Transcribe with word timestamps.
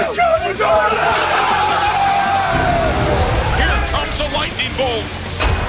Here 0.00 0.08
comes 3.90 4.18
a 4.20 4.28
lightning 4.34 4.72
bolt. 4.78 5.10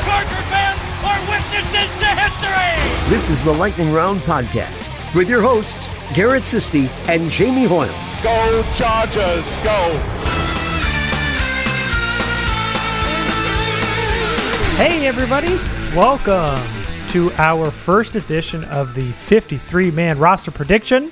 Charger 0.06 0.42
fans 0.48 0.80
are 1.04 1.20
witnesses 1.30 1.92
to 2.00 2.06
history! 2.16 3.10
This 3.10 3.30
is 3.30 3.44
the 3.44 3.52
Lightning 3.52 3.92
Round 3.92 4.22
Podcast 4.22 4.90
with 5.14 5.28
your 5.28 5.42
hosts, 5.42 5.90
Garrett 6.14 6.44
Sisti 6.44 6.88
and 7.10 7.30
Jamie 7.30 7.66
Hoyle. 7.66 7.94
Go 8.24 8.64
Chargers, 8.74 9.58
go. 9.58 10.00
Hey, 14.78 15.08
everybody. 15.08 15.58
Welcome 15.94 16.64
to 17.10 17.34
our 17.34 17.70
first 17.70 18.16
edition 18.16 18.64
of 18.66 18.96
the 18.96 19.12
53 19.12 19.92
man 19.92 20.18
roster 20.18 20.52
prediction. 20.52 21.12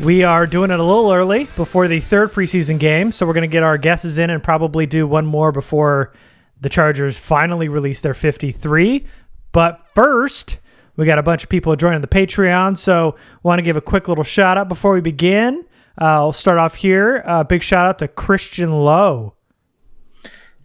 We 0.00 0.24
are 0.24 0.46
doing 0.46 0.70
it 0.70 0.80
a 0.80 0.82
little 0.82 1.12
early 1.12 1.44
before 1.54 1.86
the 1.86 2.00
third 2.00 2.32
preseason 2.32 2.78
game, 2.78 3.12
so 3.12 3.26
we're 3.26 3.34
going 3.34 3.42
to 3.42 3.52
get 3.52 3.62
our 3.62 3.78
guesses 3.78 4.18
in 4.18 4.30
and 4.30 4.42
probably 4.42 4.86
do 4.86 5.06
one 5.06 5.26
more 5.26 5.52
before 5.52 6.12
the 6.60 6.68
Chargers 6.68 7.18
finally 7.18 7.68
release 7.68 8.00
their 8.00 8.14
53. 8.14 9.04
But 9.52 9.80
first, 9.94 10.58
we 10.96 11.06
got 11.06 11.18
a 11.18 11.22
bunch 11.22 11.44
of 11.44 11.50
people 11.50 11.76
joining 11.76 12.00
the 12.00 12.08
Patreon, 12.08 12.76
so 12.76 13.16
want 13.42 13.58
to 13.58 13.62
give 13.62 13.76
a 13.76 13.80
quick 13.80 14.08
little 14.08 14.24
shout 14.24 14.58
out 14.58 14.68
before 14.68 14.92
we 14.92 15.00
begin. 15.00 15.64
Uh, 16.00 16.04
I'll 16.04 16.32
start 16.32 16.58
off 16.58 16.74
here. 16.74 17.22
Uh, 17.26 17.44
big 17.44 17.62
shout 17.62 17.86
out 17.86 17.98
to 18.00 18.08
Christian 18.08 18.72
Lowe, 18.72 19.34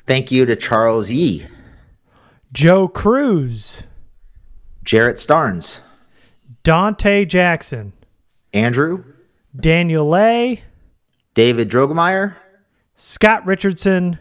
Thank 0.06 0.32
you 0.32 0.46
to 0.46 0.56
Charles 0.56 1.12
E., 1.12 1.46
Joe 2.54 2.88
Cruz, 2.88 3.84
Jarrett 4.86 5.18
Starnes, 5.18 5.82
Dante 6.64 7.26
Jackson, 7.26 7.92
Andrew, 8.54 9.04
Daniel 9.56 10.08
Lay, 10.08 10.64
David 11.34 11.70
Drogemeyer, 11.70 12.36
Scott 12.96 13.46
Richardson, 13.46 14.20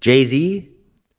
Jay 0.00 0.24
Z, 0.24 0.68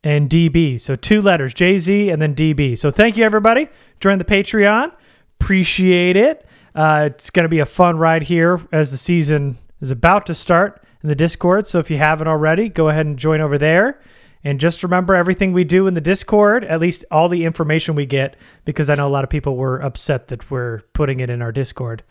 and 0.04 0.30
DB. 0.30 0.80
So 0.80 0.94
two 0.94 1.20
letters, 1.20 1.54
Jay 1.54 1.78
Z 1.78 2.10
and 2.10 2.20
then 2.20 2.34
DB. 2.34 2.78
So 2.78 2.90
thank 2.90 3.16
you, 3.16 3.24
everybody. 3.24 3.68
Join 4.00 4.18
the 4.18 4.24
Patreon. 4.24 4.92
Appreciate 5.40 6.16
it. 6.16 6.46
Uh, 6.74 7.10
it's 7.12 7.30
going 7.30 7.44
to 7.44 7.48
be 7.48 7.58
a 7.58 7.66
fun 7.66 7.98
ride 7.98 8.22
here 8.22 8.60
as 8.72 8.90
the 8.90 8.98
season 8.98 9.58
is 9.80 9.90
about 9.90 10.26
to 10.26 10.34
start 10.34 10.82
in 11.02 11.08
the 11.08 11.14
Discord. 11.14 11.66
So 11.66 11.78
if 11.78 11.90
you 11.90 11.98
haven't 11.98 12.28
already, 12.28 12.68
go 12.68 12.88
ahead 12.88 13.06
and 13.06 13.18
join 13.18 13.40
over 13.40 13.58
there. 13.58 14.00
And 14.44 14.60
just 14.60 14.82
remember 14.84 15.14
everything 15.14 15.52
we 15.52 15.64
do 15.64 15.88
in 15.88 15.94
the 15.94 16.00
Discord, 16.00 16.64
at 16.64 16.78
least 16.78 17.04
all 17.10 17.28
the 17.28 17.44
information 17.44 17.96
we 17.96 18.06
get, 18.06 18.36
because 18.64 18.88
I 18.88 18.94
know 18.94 19.08
a 19.08 19.10
lot 19.10 19.24
of 19.24 19.30
people 19.30 19.56
were 19.56 19.80
upset 19.80 20.28
that 20.28 20.50
we're 20.50 20.82
putting 20.92 21.18
it 21.20 21.28
in 21.28 21.42
our 21.42 21.50
Discord. 21.50 22.04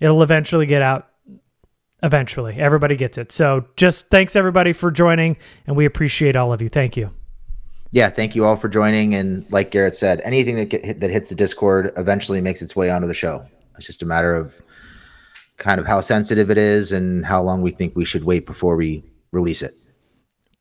It'll 0.00 0.22
eventually 0.22 0.66
get 0.66 0.82
out. 0.82 1.08
Eventually, 2.02 2.54
everybody 2.54 2.94
gets 2.94 3.18
it. 3.18 3.32
So 3.32 3.66
just 3.76 4.08
thanks 4.08 4.36
everybody 4.36 4.72
for 4.72 4.90
joining, 4.92 5.36
and 5.66 5.76
we 5.76 5.84
appreciate 5.84 6.36
all 6.36 6.52
of 6.52 6.62
you. 6.62 6.68
Thank 6.68 6.96
you. 6.96 7.10
Yeah, 7.90 8.08
thank 8.08 8.36
you 8.36 8.44
all 8.44 8.54
for 8.54 8.68
joining. 8.68 9.14
And 9.14 9.44
like 9.50 9.70
Garrett 9.72 9.96
said, 9.96 10.20
anything 10.22 10.56
that 10.56 10.66
get 10.66 11.00
that 11.00 11.10
hits 11.10 11.30
the 11.30 11.34
Discord 11.34 11.92
eventually 11.96 12.40
makes 12.40 12.62
its 12.62 12.76
way 12.76 12.90
onto 12.90 13.08
the 13.08 13.14
show. 13.14 13.44
It's 13.76 13.86
just 13.86 14.02
a 14.02 14.06
matter 14.06 14.34
of 14.34 14.60
kind 15.56 15.80
of 15.80 15.86
how 15.86 16.00
sensitive 16.00 16.50
it 16.50 16.58
is 16.58 16.92
and 16.92 17.24
how 17.26 17.42
long 17.42 17.62
we 17.62 17.70
think 17.70 17.96
we 17.96 18.04
should 18.04 18.24
wait 18.24 18.46
before 18.46 18.76
we 18.76 19.02
release 19.32 19.62
it. 19.62 19.74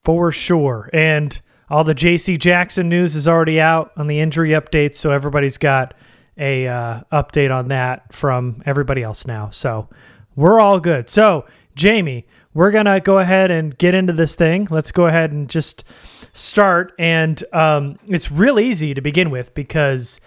For 0.04 0.32
sure. 0.32 0.90
And 0.94 1.40
all 1.70 1.84
the 1.84 1.94
JC 1.94 2.40
Jackson 2.40 2.90
news 2.90 3.16
is 3.16 3.28
already 3.28 3.60
out 3.60 3.92
on 3.98 4.08
the 4.08 4.20
injury 4.20 4.52
updates, 4.52 4.96
so 4.96 5.12
everybody's 5.12 5.58
got 5.58 5.94
a 6.38 6.68
uh, 6.68 7.02
update 7.12 7.54
on 7.54 7.70
that 7.70 8.14
from 8.14 8.62
everybody 8.66 9.04
else 9.04 9.26
now. 9.26 9.50
So 9.50 9.90
we're 10.36 10.60
all 10.60 10.80
good. 10.80 11.10
So 11.10 11.46
Jamie, 11.76 12.26
we're 12.54 12.72
gonna 12.72 13.00
go 13.00 13.20
ahead 13.20 13.52
and 13.52 13.78
get 13.78 13.94
into 13.94 14.14
this 14.14 14.36
thing. 14.36 14.68
Let's 14.70 14.92
go 14.92 15.06
ahead 15.06 15.32
and 15.32 15.50
just 15.50 15.84
start. 16.34 16.94
And 16.98 17.44
um, 17.54 18.00
it's 18.08 18.32
real 18.32 18.60
easy 18.60 18.94
to 18.94 19.02
begin 19.02 19.30
with 19.30 19.54
because 19.54 20.20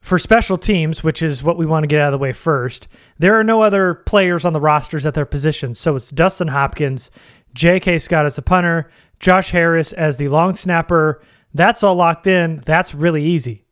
for 0.00 0.18
special 0.18 0.56
teams, 0.56 1.04
which 1.04 1.22
is 1.22 1.42
what 1.42 1.58
we 1.58 1.66
want 1.66 1.84
to 1.84 1.86
get 1.86 2.00
out 2.00 2.12
of 2.12 2.18
the 2.18 2.22
way 2.22 2.32
first, 2.32 2.88
there 3.18 3.38
are 3.38 3.44
no 3.44 3.62
other 3.62 3.94
players 3.94 4.44
on 4.44 4.52
the 4.52 4.60
rosters 4.60 5.04
at 5.04 5.14
their 5.14 5.26
positions. 5.26 5.78
So 5.78 5.96
it's 5.96 6.10
Dustin 6.10 6.48
Hopkins, 6.48 7.10
J.K. 7.54 7.98
Scott 7.98 8.26
as 8.26 8.38
a 8.38 8.42
punter, 8.42 8.90
Josh 9.18 9.50
Harris 9.50 9.92
as 9.92 10.16
the 10.16 10.28
long 10.28 10.56
snapper. 10.56 11.20
That's 11.52 11.82
all 11.82 11.94
locked 11.94 12.26
in. 12.26 12.62
That's 12.64 12.94
really 12.94 13.24
easy. 13.24 13.64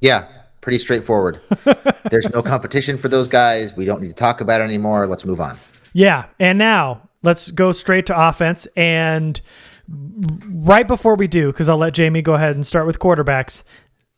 Yeah, 0.00 0.26
pretty 0.66 0.78
straightforward. 0.80 1.40
There's 2.10 2.28
no 2.30 2.42
competition 2.42 2.98
for 2.98 3.06
those 3.06 3.28
guys. 3.28 3.76
We 3.76 3.84
don't 3.84 4.02
need 4.02 4.08
to 4.08 4.14
talk 4.14 4.40
about 4.40 4.60
it 4.60 4.64
anymore. 4.64 5.06
Let's 5.06 5.24
move 5.24 5.40
on. 5.40 5.56
Yeah. 5.92 6.26
And 6.40 6.58
now 6.58 7.08
let's 7.22 7.52
go 7.52 7.70
straight 7.70 8.06
to 8.06 8.28
offense. 8.28 8.66
And 8.76 9.40
right 9.88 10.88
before 10.88 11.14
we 11.14 11.28
do, 11.28 11.52
because 11.52 11.68
I'll 11.68 11.76
let 11.78 11.94
Jamie 11.94 12.20
go 12.20 12.34
ahead 12.34 12.56
and 12.56 12.66
start 12.66 12.84
with 12.84 12.98
quarterbacks, 12.98 13.62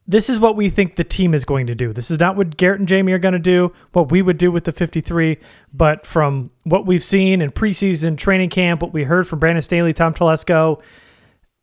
this 0.06 0.30
is 0.30 0.40
what 0.40 0.56
we 0.56 0.70
think 0.70 0.96
the 0.96 1.04
team 1.04 1.34
is 1.34 1.44
going 1.44 1.66
to 1.66 1.74
do. 1.74 1.92
This 1.92 2.10
is 2.10 2.18
not 2.18 2.34
what 2.34 2.56
Garrett 2.56 2.78
and 2.78 2.88
Jamie 2.88 3.12
are 3.12 3.18
going 3.18 3.32
to 3.32 3.38
do, 3.38 3.74
what 3.92 4.10
we 4.10 4.22
would 4.22 4.38
do 4.38 4.50
with 4.50 4.64
the 4.64 4.72
53, 4.72 5.36
but 5.74 6.06
from 6.06 6.50
what 6.62 6.86
we've 6.86 7.04
seen 7.04 7.42
in 7.42 7.50
preseason 7.50 8.16
training 8.16 8.48
camp, 8.48 8.80
what 8.80 8.94
we 8.94 9.04
heard 9.04 9.28
from 9.28 9.38
Brandon 9.38 9.60
Staley, 9.60 9.92
Tom 9.92 10.14
Telesco, 10.14 10.80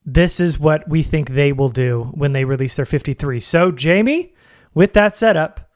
this 0.06 0.40
is 0.40 0.60
what 0.60 0.88
we 0.88 1.02
think 1.02 1.32
they 1.32 1.52
will 1.52 1.70
do 1.70 2.12
when 2.14 2.34
they 2.34 2.46
release 2.46 2.76
their 2.76 2.86
53. 2.86 3.40
So, 3.40 3.72
Jamie, 3.72 4.35
with 4.75 4.94
that 4.94 5.18
setup, 5.18 5.72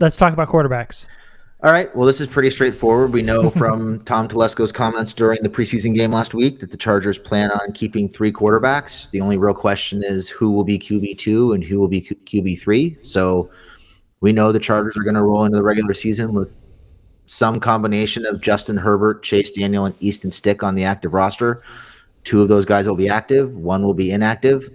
let's 0.00 0.16
talk 0.16 0.32
about 0.32 0.48
quarterbacks. 0.48 1.06
All 1.62 1.70
right. 1.70 1.94
Well, 1.94 2.06
this 2.06 2.20
is 2.20 2.26
pretty 2.26 2.50
straightforward. 2.50 3.12
We 3.12 3.22
know 3.22 3.48
from 3.62 4.02
Tom 4.02 4.26
Telesco's 4.26 4.72
comments 4.72 5.12
during 5.12 5.40
the 5.42 5.48
preseason 5.48 5.94
game 5.94 6.10
last 6.10 6.34
week 6.34 6.58
that 6.58 6.72
the 6.72 6.76
Chargers 6.76 7.18
plan 7.18 7.52
on 7.52 7.72
keeping 7.72 8.08
three 8.08 8.32
quarterbacks. 8.32 9.08
The 9.10 9.20
only 9.20 9.38
real 9.38 9.54
question 9.54 10.02
is 10.04 10.28
who 10.28 10.50
will 10.50 10.64
be 10.64 10.76
QB2 10.76 11.54
and 11.54 11.62
who 11.62 11.78
will 11.78 11.86
be 11.86 12.00
QB3. 12.00 13.06
So 13.06 13.48
we 14.20 14.32
know 14.32 14.50
the 14.50 14.58
Chargers 14.58 14.96
are 14.96 15.04
going 15.04 15.14
to 15.14 15.22
roll 15.22 15.44
into 15.44 15.56
the 15.56 15.62
regular 15.62 15.94
season 15.94 16.32
with 16.32 16.56
some 17.26 17.60
combination 17.60 18.26
of 18.26 18.40
Justin 18.40 18.76
Herbert, 18.76 19.22
Chase 19.22 19.52
Daniel, 19.52 19.84
and 19.84 19.94
Easton 20.00 20.32
Stick 20.32 20.64
on 20.64 20.74
the 20.74 20.82
active 20.82 21.14
roster. 21.14 21.62
Two 22.24 22.42
of 22.42 22.48
those 22.48 22.64
guys 22.64 22.88
will 22.88 22.96
be 22.96 23.08
active, 23.08 23.54
one 23.54 23.84
will 23.84 23.94
be 23.94 24.10
inactive. 24.10 24.68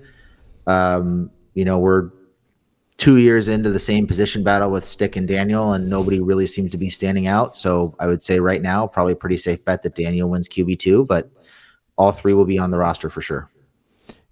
Um, 0.67 1.31
you 1.53 1.65
know, 1.65 1.79
we're 1.79 2.11
two 2.97 3.17
years 3.17 3.47
into 3.47 3.69
the 3.69 3.79
same 3.79 4.07
position 4.07 4.43
battle 4.43 4.71
with 4.71 4.85
Stick 4.85 5.15
and 5.15 5.27
Daniel, 5.27 5.73
and 5.73 5.87
nobody 5.87 6.19
really 6.19 6.47
seems 6.47 6.71
to 6.71 6.77
be 6.77 6.89
standing 6.89 7.27
out. 7.27 7.55
So 7.55 7.95
I 7.99 8.07
would 8.07 8.23
say 8.23 8.39
right 8.39 8.61
now, 8.61 8.87
probably 8.87 9.15
pretty 9.15 9.37
safe 9.37 9.63
bet 9.63 9.83
that 9.83 9.95
Daniel 9.95 10.29
wins 10.29 10.49
QB 10.49 10.79
two, 10.79 11.05
but 11.05 11.29
all 11.95 12.11
three 12.11 12.33
will 12.33 12.45
be 12.45 12.57
on 12.57 12.71
the 12.71 12.77
roster 12.77 13.09
for 13.09 13.21
sure. 13.21 13.49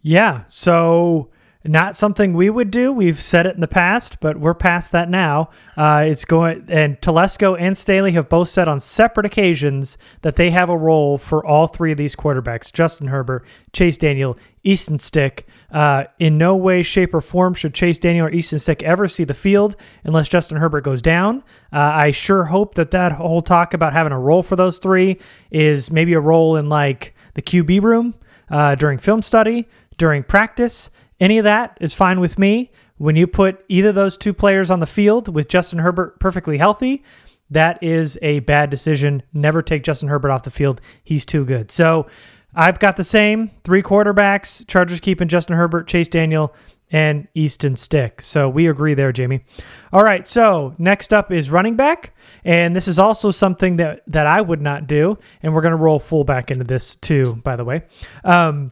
Yeah. 0.02 0.44
So 0.48 1.30
not 1.68 1.96
something 1.96 2.34
we 2.34 2.50
would 2.50 2.70
do. 2.70 2.92
We've 2.92 3.20
said 3.20 3.46
it 3.46 3.56
in 3.56 3.62
the 3.62 3.68
past, 3.68 4.20
but 4.20 4.40
we're 4.40 4.54
past 4.54 4.92
that 4.92 5.10
now. 5.10 5.50
Uh, 5.76 6.06
it's 6.08 6.26
going, 6.26 6.66
and 6.68 7.00
Telesco 7.02 7.60
and 7.60 7.78
Staley 7.78 8.12
have 8.12 8.30
both 8.30 8.50
said 8.50 8.68
on 8.68 8.80
separate 8.80 9.26
occasions 9.26 9.98
that 10.22 10.36
they 10.36 10.52
have 10.52 10.70
a 10.70 10.78
role 10.78 11.18
for 11.18 11.46
all 11.46 11.68
three 11.68 11.92
of 11.92 11.98
these 11.98 12.16
quarterbacks: 12.16 12.72
Justin 12.72 13.08
Herbert, 13.08 13.46
Chase 13.74 13.98
Daniel, 13.98 14.38
Easton 14.64 15.00
Stick. 15.00 15.48
Uh, 15.72 16.06
in 16.20 16.38
no 16.38 16.56
way, 16.56 16.84
shape, 16.84 17.14
or 17.14 17.22
form 17.22 17.54
should 17.54 17.74
Chase 17.74 18.00
Daniel 18.00 18.28
or 18.28 18.32
Easton 18.32 18.60
Stick 18.60 18.84
ever 18.84 19.08
see 19.08 19.24
the 19.24 19.34
field 19.34 19.76
unless 20.04 20.30
Justin 20.30 20.58
Herbert 20.58 20.82
goes 20.82 21.02
down. 21.02 21.44
Uh, 21.74 21.80
I 21.80 22.12
sure 22.12 22.46
hope 22.46 22.76
that 22.76 22.92
that 22.92 23.14
whole 23.14 23.42
talk 23.42 23.74
about 23.74 23.94
having 23.94 24.14
a 24.14 24.20
role 24.20 24.44
for 24.44 24.56
those 24.56 24.78
three 24.78 25.20
is 25.52 25.92
maybe 25.92 26.14
a 26.14 26.20
role 26.20 26.56
in 26.56 26.70
like 26.70 27.16
the 27.34 27.42
QB 27.42 27.82
room 27.82 28.16
uh, 28.50 28.76
during 28.76 28.98
film 28.98 29.22
study, 29.22 29.68
during 29.98 30.24
practice 30.24 30.90
any 31.20 31.38
of 31.38 31.44
that 31.44 31.78
is 31.82 31.94
fine 31.94 32.20
with 32.20 32.38
me. 32.38 32.72
When 32.98 33.16
you 33.16 33.28
put 33.28 33.64
either 33.68 33.92
those 33.92 34.18
two 34.18 34.34
players 34.34 34.72
on 34.72 34.80
the 34.80 34.86
field 34.86 35.34
with 35.34 35.50
Justin 35.50 35.80
Herbert 35.80 36.20
perfectly 36.20 36.58
healthy, 36.58 37.04
that 37.50 37.82
is 37.84 38.18
a 38.22 38.40
bad 38.40 38.70
decision. 38.70 39.24
Never 39.34 39.62
take 39.62 39.84
Justin 39.84 40.10
Herbert 40.10 40.32
off 40.32 40.44
the 40.44 40.52
field. 40.52 40.82
He's 41.04 41.26
too 41.26 41.46
good. 41.46 41.72
So 41.72 42.08
I've 42.56 42.80
got 42.80 42.98
the 42.98 43.04
same 43.04 43.52
three 43.64 43.84
quarterbacks 43.84 44.66
Chargers 44.68 45.00
keeping 45.00 45.28
Justin 45.28 45.58
Herbert, 45.58 45.88
Chase 45.88 46.08
Daniel, 46.08 46.56
and 46.92 47.28
Easton 47.34 47.76
Stick. 47.76 48.22
So 48.22 48.48
we 48.48 48.68
agree 48.68 48.94
there, 48.94 49.12
Jamie. 49.12 49.44
All 49.92 50.04
right. 50.04 50.28
So 50.28 50.76
next 50.78 51.14
up 51.14 51.32
is 51.32 51.50
running 51.50 51.76
back. 51.76 52.16
And 52.44 52.76
this 52.76 52.88
is 52.88 53.00
also 53.00 53.32
something 53.32 53.78
that, 53.78 54.04
that 54.08 54.28
I 54.28 54.40
would 54.40 54.62
not 54.62 54.88
do. 54.88 55.18
And 55.42 55.54
we're 55.54 55.62
going 55.62 55.72
to 55.72 55.78
roll 55.78 56.00
fullback 56.00 56.52
into 56.52 56.64
this 56.64 56.96
too, 56.96 57.42
by 57.44 57.56
the 57.56 57.66
way. 57.66 57.84
Um, 58.24 58.72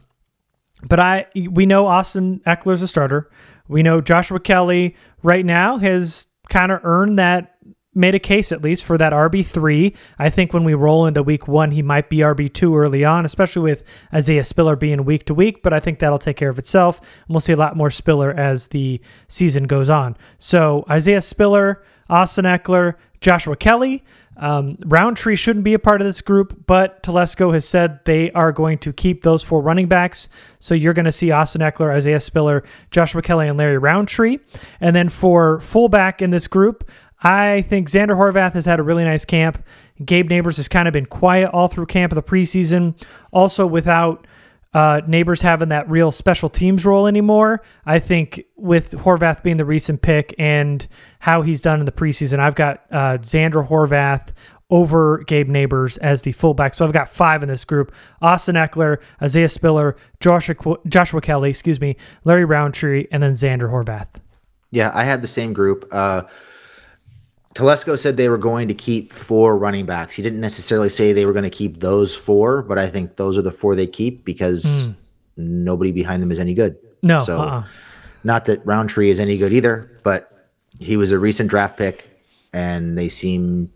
but 0.88 1.00
I 1.00 1.26
we 1.50 1.66
know 1.66 1.86
Austin 1.86 2.40
Ekeler's 2.46 2.82
a 2.82 2.88
starter. 2.88 3.30
We 3.68 3.82
know 3.82 4.00
Joshua 4.00 4.40
Kelley 4.40 4.94
right 5.22 5.44
now 5.44 5.78
has 5.78 6.26
kind 6.48 6.70
of 6.70 6.80
earned 6.84 7.18
that 7.18 7.54
made 7.94 8.14
a 8.14 8.18
case 8.18 8.50
at 8.52 8.62
least 8.62 8.84
for 8.84 8.98
that 8.98 9.12
RB3. 9.12 9.94
I 10.18 10.30
think 10.30 10.52
when 10.52 10.64
we 10.64 10.74
roll 10.74 11.06
into 11.06 11.22
week 11.22 11.46
1 11.46 11.70
he 11.70 11.82
might 11.82 12.10
be 12.10 12.18
RB2 12.18 12.76
early 12.76 13.04
on, 13.04 13.24
especially 13.24 13.62
with 13.62 13.84
Isaiah 14.12 14.44
Spiller 14.44 14.76
being 14.76 15.04
week 15.04 15.24
to 15.26 15.34
week, 15.34 15.62
but 15.62 15.72
I 15.72 15.80
think 15.80 15.98
that'll 15.98 16.18
take 16.18 16.36
care 16.36 16.50
of 16.50 16.58
itself. 16.58 16.98
And 16.98 17.34
we'll 17.34 17.40
see 17.40 17.52
a 17.52 17.56
lot 17.56 17.76
more 17.76 17.90
Spiller 17.90 18.32
as 18.32 18.68
the 18.68 19.00
season 19.28 19.64
goes 19.64 19.88
on. 19.88 20.16
So, 20.38 20.84
Isaiah 20.90 21.22
Spiller, 21.22 21.82
Austin 22.08 22.44
Ekeler, 22.44 22.94
Joshua 23.20 23.56
Kelley. 23.56 24.04
um, 24.36 24.76
Rountree 24.84 25.36
shouldn't 25.36 25.64
be 25.64 25.74
a 25.74 25.78
part 25.78 26.00
of 26.00 26.06
this 26.06 26.20
group, 26.20 26.66
but 26.66 27.02
Telesco 27.02 27.52
has 27.54 27.66
said 27.66 28.00
they 28.04 28.30
are 28.32 28.52
going 28.52 28.78
to 28.78 28.92
keep 28.92 29.22
those 29.22 29.42
four 29.42 29.62
running 29.62 29.86
backs. 29.86 30.28
So 30.58 30.74
you're 30.74 30.92
going 30.92 31.04
to 31.04 31.12
see 31.12 31.30
Austin 31.30 31.60
Ekeler, 31.62 31.94
Isaiah 31.94 32.20
Spiller, 32.20 32.64
Joshua 32.90 33.22
Kelley, 33.22 33.48
and 33.48 33.56
Larry 33.56 33.78
Rountree. 33.78 34.38
And 34.80 34.94
then 34.94 35.08
for 35.08 35.60
fullback 35.60 36.20
in 36.20 36.30
this 36.30 36.46
group, 36.48 36.90
I 37.22 37.62
think 37.62 37.88
Zander 37.88 38.16
Horvath 38.16 38.52
has 38.52 38.66
had 38.66 38.80
a 38.80 38.82
really 38.82 39.04
nice 39.04 39.24
camp. 39.24 39.64
Gabe 40.04 40.28
Nabers 40.28 40.56
has 40.56 40.68
kind 40.68 40.88
of 40.88 40.92
been 40.92 41.06
quiet 41.06 41.50
all 41.52 41.68
through 41.68 41.86
camp 41.86 42.12
of 42.12 42.16
the 42.16 42.22
preseason. 42.22 42.94
Also, 43.32 43.66
without 43.66 44.26
uh, 44.74 45.00
Nabers 45.02 45.40
having 45.40 45.68
that 45.68 45.88
real 45.88 46.10
special 46.10 46.48
teams 46.48 46.84
role 46.84 47.06
anymore. 47.06 47.62
I 47.86 48.00
think 48.00 48.44
with 48.56 48.90
Horvath 48.90 49.42
being 49.42 49.56
the 49.56 49.64
recent 49.64 50.02
pick 50.02 50.34
and 50.36 50.86
how 51.20 51.42
he's 51.42 51.60
done 51.60 51.78
in 51.78 51.86
the 51.86 51.92
preseason, 51.92 52.40
I've 52.40 52.56
got 52.56 52.84
uh, 52.90 53.18
Zander 53.18 53.66
Horvath 53.66 54.32
over 54.70 55.18
Gabe 55.26 55.48
Nabers 55.48 55.96
as 55.98 56.22
the 56.22 56.32
fullback. 56.32 56.74
So 56.74 56.84
I've 56.84 56.92
got 56.92 57.08
five 57.08 57.42
in 57.42 57.48
this 57.48 57.64
group: 57.64 57.94
Austin 58.20 58.56
Ekeler, 58.56 58.98
Isaiah 59.22 59.48
Spiller, 59.48 59.96
Joshua, 60.18 60.76
Joshua 60.88 61.20
Kelley, 61.20 61.50
excuse 61.50 61.80
me, 61.80 61.96
Larry 62.24 62.44
Rountree, 62.44 63.06
and 63.12 63.22
then 63.22 63.32
Zander 63.32 63.70
Horvath. 63.70 64.08
Yeah, 64.72 64.90
I 64.92 65.04
had 65.04 65.22
the 65.22 65.28
same 65.28 65.52
group. 65.52 65.86
Uh, 65.92 66.22
Telesco 67.54 67.96
said 67.96 68.16
they 68.16 68.28
were 68.28 68.38
going 68.38 68.66
to 68.68 68.74
keep 68.74 69.12
four 69.12 69.56
running 69.56 69.86
backs. 69.86 70.14
He 70.14 70.22
didn't 70.22 70.40
necessarily 70.40 70.88
say 70.88 71.12
they 71.12 71.24
were 71.24 71.32
going 71.32 71.44
to 71.44 71.50
keep 71.50 71.80
those 71.80 72.14
four, 72.14 72.62
but 72.62 72.78
I 72.78 72.90
think 72.90 73.16
those 73.16 73.38
are 73.38 73.42
the 73.42 73.52
four 73.52 73.76
they 73.76 73.86
keep 73.86 74.24
because 74.24 74.64
mm. 74.64 74.94
nobody 75.36 75.92
behind 75.92 76.22
them 76.22 76.32
is 76.32 76.40
any 76.40 76.52
good. 76.52 76.76
No, 77.02 77.20
so 77.20 77.40
uh-uh. 77.40 77.64
not 78.24 78.46
that 78.46 78.64
Rountree 78.66 79.10
is 79.10 79.20
any 79.20 79.38
good 79.38 79.52
either, 79.52 80.00
but 80.02 80.50
he 80.80 80.96
was 80.96 81.12
a 81.12 81.18
recent 81.18 81.48
draft 81.48 81.76
pick, 81.76 82.10
and 82.52 82.98
they 82.98 83.08
seem 83.08 83.70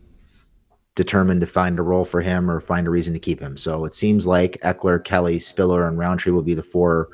determined 0.96 1.40
to 1.40 1.46
find 1.46 1.78
a 1.78 1.82
role 1.82 2.04
for 2.04 2.20
him 2.20 2.50
or 2.50 2.60
find 2.60 2.88
a 2.88 2.90
reason 2.90 3.12
to 3.12 3.20
keep 3.20 3.38
him. 3.38 3.56
So 3.56 3.84
it 3.84 3.94
seems 3.94 4.26
like 4.26 4.60
Ekeler, 4.62 5.02
Kelley, 5.04 5.38
Spiller, 5.38 5.86
and 5.86 5.96
Rountree 5.96 6.32
will 6.32 6.42
be 6.42 6.54
the 6.54 6.62
four 6.64 7.10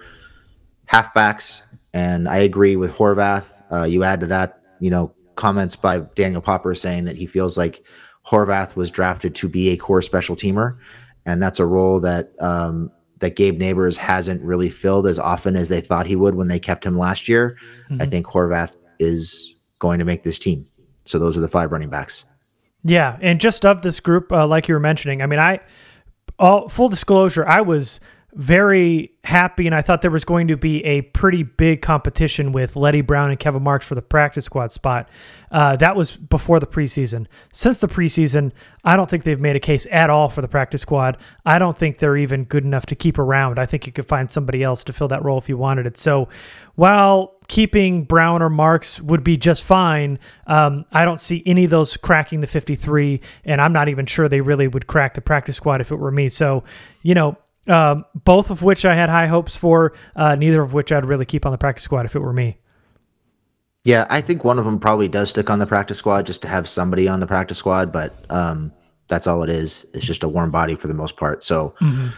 halfbacks. 0.90 1.60
And 1.92 2.26
I 2.26 2.38
agree 2.38 2.76
with 2.76 2.92
Horvath. 2.92 3.44
Uh, 3.70 3.84
you 3.84 4.02
add 4.02 4.20
to 4.20 4.26
that, 4.28 4.62
you 4.80 4.88
know, 4.88 5.12
comments 5.36 5.76
by 5.76 6.00
Daniel 6.14 6.40
Popper 6.40 6.74
saying 6.74 7.04
that 7.04 7.16
he 7.16 7.26
feels 7.26 7.56
like 7.56 7.82
Horvath 8.26 8.76
was 8.76 8.90
drafted 8.90 9.34
to 9.36 9.48
be 9.48 9.70
a 9.70 9.76
core 9.76 10.02
special 10.02 10.36
teamer, 10.36 10.78
and 11.26 11.42
that's 11.42 11.60
a 11.60 11.66
role 11.66 12.00
that 12.00 12.32
um, 12.40 12.90
that 13.18 13.36
Gabe 13.36 13.60
Nabers 13.60 13.96
hasn't 13.96 14.42
really 14.42 14.70
filled 14.70 15.06
as 15.06 15.18
often 15.18 15.56
as 15.56 15.68
they 15.68 15.80
thought 15.80 16.06
he 16.06 16.16
would 16.16 16.34
when 16.34 16.48
they 16.48 16.58
kept 16.58 16.84
him 16.84 16.96
last 16.96 17.28
year. 17.28 17.56
Mm-hmm. 17.90 18.02
I 18.02 18.06
think 18.06 18.26
Horvath 18.26 18.76
is 18.98 19.54
going 19.78 19.98
to 19.98 20.04
make 20.04 20.22
this 20.22 20.38
team. 20.38 20.66
So 21.04 21.18
those 21.18 21.36
are 21.36 21.40
the 21.40 21.48
five 21.48 21.70
running 21.72 21.90
backs. 21.90 22.24
Yeah, 22.82 23.18
and 23.20 23.40
just 23.40 23.64
of 23.64 23.82
this 23.82 24.00
group, 24.00 24.30
uh, 24.30 24.46
like 24.46 24.68
you 24.68 24.74
were 24.74 24.80
mentioning, 24.80 25.22
I 25.22 25.26
mean, 25.26 25.38
I 25.38 25.60
all 26.38 26.68
full 26.68 26.88
disclosure, 26.88 27.46
I 27.46 27.60
was 27.60 28.00
very 28.34 29.12
happy, 29.22 29.66
and 29.66 29.74
I 29.74 29.80
thought 29.80 30.02
there 30.02 30.10
was 30.10 30.24
going 30.24 30.48
to 30.48 30.56
be 30.56 30.84
a 30.84 31.02
pretty 31.02 31.44
big 31.44 31.82
competition 31.82 32.52
with 32.52 32.74
Leddie 32.74 33.00
Brown 33.00 33.30
and 33.30 33.38
Kevin 33.38 33.62
Marks 33.62 33.86
for 33.86 33.94
the 33.94 34.02
practice 34.02 34.44
squad 34.44 34.72
spot. 34.72 35.08
Uh, 35.52 35.76
that 35.76 35.94
was 35.94 36.16
before 36.16 36.58
the 36.58 36.66
preseason. 36.66 37.26
Since 37.52 37.78
the 37.78 37.86
preseason, 37.86 38.52
I 38.82 38.96
don't 38.96 39.08
think 39.08 39.22
they've 39.22 39.40
made 39.40 39.54
a 39.54 39.60
case 39.60 39.86
at 39.90 40.10
all 40.10 40.28
for 40.28 40.42
the 40.42 40.48
practice 40.48 40.82
squad. 40.82 41.16
I 41.46 41.60
don't 41.60 41.76
think 41.76 41.98
they're 41.98 42.16
even 42.16 42.44
good 42.44 42.64
enough 42.64 42.86
to 42.86 42.96
keep 42.96 43.18
around. 43.18 43.58
I 43.58 43.66
think 43.66 43.86
you 43.86 43.92
could 43.92 44.08
find 44.08 44.30
somebody 44.30 44.62
else 44.62 44.82
to 44.84 44.92
fill 44.92 45.08
that 45.08 45.24
role 45.24 45.38
if 45.38 45.48
you 45.48 45.56
wanted 45.56 45.86
it. 45.86 45.96
So 45.96 46.28
while 46.74 47.36
keeping 47.46 48.02
Brown 48.02 48.42
or 48.42 48.50
Marks 48.50 49.00
would 49.00 49.22
be 49.22 49.36
just 49.36 49.62
fine, 49.62 50.18
um, 50.48 50.86
I 50.90 51.04
don't 51.04 51.20
see 51.20 51.42
any 51.46 51.64
of 51.64 51.70
those 51.70 51.96
cracking 51.96 52.40
the 52.40 52.48
53, 52.48 53.20
and 53.44 53.60
I'm 53.60 53.72
not 53.72 53.88
even 53.88 54.06
sure 54.06 54.28
they 54.28 54.40
really 54.40 54.66
would 54.66 54.88
crack 54.88 55.14
the 55.14 55.20
practice 55.20 55.56
squad 55.56 55.80
if 55.80 55.92
it 55.92 55.96
were 55.96 56.10
me. 56.10 56.28
So, 56.28 56.64
you 57.02 57.14
know, 57.14 57.36
um, 57.66 58.04
both 58.14 58.50
of 58.50 58.62
which 58.62 58.84
I 58.84 58.94
had 58.94 59.08
high 59.08 59.26
hopes 59.26 59.56
for, 59.56 59.92
uh, 60.16 60.34
neither 60.36 60.62
of 60.62 60.72
which 60.72 60.92
I'd 60.92 61.04
really 61.04 61.26
keep 61.26 61.46
on 61.46 61.52
the 61.52 61.58
practice 61.58 61.84
squad 61.84 62.06
if 62.06 62.14
it 62.14 62.20
were 62.20 62.32
me. 62.32 62.58
Yeah, 63.84 64.06
I 64.08 64.22
think 64.22 64.44
one 64.44 64.58
of 64.58 64.64
them 64.64 64.80
probably 64.80 65.08
does 65.08 65.28
stick 65.30 65.50
on 65.50 65.58
the 65.58 65.66
practice 65.66 65.98
squad 65.98 66.26
just 66.26 66.40
to 66.42 66.48
have 66.48 66.68
somebody 66.68 67.06
on 67.06 67.20
the 67.20 67.26
practice 67.26 67.58
squad, 67.58 67.92
but 67.92 68.24
um, 68.30 68.72
that's 69.08 69.26
all 69.26 69.42
it 69.42 69.50
is. 69.50 69.84
It's 69.92 70.06
just 70.06 70.22
a 70.22 70.28
warm 70.28 70.50
body 70.50 70.74
for 70.74 70.88
the 70.88 70.94
most 70.94 71.16
part. 71.16 71.44
So, 71.44 71.74
mm-hmm. 71.80 72.08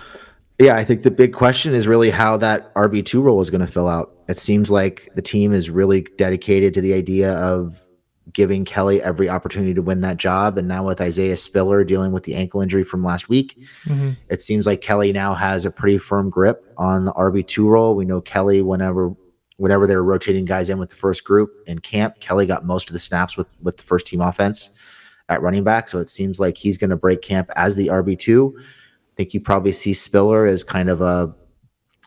yeah, 0.60 0.76
I 0.76 0.84
think 0.84 1.02
the 1.02 1.10
big 1.10 1.32
question 1.32 1.74
is 1.74 1.88
really 1.88 2.10
how 2.10 2.36
that 2.36 2.72
RB2 2.74 3.20
role 3.20 3.40
is 3.40 3.50
going 3.50 3.66
to 3.66 3.72
fill 3.72 3.88
out. 3.88 4.16
It 4.28 4.38
seems 4.38 4.70
like 4.70 5.10
the 5.16 5.22
team 5.22 5.52
is 5.52 5.68
really 5.68 6.02
dedicated 6.16 6.72
to 6.74 6.80
the 6.80 6.94
idea 6.94 7.32
of 7.32 7.82
giving 8.36 8.66
Kelley 8.66 9.00
every 9.00 9.30
opportunity 9.30 9.72
to 9.72 9.80
win 9.80 10.02
that 10.02 10.18
job. 10.18 10.58
And 10.58 10.68
now 10.68 10.84
with 10.84 11.00
Isaiah 11.00 11.38
Spiller 11.38 11.84
dealing 11.84 12.12
with 12.12 12.24
the 12.24 12.34
ankle 12.34 12.60
injury 12.60 12.84
from 12.84 13.02
last 13.02 13.30
week, 13.30 13.58
mm-hmm. 13.86 14.10
it 14.28 14.42
seems 14.42 14.66
like 14.66 14.82
Kelley 14.82 15.10
now 15.10 15.32
has 15.32 15.64
a 15.64 15.70
pretty 15.70 15.96
firm 15.96 16.28
grip 16.28 16.62
on 16.76 17.06
the 17.06 17.14
RB2 17.14 17.66
role. 17.66 17.96
We 17.96 18.04
know 18.04 18.20
Kelley, 18.20 18.60
whenever 18.60 19.14
whenever 19.56 19.86
they 19.86 19.96
were 19.96 20.04
rotating 20.04 20.44
guys 20.44 20.68
in 20.68 20.78
with 20.78 20.90
the 20.90 20.96
first 20.96 21.24
group 21.24 21.50
in 21.66 21.78
camp, 21.78 22.20
Kelley 22.20 22.44
got 22.44 22.66
most 22.66 22.90
of 22.90 22.92
the 22.92 22.98
snaps 22.98 23.38
with, 23.38 23.46
with 23.62 23.78
the 23.78 23.82
first 23.82 24.06
team 24.06 24.20
offense 24.20 24.68
at 25.30 25.40
running 25.40 25.64
back. 25.64 25.88
So 25.88 25.98
it 25.98 26.10
seems 26.10 26.38
like 26.38 26.58
he's 26.58 26.76
going 26.76 26.90
to 26.90 26.96
break 26.96 27.22
camp 27.22 27.48
as 27.56 27.74
the 27.74 27.86
RB2. 27.86 28.52
I 28.54 28.62
think 29.16 29.32
you 29.32 29.40
probably 29.40 29.72
see 29.72 29.94
Spiller 29.94 30.44
as 30.44 30.62
kind 30.62 30.90
of 30.90 31.00
a 31.00 31.34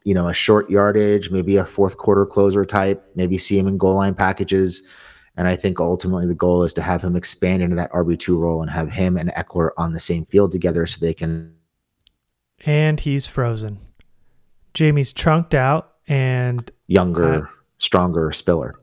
you 0.04 0.14
know, 0.14 0.28
a 0.28 0.34
short 0.34 0.70
yardage, 0.70 1.32
maybe 1.32 1.58
a 1.58 1.66
fourth 1.66 1.98
quarter 1.98 2.26
closer 2.26 2.64
type, 2.64 3.04
maybe 3.16 3.38
see 3.38 3.58
him 3.58 3.68
in 3.68 3.78
goal 3.78 3.96
line 3.96 4.16
packages. 4.16 4.84
And 5.40 5.48
I 5.48 5.56
think 5.56 5.80
ultimately 5.80 6.28
the 6.28 6.36
goal 6.36 6.64
is 6.64 6.74
to 6.74 6.82
have 6.82 7.02
him 7.02 7.16
expand 7.16 7.64
into 7.64 7.78
that 7.78 7.90
RB2 7.94 8.38
role 8.38 8.62
and 8.62 8.70
have 8.70 8.92
him 8.92 9.16
and 9.16 9.30
Ekeler 9.38 9.70
on 9.78 9.94
the 9.94 10.00
same 10.00 10.26
field 10.26 10.52
together 10.52 10.86
so 10.86 11.00
they 11.00 11.14
can. 11.14 11.56
And 12.66 13.00
he's 13.00 13.26
frozen. 13.26 13.80
Jamie's 14.74 15.14
chunked 15.14 15.54
out 15.54 15.94
and. 16.10 16.70
Younger, 16.88 17.46
uh, 17.46 17.50
stronger 17.78 18.34
Spiller. 18.34 18.76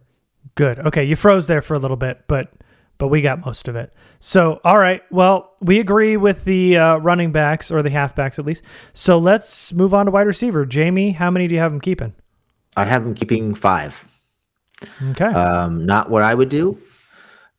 Good. 0.55 0.79
Okay. 0.79 1.05
You 1.05 1.15
froze 1.15 1.47
there 1.47 1.61
for 1.61 1.75
a 1.75 1.79
little 1.79 1.99
bit, 1.99 2.25
but 2.27 2.55
but 2.97 3.09
we 3.09 3.21
got 3.21 3.45
most 3.45 3.69
of 3.69 3.77
it. 3.77 3.93
So, 4.21 4.59
all 4.65 4.79
right. 4.79 5.03
Well, 5.11 5.53
we 5.61 5.79
agree 5.79 6.17
with 6.17 6.47
the 6.47 6.79
uh, 6.79 6.97
running 6.97 7.33
backs 7.33 7.71
or 7.71 7.83
the 7.83 7.91
halfbacks 7.91 8.39
at 8.39 8.47
least. 8.47 8.63
So 8.95 9.19
let's 9.19 9.75
move 9.75 9.93
on 9.93 10.07
to 10.07 10.11
wide 10.11 10.27
receiver. 10.27 10.65
Jamie, 10.65 11.11
how 11.11 11.31
many 11.31 11.49
do 11.49 11.55
you 11.55 11.61
have 11.61 11.75
him 11.75 11.83
keeping? 11.83 12.15
I 12.79 12.87
have 12.87 13.05
him 13.05 13.15
keeping 13.15 13.55
five. 13.55 14.09
Okay. 15.11 15.25
Um, 15.25 15.87
not 15.87 16.11
what 16.11 16.23
I 16.23 16.35
would 16.35 16.49
do, 16.49 16.79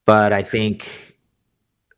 but 0.06 0.34
I 0.34 0.44
think 0.44 1.16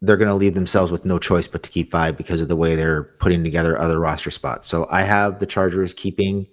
they're 0.02 0.18
going 0.18 0.30
to 0.30 0.36
leave 0.36 0.54
themselves 0.54 0.92
with 0.92 1.04
no 1.04 1.20
choice 1.20 1.48
but 1.48 1.62
to 1.64 1.70
keep 1.70 1.92
five 1.92 2.16
because 2.16 2.40
of 2.42 2.48
the 2.48 2.56
way 2.56 2.76
they're 2.76 3.04
putting 3.04 3.44
together 3.44 3.78
other 3.78 4.00
roster 4.00 4.32
spots. 4.32 4.68
So 4.68 4.88
I 4.90 5.02
have 5.04 5.40
the 5.40 5.46
Chargers 5.46 5.94
keeping 5.94 6.48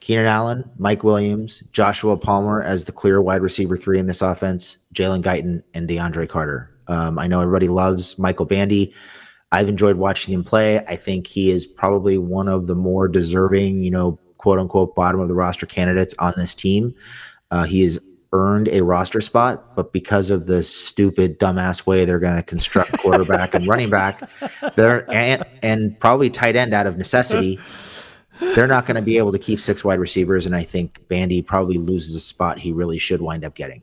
Keenan 0.00 0.26
Allen, 0.26 0.68
Mike 0.78 1.04
Williams, 1.04 1.62
Joshua 1.72 2.16
Palmer 2.16 2.62
as 2.62 2.84
the 2.84 2.92
clear 2.92 3.22
wide 3.22 3.42
receiver 3.42 3.76
three 3.76 3.98
in 3.98 4.06
this 4.06 4.22
offense, 4.22 4.78
Jalen 4.94 5.22
Guyton, 5.22 5.62
and 5.74 5.88
DeAndre 5.88 6.28
Carter. 6.28 6.70
Um, 6.88 7.18
I 7.18 7.26
know 7.28 7.40
everybody 7.40 7.68
loves 7.68 8.18
Michael 8.18 8.46
Bandy. 8.46 8.92
I've 9.52 9.68
enjoyed 9.68 9.96
watching 9.96 10.32
him 10.34 10.42
play. 10.42 10.78
I 10.86 10.96
think 10.96 11.26
he 11.26 11.50
is 11.50 11.66
probably 11.66 12.18
one 12.18 12.48
of 12.48 12.66
the 12.66 12.74
more 12.74 13.08
deserving, 13.08 13.82
you 13.82 13.90
know, 13.90 14.18
quote 14.38 14.58
unquote, 14.58 14.94
bottom 14.94 15.20
of 15.20 15.28
the 15.28 15.34
roster 15.34 15.66
candidates 15.66 16.14
on 16.18 16.32
this 16.36 16.54
team. 16.54 16.94
Uh, 17.50 17.64
he 17.64 17.82
has 17.82 17.98
earned 18.32 18.68
a 18.68 18.80
roster 18.80 19.20
spot, 19.20 19.74
but 19.74 19.92
because 19.92 20.30
of 20.30 20.46
the 20.46 20.62
stupid, 20.62 21.38
dumbass 21.38 21.86
way 21.86 22.04
they're 22.04 22.20
going 22.20 22.36
to 22.36 22.42
construct 22.42 22.92
quarterback 22.98 23.54
and 23.54 23.66
running 23.66 23.90
back, 23.90 24.28
they're 24.76 25.10
and, 25.10 25.44
and 25.62 25.98
probably 25.98 26.30
tight 26.30 26.56
end 26.56 26.72
out 26.72 26.86
of 26.86 26.96
necessity 26.96 27.58
they're 28.40 28.66
not 28.66 28.86
going 28.86 28.96
to 28.96 29.02
be 29.02 29.18
able 29.18 29.32
to 29.32 29.38
keep 29.38 29.60
six 29.60 29.84
wide 29.84 30.00
receivers, 30.00 30.46
and 30.46 30.56
I 30.56 30.62
think 30.62 31.06
Bandy 31.08 31.42
probably 31.42 31.78
loses 31.78 32.14
a 32.14 32.20
spot 32.20 32.58
he 32.58 32.72
really 32.72 32.98
should 32.98 33.20
wind 33.20 33.44
up 33.44 33.54
getting. 33.54 33.82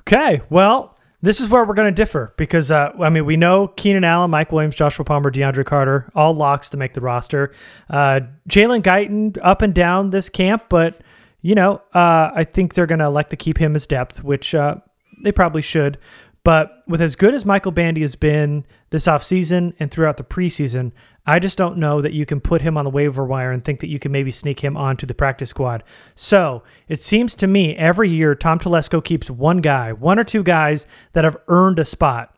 Okay, 0.00 0.42
well, 0.50 0.98
this 1.22 1.40
is 1.40 1.48
where 1.48 1.64
we're 1.64 1.74
going 1.74 1.92
to 1.92 2.02
differ 2.02 2.34
because 2.36 2.70
uh, 2.70 2.92
I 3.00 3.08
mean 3.08 3.24
we 3.24 3.36
know 3.36 3.68
Keenan 3.68 4.04
Allen, 4.04 4.30
Mike 4.30 4.52
Williams, 4.52 4.76
Joshua 4.76 5.04
Palmer, 5.04 5.30
DeAndre 5.30 5.64
Carter, 5.64 6.10
all 6.14 6.34
locks 6.34 6.68
to 6.70 6.76
make 6.76 6.92
the 6.92 7.00
roster. 7.00 7.52
Uh, 7.88 8.20
Jalen 8.48 8.82
Guyton 8.82 9.38
up 9.42 9.62
and 9.62 9.74
down 9.74 10.10
this 10.10 10.28
camp, 10.28 10.64
but 10.68 11.00
you 11.44 11.54
know 11.54 11.74
uh, 11.94 12.30
I 12.34 12.44
think 12.44 12.72
they're 12.72 12.86
going 12.86 13.00
to 13.00 13.04
elect 13.04 13.30
to 13.30 13.36
keep 13.36 13.58
him 13.58 13.76
as 13.76 13.86
depth, 13.86 14.24
which 14.24 14.54
uh, 14.54 14.76
they 15.22 15.30
probably 15.30 15.62
should. 15.62 15.98
But 16.42 16.82
with 16.86 17.00
as 17.00 17.16
good 17.16 17.32
as 17.32 17.46
Michael 17.46 17.72
Bandy 17.72 18.02
has 18.02 18.16
been 18.16 18.66
this 18.90 19.06
offseason 19.06 19.72
and 19.78 19.90
throughout 19.90 20.18
the 20.18 20.24
preseason, 20.24 20.92
I 21.26 21.38
just 21.38 21.56
don't 21.56 21.78
know 21.78 22.02
that 22.02 22.12
you 22.12 22.26
can 22.26 22.40
put 22.40 22.60
him 22.60 22.76
on 22.76 22.84
the 22.84 22.90
waiver 22.90 23.24
wire 23.24 23.50
and 23.50 23.64
think 23.64 23.80
that 23.80 23.88
you 23.88 23.98
can 23.98 24.12
maybe 24.12 24.30
sneak 24.30 24.60
him 24.60 24.76
onto 24.76 25.06
the 25.06 25.14
practice 25.14 25.50
squad. 25.50 25.82
So 26.14 26.62
it 26.86 27.02
seems 27.02 27.34
to 27.36 27.46
me 27.46 27.74
every 27.76 28.10
year 28.10 28.34
Tom 28.34 28.58
Telesco 28.58 29.02
keeps 29.02 29.30
one 29.30 29.58
guy, 29.58 29.92
one 29.92 30.18
or 30.18 30.24
two 30.24 30.42
guys 30.42 30.86
that 31.14 31.24
have 31.24 31.38
earned 31.48 31.78
a 31.78 31.84
spot 31.84 32.33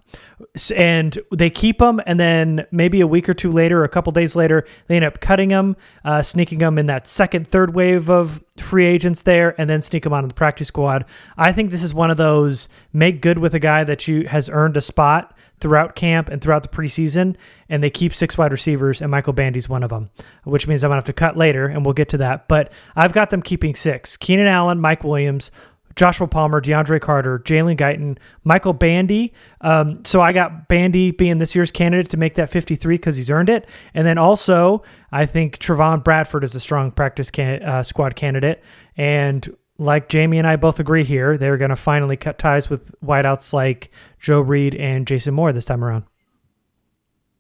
and 0.75 1.19
they 1.33 1.51
keep 1.51 1.79
them 1.79 2.01
and 2.07 2.21
then 2.21 2.67
maybe 2.71 3.01
a 3.01 3.07
week 3.07 3.29
or 3.29 3.35
two 3.35 3.51
later 3.51 3.85
a 3.85 3.89
couple 3.89 4.13
days 4.13 4.37
later 4.37 4.67
they 4.87 4.97
end 4.97 5.05
up 5.05 5.21
cutting 5.21 5.49
them 5.49 5.77
uh, 6.05 6.23
sneaking 6.23 6.59
them 6.59 6.79
in 6.79 6.87
that 6.87 7.07
second 7.07 7.47
third 7.49 7.75
wave 7.75 8.11
of 8.11 8.43
free 8.59 8.87
agents 8.87 9.23
there 9.23 9.59
and 9.61 9.69
then 9.69 9.81
sneak 9.81 10.05
them 10.05 10.13
onto 10.13 10.29
the 10.29 10.35
practice 10.35 10.69
squad. 10.69 11.05
I 11.37 11.53
think 11.53 11.71
this 11.71 11.83
is 11.83 11.93
one 11.93 12.11
of 12.11 12.17
those 12.17 12.69
make 12.93 13.21
good 13.21 13.39
with 13.39 13.55
a 13.55 13.59
guy 13.59 13.85
that 13.85 14.09
you 14.09 14.27
has 14.29 14.49
earned 14.49 14.77
a 14.77 14.81
spot 14.81 15.37
throughout 15.61 15.95
camp 15.95 16.29
and 16.29 16.43
throughout 16.43 16.63
the 16.63 16.69
preseason 16.69 17.37
and 17.69 17.83
they 17.83 17.91
keep 17.91 18.15
six 18.15 18.37
wide 18.37 18.53
receivers 18.53 19.01
and 19.01 19.11
michael 19.11 19.33
bandy's 19.33 19.71
one 19.71 19.83
of 19.83 19.89
them 19.89 20.11
which 20.45 20.67
means 20.67 20.85
i'm 20.85 20.91
going 20.91 20.97
to 20.97 21.01
have 21.01 21.05
to 21.05 21.15
cut 21.15 21.35
later 21.35 21.67
and 21.67 21.85
we'll 21.85 21.95
get 21.95 22.09
to 22.11 22.19
that. 22.19 22.49
But 22.49 22.73
i've 22.95 23.13
got 23.13 23.31
them 23.31 23.43
keeping 23.43 23.75
six. 23.75 24.17
Keenan 24.17 24.47
allen 24.47 24.81
mike 24.81 25.05
williams 25.05 25.51
Joshua 25.97 26.29
Palmer, 26.29 26.61
DeAndre 26.61 27.01
Carter, 27.01 27.39
Jalen 27.41 27.77
Guyton, 27.77 28.19
Michael 28.45 28.75
Bandy. 28.75 29.33
Um, 29.63 30.05
so 30.05 30.21
I 30.21 30.33
got 30.33 30.69
Bandy 30.69 31.11
being 31.11 31.39
this 31.39 31.55
year's 31.55 31.71
candidate 31.71 32.11
to 32.11 32.19
make 32.19 32.35
that 32.35 32.51
53 32.51 32.97
because 32.97 33.17
he's 33.17 33.31
earned 33.31 33.49
it. 33.49 33.67
And 33.95 34.07
then 34.07 34.19
also, 34.19 34.83
I 35.11 35.25
think 35.25 35.59
Trevon 35.59 36.05
Bradford 36.05 36.45
is 36.45 36.55
a 36.55 36.61
strong 36.61 36.91
practice 36.91 37.31
can- 37.31 37.63
uh, 37.63 37.83
squad 37.83 38.15
candidate. 38.15 38.63
And 38.97 39.57
like 39.79 40.09
Jamie 40.09 40.39
and 40.39 40.47
I 40.47 40.57
both 40.57 40.79
agree 40.79 41.05
here, 41.05 41.39
they're 41.39 41.57
going 41.57 41.71
to 41.71 41.77
finally 41.77 42.17
cut 42.17 42.39
ties 42.39 42.69
with 42.69 42.95
wideouts 43.03 43.53
like 43.53 43.91
Joe 44.21 44.41
Reed 44.41 44.75
and 44.75 45.07
Jason 45.07 45.35
Moore 45.35 45.53
this 45.53 45.65
time 45.65 45.83
around. 45.83 46.05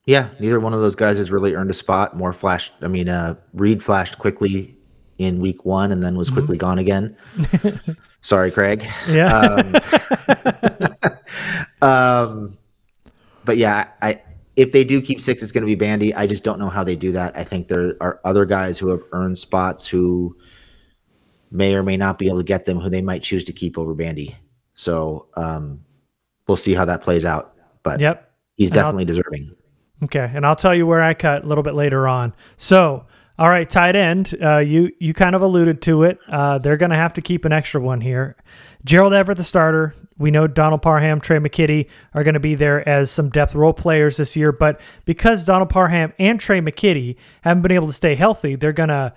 Yeah, 0.07 0.29
neither 0.39 0.61
one 0.61 0.73
of 0.73 0.81
those 0.81 0.95
guys 0.95 1.19
has 1.19 1.31
really 1.31 1.55
earned 1.55 1.71
a 1.71 1.75
spot. 1.75 2.17
More 2.17 2.33
flashed. 2.33 2.73
I 2.81 2.87
mean, 2.87 3.09
uh, 3.09 3.35
Reed 3.53 3.83
flashed 3.83 4.19
quickly 4.19 4.77
in 5.19 5.41
week 5.41 5.65
one 5.65 5.93
and 5.93 6.03
then 6.03 6.17
was 6.17 6.29
mm-hmm. 6.29 6.39
quickly 6.39 6.57
mm-hmm. 6.57 6.67
gone 6.67 6.79
again. 6.79 7.17
Sorry, 8.27 8.51
Craig. 8.51 8.85
Yeah. 9.09 9.39
Um, 9.39 9.77
um, 11.89 12.59
but 13.45 13.57
yeah, 13.57 13.87
I 14.03 14.21
if 14.57 14.73
they 14.73 14.83
do 14.83 15.01
keep 15.01 15.21
six, 15.21 15.45
it's 15.45 15.53
going 15.53 15.63
to 15.63 15.67
be 15.67 15.77
Bandy. 15.77 16.13
I 16.13 16.27
just 16.27 16.43
don't 16.43 16.59
know 16.59 16.69
how 16.69 16.83
they 16.83 16.97
do 16.97 17.13
that. 17.13 17.39
I 17.39 17.45
think 17.45 17.69
there 17.69 17.97
are 18.01 18.21
other 18.25 18.45
guys 18.45 18.81
who 18.81 18.89
have 18.89 19.03
earned 19.13 19.39
spots 19.39 19.87
who 19.87 20.37
may 21.53 21.77
or 21.77 21.85
may 21.85 21.97
not 21.97 22.19
be 22.19 22.27
able 22.27 22.39
to 22.39 22.45
get 22.45 22.65
them, 22.65 22.81
who 22.81 22.91
they 22.91 23.01
might 23.01 23.23
choose 23.23 23.45
to 23.45 23.53
keep 23.53 23.79
over 23.79 23.95
Bandy. 23.95 24.37
So 24.75 25.29
um, 25.37 25.85
we'll 26.49 26.57
see 26.57 26.75
how 26.75 26.85
that 26.85 27.03
plays 27.03 27.25
out. 27.25 27.55
But 27.85 28.01
yep, 28.01 28.33
he's 28.57 28.73
definitely 28.73 29.05
deserving. 29.05 29.55
Okay, 30.03 30.33
and 30.35 30.45
I'll 30.45 30.57
tell 30.57 30.75
you 30.75 30.85
where 30.85 31.01
I 31.01 31.15
cut 31.15 31.45
a 31.45 31.47
little 31.47 31.63
bit 31.63 31.75
later 31.75 32.09
on. 32.09 32.35
So 32.57 33.07
all 33.39 33.49
right, 33.49 33.69
tight 33.69 33.97
end. 33.97 34.35
Uh, 34.43 34.59
you 34.59 34.93
you 34.99 35.13
kind 35.13 35.35
of 35.35 35.43
alluded 35.43 35.83
to 35.83 36.05
it. 36.05 36.19
Uh, 36.29 36.59
they're 36.59 36.77
going 36.79 36.91
to 36.91 36.97
have 36.97 37.13
to 37.15 37.23
keep 37.23 37.45
an 37.45 37.53
extra 37.53 37.81
one 37.81 38.01
here. 38.01 38.37
Gerald 38.85 39.13
Everett, 39.13 39.37
the 39.37 39.45
starter. 39.45 39.95
We 40.19 40.31
know 40.31 40.47
Donald 40.47 40.81
Parham, 40.81 41.21
Tre' 41.21 41.37
McKitty 41.37 41.89
are 42.15 42.25
going 42.25 42.35
to 42.35 42.41
be 42.41 42.55
there 42.55 42.89
as 42.89 43.11
some 43.11 43.29
depth 43.29 43.55
role 43.55 43.75
players 43.75 44.17
this 44.17 44.35
year. 44.35 44.51
But 44.51 44.81
because 45.05 45.45
Donald 45.45 45.69
Parham 45.69 46.15
and 46.19 46.41
Tre' 46.41 46.61
McKitty 46.61 47.17
haven't 47.43 47.63
been 47.63 47.73
able 47.73 47.89
to 47.89 47.93
stay 47.93 48.15
healthy, 48.15 48.57
they're 48.57 48.73
going 48.73 48.89
to 48.89 49.13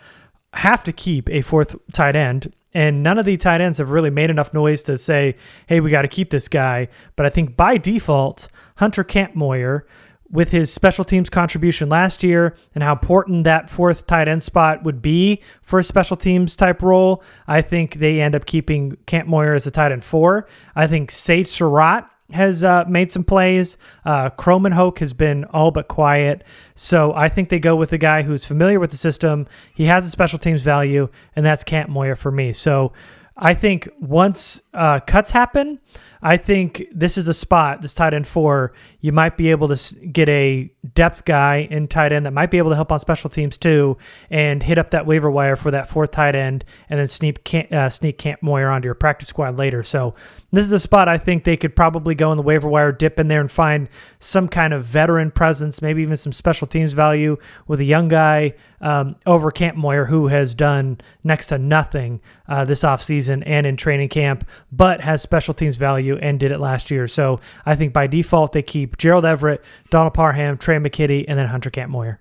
have 0.53 0.83
to 0.83 0.91
keep 0.91 1.29
a 1.29 1.41
fourth 1.41 1.75
tight 1.93 2.17
end. 2.17 2.51
And 2.73 3.01
none 3.01 3.17
of 3.17 3.25
the 3.25 3.38
tight 3.38 3.61
ends 3.61 3.77
have 3.77 3.89
really 3.89 4.09
made 4.09 4.29
enough 4.29 4.53
noise 4.53 4.83
to 4.83 4.97
say, 4.97 5.35
hey, 5.67 5.79
we 5.79 5.89
got 5.89 6.03
to 6.03 6.07
keep 6.07 6.29
this 6.29 6.47
guy. 6.47 6.89
But 7.15 7.25
I 7.25 7.29
think 7.29 7.55
by 7.55 7.77
default, 7.77 8.47
Hunter 8.75 9.03
Kampmoyer 9.03 9.83
with 10.31 10.51
his 10.51 10.71
special 10.71 11.03
teams 11.03 11.29
contribution 11.29 11.89
last 11.89 12.24
year 12.24 12.55
and 12.75 12.83
how 12.83 12.93
important 12.93 13.45
that 13.45 13.69
fourth 13.69 14.05
tight 14.05 14.27
end 14.27 14.43
spot 14.43 14.83
would 14.83 15.01
be 15.01 15.41
for 15.63 15.79
a 15.79 15.83
special 15.83 16.15
teams 16.15 16.55
type 16.55 16.81
role, 16.81 17.24
I 17.48 17.62
think 17.62 17.95
they 17.95 18.21
end 18.21 18.36
up 18.36 18.45
keeping 18.45 18.98
Kampmoyer 19.07 19.55
as 19.55 19.65
a 19.65 19.71
tight 19.71 19.91
end 19.91 20.03
four. 20.03 20.48
I 20.75 20.88
think 20.88 21.09
Sage 21.09 21.48
Surratt 21.48 22.09
has 22.31 22.63
uh, 22.63 22.86
made 22.88 23.12
some 23.12 23.24
plays. 23.24 23.77
Uh, 24.05 24.29
Kromenhoek 24.29 25.00
has 25.00 25.13
been 25.13 25.45
all 25.45 25.71
but 25.71 25.88
quiet. 25.88 26.43
So 26.75 27.13
I 27.15 27.27
think 27.27 27.50
they 27.50 27.59
go 27.59 27.75
with 27.75 27.89
the 27.89 27.98
guy 27.98 28.21
who's 28.21 28.45
familiar 28.45 28.79
with 28.79 28.91
the 28.91 28.98
system. 28.98 29.48
He 29.74 29.86
has 29.86 30.05
a 30.05 30.12
special 30.12 30.38
teams 30.38 30.62
value, 30.62 31.09
and 31.36 31.43
that's 31.43 31.63
Kampmoyer 31.63 32.15
for 32.15 32.31
me. 32.31 32.53
So 32.53 32.93
I 33.36 33.53
think 33.53 33.89
once 34.00 34.62
uh, 34.74 35.00
cuts 35.00 35.31
happen, 35.31 35.79
I 36.22 36.36
think 36.36 36.86
this 36.91 37.17
is 37.17 37.29
a 37.29 37.34
spot, 37.34 37.81
this 37.81 37.93
tight 37.93 38.13
end 38.13 38.27
four, 38.27 38.74
you 39.00 39.13
might 39.13 39.38
be 39.38 39.51
able 39.51 39.74
to 39.74 39.96
get 39.96 40.27
a 40.27 40.69
depth 40.93 41.24
guy 41.24 41.67
in 41.72 41.88
tight 41.88 42.12
end 42.12 42.25
that 42.25 42.34
might 42.34 42.51
be 42.51 42.58
able 42.58 42.72
to 42.72 42.75
help 42.75 42.91
on 42.91 43.00
special 43.00 43.29
teams 43.29 43.58
too, 43.58 43.98
and 44.29 44.62
hit 44.62 44.77
up 44.77 44.91
that 44.91 45.05
waiver 45.05 45.31
wire 45.31 45.55
for 45.55 45.72
that 45.72 45.88
fourth 45.88 46.12
tight 46.12 46.36
end, 46.36 46.65
and 46.89 47.00
then 47.00 47.08
sneak 47.08 47.39
uh, 47.72 47.89
sneak 47.89 48.17
Kampmoyer 48.17 48.69
onto 48.72 48.86
your 48.86 48.96
practice 48.96 49.29
squad 49.29 49.58
later. 49.58 49.81
So 49.81 50.13
this 50.51 50.65
is 50.65 50.74
a 50.74 50.79
spot 50.79 51.08
I 51.08 51.17
think 51.17 51.46
they 51.46 51.55
could 51.55 51.75
probably 51.75 52.15
go 52.15 52.31
in 52.31 52.38
the 52.38 52.43
waiver 52.43 52.67
wire, 52.67 52.91
dip 52.91 53.19
in 53.19 53.29
there, 53.29 53.41
and 53.41 53.50
find 53.50 53.88
some 54.19 54.50
kind 54.50 54.74
of 54.74 54.84
veteran 54.84 55.31
presence, 55.31 55.81
maybe 55.81 56.01
even 56.01 56.17
some 56.17 56.34
special 56.34 56.67
teams 56.67 56.91
value 56.91 57.38
with 57.67 57.79
a 57.79 57.86
young 57.86 58.10
guy 58.10 58.55
um, 58.81 59.15
over 59.25 59.51
Kampmoyer 59.51 60.08
who 60.08 60.27
has 60.27 60.53
done 60.53 61.00
next 61.24 61.48
to 61.48 61.58
nothing 61.58 62.19
uh, 62.48 62.65
this 62.65 62.81
offseason 62.81 63.41
and 63.46 63.65
in 63.65 63.77
training 63.77 64.10
camp, 64.10 64.48
but 64.72 65.00
has 65.00 65.22
special 65.22 65.53
teams 65.53 65.77
value 65.77 65.88
value 65.89 66.17
and 66.22 66.39
did 66.39 66.51
it 66.51 66.60
last 66.60 66.91
year. 66.91 67.08
So 67.08 67.39
I 67.65 67.75
think 67.75 67.93
by 67.93 68.08
default 68.08 68.51
they 68.51 68.62
keep 68.62 68.98
Gerald 68.98 69.25
Everett, 69.25 69.62
Donald 69.89 70.13
Parham, 70.13 70.58
Tre' 70.58 70.75
McKitty, 70.75 71.25
and 71.27 71.38
then 71.38 71.48
Hunter 71.48 71.72
Kampmoyer. 71.72 72.17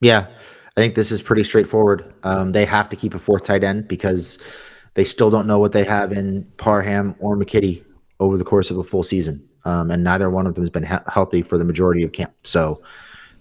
Yeah, 0.00 0.26
I 0.76 0.80
think 0.80 0.94
this 0.94 1.12
is 1.12 1.20
pretty 1.20 1.44
straightforward. 1.44 2.14
Um, 2.22 2.52
they 2.52 2.64
have 2.64 2.88
to 2.88 2.96
keep 2.96 3.14
a 3.14 3.18
fourth 3.18 3.44
tight 3.44 3.62
end 3.64 3.86
because 3.86 4.38
they 4.94 5.04
still 5.04 5.30
don't 5.30 5.46
know 5.46 5.58
what 5.58 5.72
they 5.72 5.84
have 5.84 6.12
in 6.12 6.44
Parham 6.56 7.14
or 7.18 7.36
McKitty 7.36 7.84
over 8.18 8.38
the 8.38 8.44
course 8.44 8.70
of 8.70 8.78
a 8.78 8.84
full 8.84 9.02
season, 9.02 9.46
um, 9.64 9.90
and 9.90 10.02
neither 10.02 10.30
one 10.30 10.46
of 10.46 10.54
them 10.54 10.62
has 10.62 10.70
been 10.70 10.86
he- 10.86 11.06
healthy 11.12 11.42
for 11.42 11.58
the 11.58 11.64
majority 11.64 12.02
of 12.02 12.12
camp. 12.12 12.32
So 12.44 12.82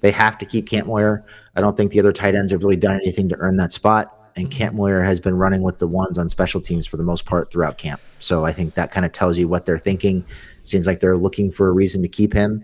They 0.01 0.12
have 0.12 0.38
to 0.38 0.46
keep 0.46 0.69
Kampmoyer. 0.69 1.24
I 1.55 1.62
don't 1.62 1.75
think 1.75 1.91
the 1.91 2.00
other 2.00 2.12
tight 2.12 2.36
ends 2.36 2.51
have 2.51 2.63
really 2.63 2.77
done 2.77 2.96
anything 2.96 3.29
to 3.29 3.36
earn 3.38 3.58
that 3.58 3.74
spot. 3.74 4.15
And 4.39 4.50
Kampmoyer 4.50 5.03
has 5.03 5.19
been 5.19 5.36
running 5.36 5.63
with 5.63 5.79
the 5.79 5.88
ones 5.88 6.17
on 6.17 6.29
special 6.29 6.62
teams 6.62 6.88
for 6.88 6.96
the 6.96 7.03
most 7.03 7.25
part 7.25 7.51
throughout 7.51 7.77
camp. 7.77 8.00
So 8.19 8.46
I 8.46 8.53
think 8.53 8.74
that 8.75 8.89
kind 8.89 9.05
of 9.05 9.12
tells 9.12 9.38
you 9.38 9.50
what 9.50 9.65
they're 9.65 9.77
thinking. 9.77 10.24
Seems 10.63 10.88
like 10.88 11.01
they're 11.01 11.17
looking 11.17 11.51
for 11.51 11.67
a 11.67 11.74
reason 11.74 12.01
to 12.03 12.08
keep 12.08 12.31
him. 12.31 12.63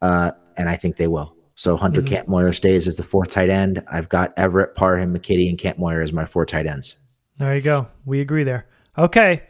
Uh, 0.00 0.30
and 0.56 0.70
I 0.70 0.76
think 0.76 0.96
they 0.96 1.08
will. 1.08 1.36
So 1.54 1.76
Hunter 1.76 2.00
mm-hmm. 2.00 2.30
Kampmoyer 2.30 2.54
stays 2.54 2.88
as 2.88 2.96
the 2.96 3.02
fourth 3.02 3.28
tight 3.28 3.50
end. 3.50 3.84
I've 3.92 4.08
got 4.08 4.32
Everett, 4.38 4.74
Parham, 4.74 5.14
McKitty, 5.14 5.50
and 5.50 5.58
Kampmoyer 5.58 6.02
as 6.02 6.14
my 6.14 6.24
four 6.24 6.46
tight 6.46 6.66
ends. 6.66 6.96
There 7.36 7.54
you 7.54 7.60
go. 7.60 7.88
We 8.06 8.22
agree 8.22 8.44
there. 8.44 8.66
Okay. 8.96 9.42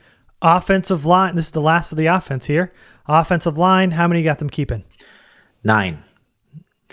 Offensive 0.43 1.07
line. 1.07 1.37
This 1.37 1.47
is 1.47 1.53
the 1.53 1.61
last 1.61 1.93
of 1.93 1.99
the 1.99 2.07
offense 2.07 2.47
here. 2.47 2.73
Offensive 3.07 3.57
line. 3.57 3.93
How 3.93 4.09
many 4.09 4.25
got 4.25 4.41
them 4.41 4.51
keeping? 4.51 4.83
Nine. 5.63 6.03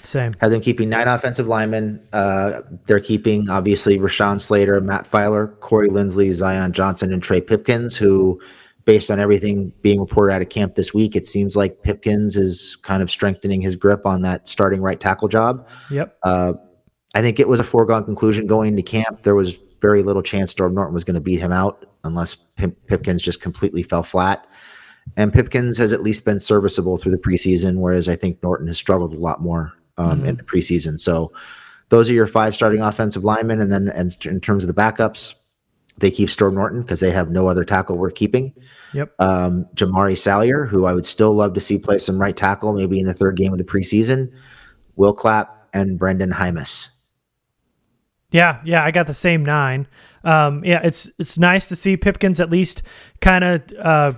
Same. 0.04 0.34
Have 0.42 0.52
them 0.52 0.62
keeping 0.62 0.90
nine 0.90 1.08
offensive 1.08 1.48
linemen. 1.48 2.02
Uh, 2.14 2.62
they're 2.86 3.00
keeping 3.00 3.50
obviously 3.50 3.98
Rashawn 3.98 4.40
Slater, 4.40 4.80
Matt 4.82 5.10
Feiler, 5.10 5.60
Corey 5.60 5.90
Linsley, 5.90 6.32
Zion 6.34 6.74
Johnson, 6.74 7.14
and 7.14 7.22
Trey 7.22 7.42
Pipkins, 7.42 7.96
who, 7.96 8.40
based 8.86 9.12
on 9.12 9.20
everything 9.20 9.72
being 9.82 10.00
reported 10.00 10.34
out 10.34 10.42
of 10.42 10.50
camp 10.50 10.76
this 10.76 10.94
week, 10.94 11.16
it 11.16 11.28
seems 11.28 11.56
like 11.56 11.84
Pipkins 11.84 12.36
is 12.36 12.76
kind 12.78 13.04
of 13.04 13.12
strengthening 13.12 13.62
his 13.62 13.76
grip 13.76 14.06
on 14.06 14.22
that 14.24 14.48
starting 14.48 14.82
right 14.82 15.00
tackle 15.00 15.28
job. 15.28 15.68
Yep. 15.92 16.18
Uh, 16.24 16.54
I 17.16 17.22
think 17.22 17.40
it 17.40 17.48
was 17.48 17.60
a 17.60 17.64
foregone 17.64 18.06
conclusion 18.06 18.48
going 18.48 18.70
into 18.70 18.84
camp. 18.84 19.24
There 19.24 19.36
was 19.36 19.58
very 19.82 20.04
little 20.04 20.22
chance 20.22 20.52
Storm 20.52 20.76
Norton 20.76 20.94
was 20.94 21.04
going 21.04 21.16
to 21.16 21.22
beat 21.22 21.40
him 21.40 21.52
out 21.52 21.86
unless 22.04 22.36
Pip- 22.36 22.78
Pipkins 22.88 23.22
just 23.22 23.42
completely 23.42 23.84
fell 23.84 24.04
flat. 24.04 24.48
And 25.18 25.34
Pipkins 25.34 25.78
has 25.78 25.92
at 25.92 26.04
least 26.04 26.24
been 26.24 26.40
serviceable 26.40 26.98
through 26.98 27.14
the 27.14 27.18
preseason, 27.18 27.78
whereas 27.78 28.08
I 28.08 28.16
think 28.16 28.42
Norton 28.44 28.68
has 28.68 28.78
struggled 28.78 29.14
a 29.14 29.18
lot 29.18 29.42
more 29.42 29.74
um, 30.00 30.20
mm-hmm. 30.20 30.26
in 30.26 30.36
the 30.38 30.44
preseason. 30.44 31.00
So 31.00 31.32
those 31.90 32.10
are 32.10 32.14
your 32.14 32.28
five 32.28 32.56
starting 32.56 32.82
offensive 32.82 33.24
linemen. 33.24 33.62
And 33.62 33.72
then 33.72 33.90
and 33.90 34.16
in 34.26 34.42
terms 34.42 34.64
of 34.64 34.74
the 34.74 34.82
backups, 34.82 35.36
they 36.00 36.10
keep 36.10 36.30
Storm 36.30 36.56
Norton 36.56 36.82
because 36.82 37.02
they 37.02 37.12
have 37.12 37.30
no 37.30 37.48
other 37.48 37.64
tackle 37.64 37.98
worth 37.98 38.16
keeping. 38.16 38.54
Yep. 38.94 39.14
Um, 39.20 39.66
Jamaree 39.76 40.18
Salyer, 40.18 40.66
who 40.66 40.86
I 40.86 40.94
would 40.94 41.06
still 41.06 41.34
love 41.34 41.54
to 41.54 41.60
see 41.60 41.78
play 41.78 41.98
some 41.98 42.20
right 42.20 42.36
tackle, 42.36 42.74
maybe 42.74 43.00
in 43.00 43.06
the 43.06 43.14
third 43.14 43.36
game 43.36 43.52
of 43.52 43.58
the 43.58 43.66
preseason. 43.66 44.32
Will 44.96 45.14
Clapp 45.14 45.68
and 45.74 46.00
Brenden 46.00 46.32
Jaimes. 46.32 46.88
Yeah, 48.32 48.62
yeah, 48.64 48.84
I 48.84 48.92
got 48.92 49.08
the 49.08 49.14
same 49.14 49.44
nine. 49.44 49.88
Um, 50.24 50.64
yeah, 50.64 50.82
it's 50.84 51.10
it's 51.18 51.38
nice 51.38 51.68
to 51.70 51.76
see 51.76 51.98
Pipkins 51.98 52.40
at 52.40 52.50
least 52.50 52.84
kind 53.22 53.44
of 53.44 53.64
uh, 53.80 54.14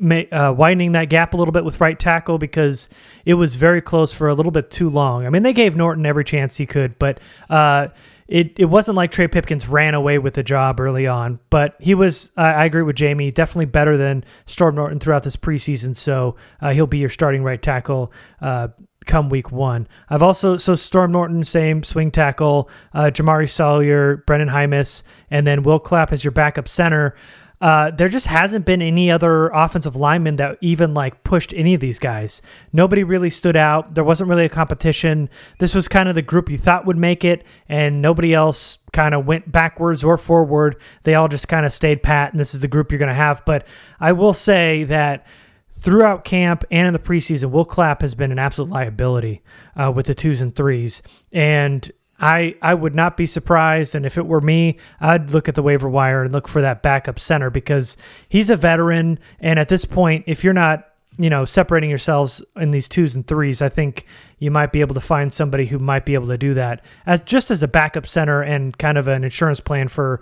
uh, 0.00 0.54
widening 0.56 0.92
that 0.92 1.06
gap 1.06 1.34
a 1.34 1.36
little 1.36 1.52
bit 1.52 1.64
with 1.64 1.80
right 1.80 1.98
tackle 1.98 2.38
because 2.38 2.88
it 3.24 3.34
was 3.34 3.56
very 3.56 3.82
close 3.82 4.12
for 4.12 4.28
a 4.28 4.34
little 4.34 4.52
bit 4.52 4.70
too 4.70 4.88
long. 4.88 5.26
I 5.26 5.30
mean, 5.30 5.42
they 5.42 5.52
gave 5.52 5.76
Norton 5.76 6.06
every 6.06 6.24
chance 6.24 6.56
he 6.56 6.66
could, 6.66 6.98
but 6.98 7.20
uh, 7.48 7.88
it 8.26 8.58
it 8.58 8.66
wasn't 8.66 8.96
like 8.96 9.10
Trey 9.10 9.28
Pipkins 9.28 9.68
ran 9.68 9.94
away 9.94 10.18
with 10.18 10.34
the 10.34 10.42
job 10.42 10.80
early 10.80 11.06
on. 11.06 11.40
But 11.50 11.76
he 11.80 11.94
was, 11.94 12.30
I, 12.36 12.52
I 12.52 12.64
agree 12.64 12.82
with 12.82 12.96
Jamie, 12.96 13.30
definitely 13.30 13.66
better 13.66 13.96
than 13.96 14.24
Storm 14.46 14.76
Norton 14.76 15.00
throughout 15.00 15.24
this 15.24 15.36
preseason. 15.36 15.94
So 15.94 16.36
uh, 16.60 16.72
he'll 16.72 16.86
be 16.86 16.98
your 16.98 17.10
starting 17.10 17.42
right 17.42 17.60
tackle 17.60 18.12
uh, 18.40 18.68
come 19.06 19.28
week 19.28 19.50
one. 19.50 19.88
I've 20.08 20.22
also 20.22 20.56
so 20.56 20.74
Storm 20.74 21.12
Norton, 21.12 21.42
same 21.44 21.82
swing 21.82 22.10
tackle, 22.10 22.70
uh, 22.94 23.10
Jamaree 23.12 23.48
Salyer, 23.48 24.24
Brenden 24.26 24.50
Jaimes, 24.50 25.02
and 25.30 25.46
then 25.46 25.62
Will 25.62 25.78
Clapp 25.78 26.12
as 26.12 26.24
your 26.24 26.32
backup 26.32 26.68
center. 26.68 27.16
Uh, 27.60 27.90
there 27.90 28.08
just 28.08 28.26
hasn't 28.26 28.64
been 28.64 28.80
any 28.80 29.10
other 29.10 29.48
offensive 29.48 29.94
lineman 29.94 30.36
that 30.36 30.56
even 30.62 30.94
like 30.94 31.22
pushed 31.24 31.52
any 31.52 31.74
of 31.74 31.80
these 31.80 31.98
guys. 31.98 32.40
Nobody 32.72 33.04
really 33.04 33.28
stood 33.28 33.56
out. 33.56 33.94
There 33.94 34.04
wasn't 34.04 34.30
really 34.30 34.46
a 34.46 34.50
competition. 34.50 35.28
This 35.58 35.74
was 35.74 35.86
kind 35.86 36.08
of 36.08 36.14
the 36.14 36.22
group 36.22 36.48
you 36.48 36.56
thought 36.56 36.86
would 36.86 36.96
make 36.96 37.22
it, 37.22 37.44
and 37.68 38.00
nobody 38.00 38.32
else 38.32 38.78
kind 38.92 39.14
of 39.14 39.26
went 39.26 39.52
backwards 39.52 40.02
or 40.02 40.16
forward. 40.16 40.76
They 41.02 41.14
all 41.14 41.28
just 41.28 41.48
kind 41.48 41.66
of 41.66 41.72
stayed 41.72 42.02
pat, 42.02 42.32
and 42.32 42.40
this 42.40 42.54
is 42.54 42.60
the 42.60 42.68
group 42.68 42.90
you're 42.90 42.98
going 42.98 43.08
to 43.08 43.14
have. 43.14 43.44
But 43.44 43.66
I 44.00 44.12
will 44.12 44.34
say 44.34 44.84
that 44.84 45.26
throughout 45.70 46.24
camp 46.24 46.64
and 46.70 46.86
in 46.86 46.92
the 46.92 46.98
preseason, 46.98 47.50
Will 47.50 47.64
Clapp 47.64 48.00
has 48.00 48.14
been 48.14 48.32
an 48.32 48.38
absolute 48.38 48.70
liability 48.70 49.42
uh, 49.76 49.92
with 49.94 50.06
the 50.06 50.14
twos 50.14 50.40
and 50.40 50.54
threes. 50.54 51.02
And 51.32 51.90
I 52.20 52.54
I 52.60 52.74
would 52.74 52.94
not 52.94 53.16
be 53.16 53.26
surprised, 53.26 53.94
and 53.94 54.04
if 54.04 54.18
it 54.18 54.26
were 54.26 54.40
me, 54.40 54.76
I'd 55.00 55.30
look 55.30 55.48
at 55.48 55.54
the 55.54 55.62
waiver 55.62 55.88
wire 55.88 56.22
and 56.24 56.32
look 56.32 56.46
for 56.46 56.60
that 56.60 56.82
backup 56.82 57.18
center 57.18 57.50
because 57.50 57.96
he's 58.28 58.50
a 58.50 58.56
veteran, 58.56 59.18
and 59.40 59.58
at 59.58 59.68
this 59.68 59.84
point, 59.84 60.24
if 60.26 60.44
you're 60.44 60.52
not 60.52 60.86
you 61.18 61.28
know 61.28 61.44
separating 61.44 61.90
yourselves 61.90 62.42
in 62.56 62.70
these 62.70 62.88
twos 62.88 63.14
and 63.14 63.26
threes, 63.26 63.62
I 63.62 63.68
think 63.68 64.06
you 64.38 64.50
might 64.50 64.72
be 64.72 64.80
able 64.80 64.94
to 64.94 65.00
find 65.00 65.32
somebody 65.32 65.66
who 65.66 65.78
might 65.78 66.04
be 66.04 66.14
able 66.14 66.28
to 66.28 66.38
do 66.38 66.54
that. 66.54 66.84
As 67.06 67.20
just 67.22 67.50
as 67.50 67.62
a 67.62 67.68
backup 67.68 68.06
center 68.06 68.42
and 68.42 68.76
kind 68.76 68.98
of 68.98 69.08
an 69.08 69.24
insurance 69.24 69.60
plan 69.60 69.88
for 69.88 70.20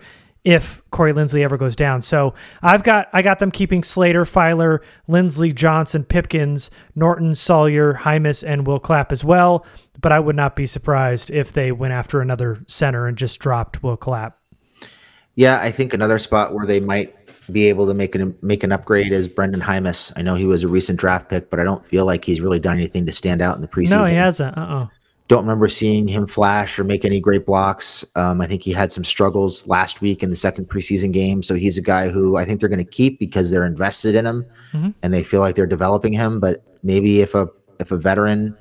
if 0.48 0.82
Corey 0.90 1.12
Linsley 1.12 1.42
ever 1.42 1.56
goes 1.56 1.76
down. 1.76 2.00
So 2.02 2.34
I've 2.62 2.82
got 2.82 3.08
I 3.12 3.22
got 3.22 3.38
them 3.38 3.50
keeping 3.50 3.82
Slater, 3.82 4.24
Feiler, 4.24 4.80
Linsley, 5.08 5.54
Johnson, 5.54 6.04
Pipkins, 6.04 6.70
Norton, 6.94 7.34
Salyer, 7.34 7.94
Jaimes, 7.94 8.42
and 8.42 8.66
Will 8.66 8.78
Clapp 8.78 9.12
as 9.12 9.24
well 9.24 9.66
but 10.00 10.12
I 10.12 10.20
would 10.20 10.36
not 10.36 10.56
be 10.56 10.66
surprised 10.66 11.30
if 11.30 11.52
they 11.52 11.72
went 11.72 11.92
after 11.92 12.20
another 12.20 12.62
center 12.66 13.06
and 13.06 13.16
just 13.16 13.40
dropped 13.40 13.82
Will 13.82 13.96
Clapp. 13.96 14.38
Yeah, 15.34 15.60
I 15.60 15.70
think 15.70 15.94
another 15.94 16.18
spot 16.18 16.54
where 16.54 16.66
they 16.66 16.80
might 16.80 17.14
be 17.50 17.66
able 17.66 17.86
to 17.86 17.94
make 17.94 18.14
an 18.14 18.36
make 18.42 18.62
an 18.62 18.72
upgrade 18.72 19.12
is 19.12 19.28
Brenden 19.28 19.60
Jaimes. 19.60 20.12
I 20.16 20.22
know 20.22 20.34
he 20.34 20.44
was 20.44 20.64
a 20.64 20.68
recent 20.68 20.98
draft 20.98 21.28
pick, 21.28 21.50
but 21.50 21.60
I 21.60 21.64
don't 21.64 21.86
feel 21.86 22.04
like 22.04 22.24
he's 22.24 22.40
really 22.40 22.58
done 22.58 22.76
anything 22.76 23.06
to 23.06 23.12
stand 23.12 23.40
out 23.40 23.56
in 23.56 23.62
the 23.62 23.68
preseason. 23.68 24.02
No, 24.02 24.04
he 24.04 24.14
hasn't. 24.14 24.56
Uh 24.56 24.60
uh 24.60 24.86
Don't 25.28 25.42
remember 25.42 25.68
seeing 25.68 26.08
him 26.08 26.26
flash 26.26 26.78
or 26.78 26.84
make 26.84 27.04
any 27.04 27.20
great 27.20 27.44
blocks. 27.44 28.04
Um, 28.16 28.40
I 28.40 28.46
think 28.46 28.62
he 28.62 28.72
had 28.72 28.90
some 28.90 29.04
struggles 29.04 29.66
last 29.66 30.00
week 30.00 30.22
in 30.22 30.30
the 30.30 30.36
second 30.36 30.70
preseason 30.70 31.12
game. 31.12 31.42
So 31.42 31.54
he's 31.54 31.76
a 31.76 31.82
guy 31.82 32.08
who 32.08 32.36
I 32.36 32.44
think 32.44 32.60
they're 32.60 32.68
going 32.68 32.84
to 32.84 32.90
keep 32.90 33.18
because 33.18 33.50
they're 33.50 33.66
invested 33.66 34.14
in 34.14 34.26
him 34.26 34.46
mm-hmm. 34.72 34.90
and 35.02 35.12
they 35.12 35.22
feel 35.22 35.40
like 35.40 35.54
they're 35.54 35.66
developing 35.66 36.14
him. 36.14 36.40
But 36.40 36.64
maybe 36.82 37.20
if 37.20 37.34
a 37.34 37.48
if 37.78 37.92
a 37.92 37.96
veteran 37.96 38.56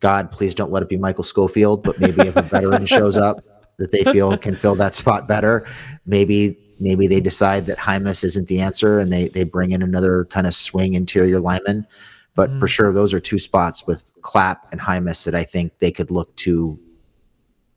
God, 0.00 0.30
please 0.30 0.54
don't 0.54 0.70
let 0.70 0.82
it 0.82 0.88
be 0.88 0.96
Michael 0.96 1.24
Schofield, 1.24 1.82
but 1.82 1.98
maybe 1.98 2.22
if 2.22 2.36
a 2.36 2.42
veteran 2.42 2.86
shows 2.96 3.16
up 3.16 3.42
that 3.78 3.90
they 3.90 4.04
feel 4.04 4.36
can 4.36 4.54
fill 4.54 4.74
that 4.76 4.94
spot 4.94 5.26
better, 5.26 5.66
maybe 6.06 6.58
maybe 6.78 7.06
they 7.06 7.20
decide 7.20 7.66
that 7.66 7.78
Jaimes 7.78 8.22
isn't 8.22 8.46
the 8.46 8.60
answer 8.60 8.98
and 8.98 9.12
they 9.12 9.28
they 9.28 9.44
bring 9.44 9.72
in 9.72 9.82
another 9.82 10.26
kind 10.26 10.46
of 10.46 10.54
swing 10.54 10.94
interior 10.94 11.40
lineman. 11.40 11.86
But 12.34 12.50
mm. 12.50 12.60
for 12.60 12.68
sure, 12.68 12.92
those 12.92 13.14
are 13.14 13.20
two 13.20 13.38
spots 13.38 13.86
with 13.86 14.10
Clapp 14.24 14.66
and 14.72 14.80
Jaimes 14.80 15.24
that 15.24 15.34
I 15.34 15.44
think 15.44 15.78
they 15.78 15.92
could 15.92 16.10
look 16.10 16.34
to 16.36 16.78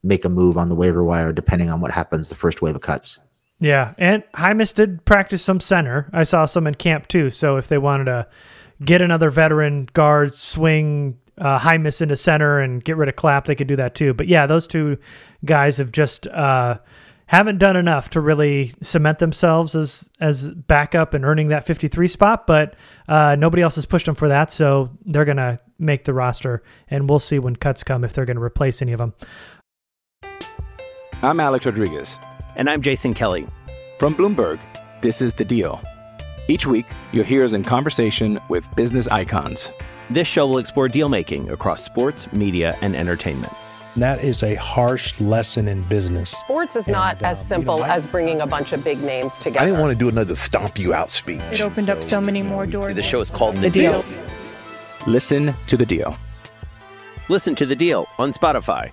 make 0.01 0.25
a 0.25 0.29
move 0.29 0.57
on 0.57 0.69
the 0.69 0.75
waiver 0.75 1.03
wire 1.03 1.31
depending 1.31 1.69
on 1.69 1.81
what 1.81 1.91
happens 1.91 2.29
the 2.29 2.35
first 2.35 2.61
wave 2.61 2.75
of 2.75 2.81
cuts. 2.81 3.19
Yeah, 3.59 3.93
and 3.97 4.23
Jaimes 4.35 4.73
did 4.73 5.03
practice 5.05 5.43
some 5.43 5.59
center. 5.59 6.09
I 6.13 6.23
saw 6.23 6.45
some 6.45 6.65
in 6.65 6.75
camp 6.75 7.07
too. 7.07 7.29
So 7.29 7.57
if 7.57 7.67
they 7.67 7.77
wanted 7.77 8.05
to 8.05 8.27
get 8.83 9.01
another 9.01 9.29
veteran 9.29 9.89
guard 9.93 10.33
swing 10.33 11.19
uh, 11.37 11.59
Jaimes 11.59 12.01
into 12.01 12.15
center 12.15 12.59
and 12.59 12.83
get 12.83 12.97
rid 12.97 13.09
of 13.09 13.15
Clapp, 13.15 13.45
they 13.45 13.55
could 13.55 13.67
do 13.67 13.75
that 13.75 13.93
too. 13.93 14.13
But 14.13 14.27
yeah, 14.27 14.47
those 14.47 14.67
two 14.67 14.97
guys 15.43 15.77
have 15.77 15.91
just 15.91 16.27
uh, 16.27 16.79
haven't 17.27 17.59
done 17.59 17.75
enough 17.75 18.09
to 18.09 18.21
really 18.21 18.71
cement 18.81 19.19
themselves 19.19 19.75
as 19.75 20.09
as 20.19 20.49
backup 20.49 21.13
and 21.13 21.23
earning 21.23 21.49
that 21.49 21.65
53 21.65 22.07
spot. 22.07 22.47
But 22.47 22.75
uh, 23.07 23.35
nobody 23.37 23.61
else 23.61 23.75
has 23.75 23.85
pushed 23.85 24.05
them 24.05 24.15
for 24.15 24.27
that, 24.27 24.51
so 24.51 24.89
they're 25.05 25.25
gonna 25.25 25.59
make 25.77 26.05
the 26.05 26.13
roster, 26.13 26.63
and 26.89 27.09
we'll 27.09 27.19
see 27.19 27.39
when 27.39 27.55
cuts 27.55 27.83
come 27.83 28.03
if 28.03 28.13
they're 28.13 28.25
gonna 28.25 28.41
replace 28.41 28.81
any 28.81 28.93
of 28.93 28.97
them. 28.97 29.13
I'm 31.21 31.39
Alex 31.39 31.65
Rodriguez, 31.65 32.19
and 32.55 32.69
I'm 32.69 32.81
Jason 32.81 33.13
Kelly 33.13 33.47
from 33.99 34.15
Bloomberg. 34.15 34.59
This 35.01 35.21
is 35.21 35.33
the 35.33 35.45
Deal. 35.45 35.81
Each 36.47 36.65
week, 36.65 36.85
you'll 37.11 37.25
hear 37.25 37.43
us 37.43 37.53
in 37.53 37.63
conversation 37.63 38.39
with 38.47 38.73
business 38.75 39.07
icons. 39.07 39.71
This 40.09 40.27
show 40.27 40.47
will 40.47 40.59
explore 40.59 40.87
deal 40.87 41.09
making 41.09 41.49
across 41.49 41.83
sports, 41.83 42.31
media, 42.31 42.77
and 42.81 42.95
entertainment. 42.95 43.51
That 43.97 44.23
is 44.23 44.43
a 44.43 44.53
harsh 44.53 45.19
lesson 45.19 45.67
in 45.67 45.81
business. 45.81 46.29
Sports 46.29 46.75
is 46.75 46.85
and, 46.85 46.93
not 46.93 47.19
as 47.23 47.39
uh, 47.39 47.43
simple 47.43 47.77
you 47.77 47.81
know, 47.81 47.87
as 47.87 48.05
bringing 48.05 48.41
a 48.41 48.45
bunch 48.45 48.71
of 48.71 48.83
big 48.83 49.01
names 49.01 49.33
together. 49.35 49.61
I 49.61 49.65
didn't 49.65 49.81
want 49.81 49.91
to 49.91 49.97
do 49.97 50.07
another 50.07 50.35
stomp 50.35 50.77
you 50.77 50.93
out 50.93 51.09
speech. 51.09 51.41
It 51.51 51.61
opened 51.61 51.87
so, 51.87 51.93
up 51.93 52.03
so 52.03 52.21
many 52.21 52.43
more 52.43 52.67
doors. 52.67 52.95
The 52.95 53.01
show 53.01 53.21
is 53.21 53.29
called 53.31 53.55
The, 53.55 53.61
the 53.61 53.69
deal. 53.71 54.03
deal. 54.03 54.23
Listen 55.07 55.55
to 55.65 55.77
the 55.77 55.85
deal. 55.85 56.15
Listen 57.27 57.55
to 57.55 57.65
the 57.65 57.75
deal 57.75 58.07
on 58.19 58.33
Spotify. 58.33 58.91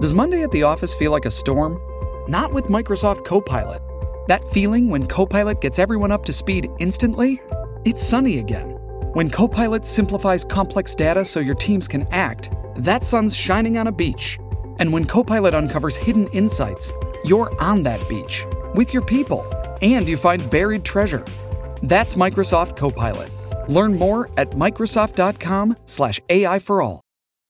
Does 0.00 0.12
Monday 0.12 0.42
at 0.42 0.50
the 0.50 0.64
office 0.64 0.94
feel 0.94 1.12
like 1.12 1.24
a 1.24 1.30
storm? 1.30 1.80
Not 2.28 2.52
with 2.52 2.64
Microsoft 2.64 3.24
Copilot. 3.24 3.80
That 4.26 4.42
feeling 4.48 4.90
when 4.90 5.06
Copilot 5.06 5.60
gets 5.60 5.78
everyone 5.78 6.10
up 6.10 6.24
to 6.24 6.32
speed 6.32 6.68
instantly? 6.80 7.40
It's 7.84 8.02
sunny 8.02 8.38
again. 8.38 8.77
When 9.14 9.30
Copilot 9.30 9.86
simplifies 9.86 10.44
complex 10.44 10.94
data 10.94 11.24
so 11.24 11.40
your 11.40 11.54
teams 11.54 11.88
can 11.88 12.06
act, 12.10 12.50
that 12.76 13.04
sun's 13.04 13.34
shining 13.34 13.78
on 13.78 13.86
a 13.86 13.92
beach. 13.92 14.38
And 14.80 14.92
when 14.92 15.06
Copilot 15.06 15.54
uncovers 15.54 15.96
hidden 15.96 16.26
insights, 16.34 16.92
you're 17.24 17.50
on 17.58 17.82
that 17.84 18.06
beach 18.06 18.44
with 18.74 18.92
your 18.92 19.02
people 19.02 19.46
and 19.80 20.06
you 20.06 20.18
find 20.18 20.50
buried 20.50 20.84
treasure. 20.84 21.24
That's 21.82 22.16
Microsoft 22.16 22.76
Copilot. 22.76 23.30
Learn 23.66 23.98
more 23.98 24.28
at 24.36 24.50
Microsoft.com/slash 24.50 26.20
AI 26.28 26.58
for 26.58 26.82
all. 26.82 27.00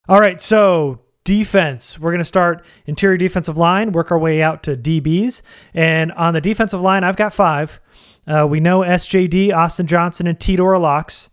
All 0.07 0.21
right, 0.21 0.41
so 0.41 1.01
defense. 1.25 1.99
We're 1.99 2.11
going 2.11 2.19
to 2.19 2.25
start 2.25 2.63
interior 2.85 3.17
defensive 3.17 3.57
line, 3.57 3.91
work 3.91 4.13
our 4.13 4.19
way 4.19 4.41
out 4.41 4.63
to 4.63 4.77
DBs. 4.77 5.41
And 5.73 6.13
on 6.13 6.33
the 6.33 6.41
defensive 6.41 6.79
line, 6.79 7.03
I've 7.03 7.17
got 7.17 7.33
five. 7.33 7.81
Uh, 8.25 8.47
we 8.49 8.61
know 8.61 8.79
SJD, 8.79 9.53
Austin 9.53 9.87
Johnson, 9.87 10.25
and 10.25 10.39
Tito 10.39 10.63
locks. 10.79 11.29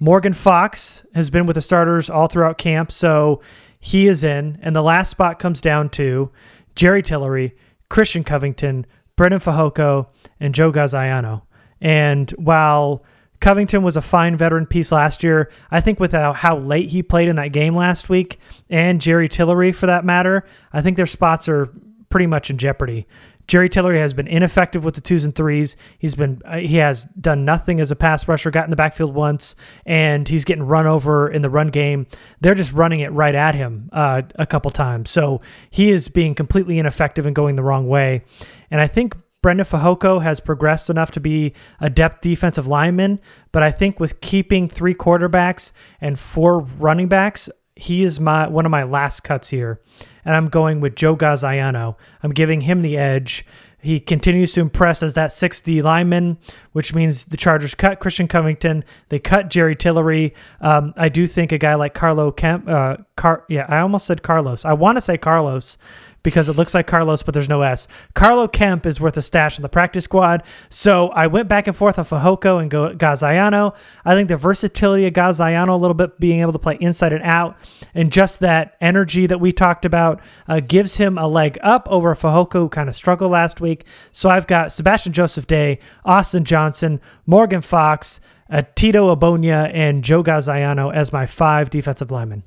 Morgan 0.00 0.32
Fox 0.32 1.04
has 1.14 1.30
been 1.30 1.46
with 1.46 1.54
the 1.54 1.60
starters 1.60 2.08
all 2.08 2.26
throughout 2.26 2.58
camp, 2.58 2.90
so 2.90 3.40
he 3.78 4.08
is 4.08 4.24
in. 4.24 4.58
And 4.62 4.74
the 4.74 4.82
last 4.82 5.10
spot 5.10 5.38
comes 5.38 5.60
down 5.60 5.90
to 5.90 6.30
Jerry 6.74 7.02
Tillery, 7.02 7.54
Christian 7.90 8.24
Covington, 8.24 8.86
Brendan 9.14 9.40
Fehoko, 9.40 10.06
and 10.40 10.54
Joe 10.54 10.72
Gaziano. 10.72 11.42
And 11.80 12.30
while 12.32 13.04
Covington 13.40 13.82
was 13.82 13.96
a 13.96 14.02
fine 14.02 14.36
veteran 14.36 14.66
piece 14.66 14.92
last 14.92 15.22
year. 15.22 15.50
I 15.70 15.80
think 15.80 15.98
with 15.98 16.12
how, 16.12 16.58
late 16.58 16.90
he 16.90 17.02
played 17.02 17.28
in 17.28 17.36
that 17.36 17.52
game 17.52 17.74
last 17.74 18.08
week, 18.08 18.38
and 18.68 19.00
Jerry 19.00 19.28
Tillery 19.28 19.72
for 19.72 19.86
that 19.86 20.04
matter, 20.04 20.44
I 20.72 20.82
think 20.82 20.96
their 20.96 21.06
spots 21.06 21.48
are 21.48 21.70
pretty 22.10 22.26
much 22.26 22.50
in 22.50 22.58
jeopardy. 22.58 23.06
Jerry 23.50 23.68
Tillery 23.68 23.98
has 23.98 24.14
been 24.14 24.28
ineffective 24.28 24.84
with 24.84 24.94
the 24.94 25.00
twos 25.00 25.24
and 25.24 25.34
threes. 25.34 25.74
He's 25.98 26.14
been 26.14 26.40
uh, 26.44 26.58
he 26.58 26.76
has 26.76 27.06
done 27.20 27.44
nothing 27.44 27.80
as 27.80 27.90
a 27.90 27.96
pass 27.96 28.28
rusher. 28.28 28.48
Got 28.52 28.62
in 28.62 28.70
the 28.70 28.76
backfield 28.76 29.12
once, 29.12 29.56
and 29.84 30.28
he's 30.28 30.44
getting 30.44 30.62
run 30.62 30.86
over 30.86 31.28
in 31.28 31.42
the 31.42 31.50
run 31.50 31.66
game. 31.66 32.06
They're 32.40 32.54
just 32.54 32.72
running 32.72 33.00
it 33.00 33.10
right 33.10 33.34
at 33.34 33.56
him 33.56 33.90
uh, 33.92 34.22
a 34.36 34.46
couple 34.46 34.70
times. 34.70 35.10
So 35.10 35.40
he 35.68 35.90
is 35.90 36.06
being 36.06 36.36
completely 36.36 36.78
ineffective 36.78 37.26
and 37.26 37.34
going 37.34 37.56
the 37.56 37.64
wrong 37.64 37.88
way. 37.88 38.22
And 38.70 38.80
I 38.80 38.86
think 38.86 39.16
Breiden 39.42 39.66
Fehoko 39.66 40.22
has 40.22 40.38
progressed 40.38 40.88
enough 40.88 41.10
to 41.10 41.20
be 41.20 41.52
a 41.80 41.90
depth 41.90 42.20
defensive 42.20 42.68
lineman, 42.68 43.18
but 43.50 43.64
I 43.64 43.72
think 43.72 43.98
with 43.98 44.20
keeping 44.20 44.68
three 44.68 44.94
quarterbacks 44.94 45.72
and 46.00 46.20
four 46.20 46.60
running 46.60 47.08
backs, 47.08 47.50
he 47.80 48.02
is 48.02 48.20
my 48.20 48.48
one 48.48 48.66
of 48.66 48.70
my 48.70 48.82
last 48.82 49.20
cuts 49.20 49.48
here 49.48 49.80
and 50.24 50.34
I'm 50.36 50.48
going 50.48 50.80
with 50.80 50.94
Joe 50.94 51.16
Gaziano. 51.16 51.96
I'm 52.22 52.32
giving 52.32 52.62
him 52.62 52.82
the 52.82 52.96
edge. 52.96 53.44
He 53.82 53.98
continues 53.98 54.52
to 54.52 54.60
impress 54.60 55.02
as 55.02 55.14
that 55.14 55.30
6D 55.30 55.82
lineman, 55.82 56.36
which 56.72 56.92
means 56.92 57.24
the 57.24 57.38
Chargers 57.38 57.74
cut 57.74 57.98
Christian 57.98 58.28
Covington. 58.28 58.84
They 59.08 59.18
cut 59.18 59.48
Jerry 59.48 59.74
Tillery. 59.74 60.34
Um, 60.60 60.92
I 60.98 61.08
do 61.08 61.26
think 61.26 61.50
a 61.50 61.58
guy 61.58 61.74
like 61.76 61.94
Carlo 61.94 62.30
Kemp, 62.30 62.68
uh, 62.68 62.98
Car- 63.16 63.44
yeah, 63.48 63.64
I 63.68 63.78
almost 63.78 64.06
said 64.06 64.22
Carlos. 64.22 64.66
I 64.66 64.74
want 64.74 64.98
to 64.98 65.00
say 65.00 65.16
Carlos 65.16 65.78
because 66.22 66.48
it 66.48 66.56
looks 66.56 66.74
like 66.74 66.86
Carlos, 66.86 67.22
but 67.22 67.34
there's 67.34 67.48
no 67.48 67.62
S. 67.62 67.88
Carlo 68.14 68.46
Kemp 68.46 68.86
is 68.86 69.00
worth 69.00 69.16
a 69.16 69.22
stash 69.22 69.58
in 69.58 69.62
the 69.62 69.68
practice 69.68 70.04
squad. 70.04 70.42
So 70.68 71.08
I 71.08 71.26
went 71.26 71.48
back 71.48 71.66
and 71.66 71.76
forth 71.76 71.98
on 71.98 72.04
Fehoko 72.04 72.60
and 72.60 72.70
Gaziano. 72.70 73.74
I 74.04 74.14
think 74.14 74.28
the 74.28 74.36
versatility 74.36 75.06
of 75.06 75.14
Gaziano, 75.14 75.72
a 75.72 75.76
little 75.76 75.94
bit 75.94 76.20
being 76.20 76.40
able 76.40 76.52
to 76.52 76.58
play 76.58 76.76
inside 76.80 77.12
and 77.12 77.24
out, 77.24 77.56
and 77.94 78.12
just 78.12 78.40
that 78.40 78.76
energy 78.80 79.26
that 79.26 79.40
we 79.40 79.52
talked 79.52 79.84
about 79.84 80.20
uh, 80.48 80.60
gives 80.60 80.96
him 80.96 81.16
a 81.18 81.26
leg 81.26 81.58
up 81.62 81.88
over 81.90 82.14
Fehoko, 82.14 82.52
who 82.52 82.68
kind 82.68 82.88
of 82.88 82.96
struggled 82.96 83.30
last 83.30 83.60
week. 83.60 83.84
So 84.12 84.28
I've 84.28 84.46
got 84.46 84.72
Sebastian 84.72 85.12
Joseph 85.12 85.46
Day, 85.46 85.78
Austin 86.04 86.44
Johnson, 86.44 87.00
Morgan 87.26 87.62
Fox, 87.62 88.20
uh, 88.50 88.62
Tito 88.74 89.14
Ogbonnia, 89.14 89.70
and 89.72 90.04
Joe 90.04 90.22
Gaziano 90.22 90.92
as 90.92 91.12
my 91.12 91.26
five 91.26 91.70
defensive 91.70 92.10
linemen. 92.10 92.42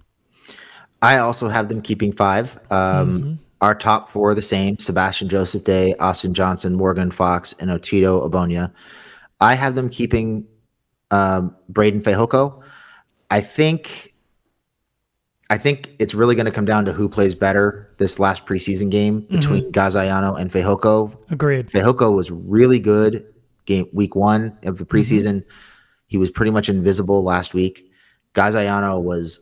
I 1.01 1.17
also 1.17 1.49
have 1.49 1.67
them 1.67 1.81
keeping 1.81 2.13
five. 2.13 2.55
Um, 2.71 2.79
mm-hmm. 2.79 3.33
Our 3.63 3.73
top 3.73 4.11
four 4.11 4.31
are 4.31 4.35
the 4.35 4.41
same 4.41 4.77
Sebastian 4.77 5.29
Joseph 5.29 5.63
Day, 5.63 5.95
Austin 5.95 6.33
Johnson, 6.33 6.75
Morgan 6.75 7.11
Fox, 7.11 7.55
and 7.61 7.69
Otito 7.69 8.29
Ogbonnia. 8.29 8.73
I 9.39 9.53
have 9.53 9.75
them 9.75 9.87
keeping 9.87 10.45
um, 11.11 11.55
Breiden 11.71 12.03
Fehoko. 12.03 12.61
I 13.31 13.39
think 13.39 14.15
I 15.49 15.57
think 15.57 15.91
it's 15.97 16.13
really 16.13 16.35
going 16.35 16.45
to 16.45 16.51
come 16.51 16.65
down 16.65 16.83
to 16.83 16.91
who 16.91 17.07
plays 17.07 17.35
better 17.35 17.89
this 17.99 18.19
last 18.19 18.45
preseason 18.45 18.91
game 18.91 19.21
mm-hmm. 19.21 19.35
between 19.37 19.63
mm-hmm. 19.63 19.71
Gaziano 19.71 20.37
and 20.37 20.51
Fehoko. 20.51 21.15
Agreed. 21.31 21.69
Fehoko 21.69 22.13
was 22.13 22.29
really 22.31 22.79
good 22.79 23.25
game 23.65 23.87
week 23.93 24.13
one 24.13 24.57
of 24.63 24.77
the 24.77 24.83
mm-hmm. 24.83 24.93
preseason. 24.93 25.35
Mm-hmm. 25.35 25.49
He 26.07 26.17
was 26.17 26.29
pretty 26.29 26.51
much 26.51 26.67
invisible 26.67 27.23
last 27.23 27.53
week. 27.53 27.89
Gaziano 28.33 29.01
was 29.01 29.39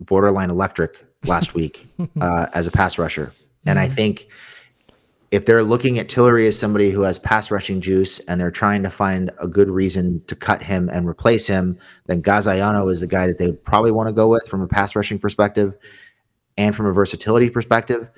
borderline 0.00 0.50
electric 0.50 1.04
last 1.24 1.54
week 1.54 1.88
uh, 2.20 2.46
as 2.52 2.66
a 2.66 2.70
pass 2.70 2.98
rusher. 2.98 3.32
And 3.66 3.78
mm-hmm. 3.78 3.84
I 3.84 3.88
think 3.88 4.28
if 5.30 5.44
they're 5.44 5.62
looking 5.62 5.98
at 5.98 6.08
Tillery 6.08 6.46
as 6.46 6.58
somebody 6.58 6.90
who 6.90 7.02
has 7.02 7.18
pass 7.18 7.50
rushing 7.50 7.80
juice 7.80 8.18
and 8.20 8.40
they're 8.40 8.50
trying 8.50 8.82
to 8.82 8.90
find 8.90 9.30
a 9.40 9.46
good 9.46 9.68
reason 9.68 10.22
to 10.26 10.34
cut 10.34 10.62
him 10.62 10.88
and 10.88 11.06
replace 11.06 11.46
him, 11.46 11.78
then 12.06 12.22
Gaziano 12.22 12.90
is 12.90 13.00
the 13.00 13.06
guy 13.06 13.26
that 13.26 13.36
they 13.36 13.46
would 13.46 13.62
probably 13.64 13.92
want 13.92 14.08
to 14.08 14.12
go 14.12 14.28
with 14.28 14.46
from 14.48 14.62
a 14.62 14.66
pass 14.66 14.96
rushing 14.96 15.18
perspective 15.18 15.76
and 16.56 16.74
from 16.74 16.86
a 16.86 16.92
versatility 16.92 17.50
perspective. 17.50 18.08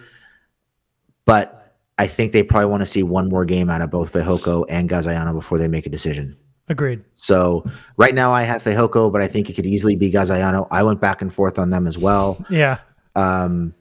But 1.24 1.74
I 1.98 2.06
think 2.06 2.32
they 2.32 2.42
probably 2.42 2.70
want 2.70 2.82
to 2.82 2.86
see 2.86 3.02
one 3.02 3.28
more 3.28 3.44
game 3.44 3.68
out 3.70 3.82
of 3.82 3.90
both 3.90 4.12
Fehoko 4.12 4.64
and 4.68 4.88
Gaziano 4.88 5.34
before 5.34 5.58
they 5.58 5.68
make 5.68 5.86
a 5.86 5.90
decision. 5.90 6.36
Agreed. 6.68 7.02
So 7.14 7.68
right 7.96 8.14
now 8.14 8.32
I 8.32 8.44
have 8.44 8.62
Fehoko, 8.62 9.10
but 9.10 9.20
I 9.20 9.26
think 9.26 9.50
it 9.50 9.54
could 9.54 9.66
easily 9.66 9.96
be 9.96 10.10
Gaziano. 10.10 10.68
I 10.70 10.84
went 10.84 11.00
back 11.00 11.20
and 11.20 11.34
forth 11.34 11.58
on 11.58 11.70
them 11.70 11.88
as 11.88 11.98
well. 11.98 12.42
Yeah. 12.48 12.78
Um, 13.14 13.75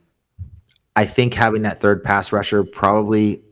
I 0.96 1.06
think 1.06 1.34
having 1.34 1.62
that 1.62 1.80
third 1.80 2.04
pass 2.04 2.32
rusher 2.32 2.64
probably 2.64 3.44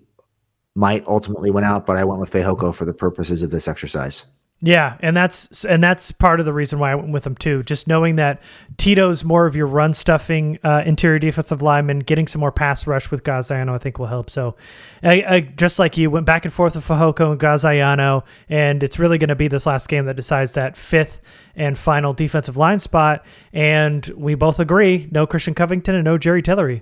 might 0.75 1.07
ultimately 1.07 1.49
win 1.49 1.63
out, 1.63 1.85
but 1.85 1.97
I 1.97 2.03
went 2.03 2.19
with 2.19 2.31
Fehoko 2.31 2.73
for 2.73 2.85
the 2.85 2.93
purposes 2.93 3.41
of 3.41 3.51
this 3.51 3.67
exercise. 3.67 4.25
Yeah, 4.59 4.97
and 5.01 5.15
that's 5.15 5.65
and 5.65 5.83
that's 5.83 6.11
part 6.11 6.39
of 6.39 6.47
the 6.47 6.53
reason 6.53 6.79
why 6.79 6.91
I 6.91 6.95
went 6.95 7.11
with 7.11 7.27
him 7.27 7.35
too. 7.35 7.61
Just 7.61 7.87
knowing 7.87 8.15
that 8.15 8.41
Tito's 8.77 9.23
more 9.23 9.45
of 9.45 9.55
your 9.55 9.67
run 9.67 9.93
stuffing 9.93 10.57
uh, 10.63 10.81
interior 10.83 11.19
defensive 11.19 11.61
lineman, 11.61 11.99
getting 11.99 12.27
some 12.27 12.39
more 12.39 12.51
pass 12.51 12.87
rush 12.87 13.11
with 13.11 13.23
Gaziano, 13.23 13.75
I 13.75 13.77
think 13.77 13.99
will 13.99 14.07
help. 14.07 14.31
So, 14.31 14.55
I, 15.03 15.23
I, 15.27 15.39
just 15.41 15.77
like 15.77 15.95
you 15.95 16.09
went 16.09 16.25
back 16.25 16.43
and 16.43 16.51
forth 16.51 16.73
with 16.73 16.87
Fehoko 16.87 17.31
and 17.33 17.39
Gaziano, 17.39 18.23
and 18.49 18.81
it's 18.81 18.97
really 18.97 19.19
going 19.19 19.27
to 19.27 19.35
be 19.35 19.47
this 19.47 19.67
last 19.67 19.89
game 19.89 20.05
that 20.05 20.15
decides 20.15 20.53
that 20.53 20.75
fifth 20.75 21.21
and 21.55 21.77
final 21.77 22.13
defensive 22.13 22.57
line 22.57 22.79
spot. 22.79 23.23
And 23.53 24.07
we 24.17 24.33
both 24.33 24.59
agree: 24.59 25.07
no 25.11 25.27
Christian 25.27 25.53
Covington 25.53 25.93
and 25.93 26.03
no 26.03 26.17
Jerry 26.17 26.41
Tillery. 26.41 26.81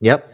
Yep. 0.00 0.32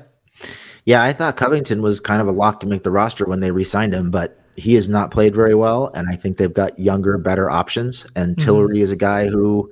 Yeah, 0.85 1.03
I 1.03 1.13
thought 1.13 1.37
Covington 1.37 1.83
was 1.83 1.99
kind 1.99 2.21
of 2.21 2.29
a 2.29 2.33
lock 2.33 2.61
to 2.61 2.69
make 2.69 2.85
the 2.85 2.91
roster 2.93 3.25
when 3.25 3.41
they 3.41 3.51
re-signed 3.51 3.93
him, 3.93 4.13
but 4.13 4.42
he 4.57 4.75
has 4.75 4.89
not 4.89 5.11
played 5.11 5.35
very 5.35 5.55
well, 5.55 5.91
and 5.95 6.09
I 6.09 6.17
think 6.17 6.37
they've 6.37 6.53
got 6.53 6.79
younger, 6.79 7.19
better 7.19 7.51
options. 7.51 8.07
And 8.15 8.37
mm-hmm. 8.37 8.45
Tillery 8.45 8.81
is 8.81 8.93
a 8.93 8.97
guy 8.97 9.29
who, 9.29 9.71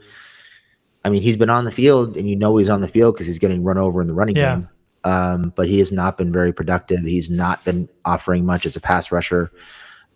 I 1.04 1.10
mean, 1.10 1.22
he's 1.22 1.36
been 1.36 1.50
on 1.50 1.64
the 1.64 1.72
field, 1.72 2.16
and 2.16 2.28
you 2.28 2.36
know 2.36 2.56
he's 2.56 2.70
on 2.70 2.80
the 2.80 2.88
field 2.88 3.14
because 3.14 3.26
he's 3.26 3.38
getting 3.38 3.62
run 3.62 3.78
over 3.78 4.00
in 4.00 4.06
the 4.06 4.14
running 4.14 4.36
yeah. 4.36 4.56
game. 4.56 4.68
Um, 5.02 5.52
but 5.56 5.68
he 5.68 5.78
has 5.78 5.92
not 5.92 6.18
been 6.18 6.32
very 6.32 6.52
productive. 6.52 7.00
He's 7.00 7.30
not 7.30 7.64
been 7.64 7.88
offering 8.04 8.44
much 8.44 8.66
as 8.66 8.76
a 8.76 8.80
pass 8.80 9.10
rusher, 9.10 9.50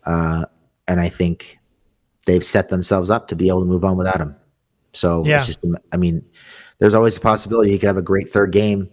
uh, 0.05 0.45
and 0.87 1.01
I 1.01 1.09
think 1.09 1.59
they've 2.27 2.45
set 2.45 2.69
themselves 2.69 3.11
up 3.11 3.29
to 3.29 3.37
be 3.37 3.49
able 3.49 3.61
to 3.61 3.67
move 3.67 3.85
on 3.85 3.97
without 3.97 4.21
him. 4.21 4.37
So 4.93 5.25
yeah. 5.25 5.39
it's 5.39 5.47
just, 5.47 5.61
I 5.93 5.97
mean, 5.97 6.25
there's 6.79 6.95
always 6.95 7.17
a 7.17 7.21
possibility 7.21 7.71
he 7.71 7.79
could 7.79 7.87
have 7.87 7.97
a 7.97 8.03
great 8.03 8.31
third 8.31 8.53
game 8.53 8.89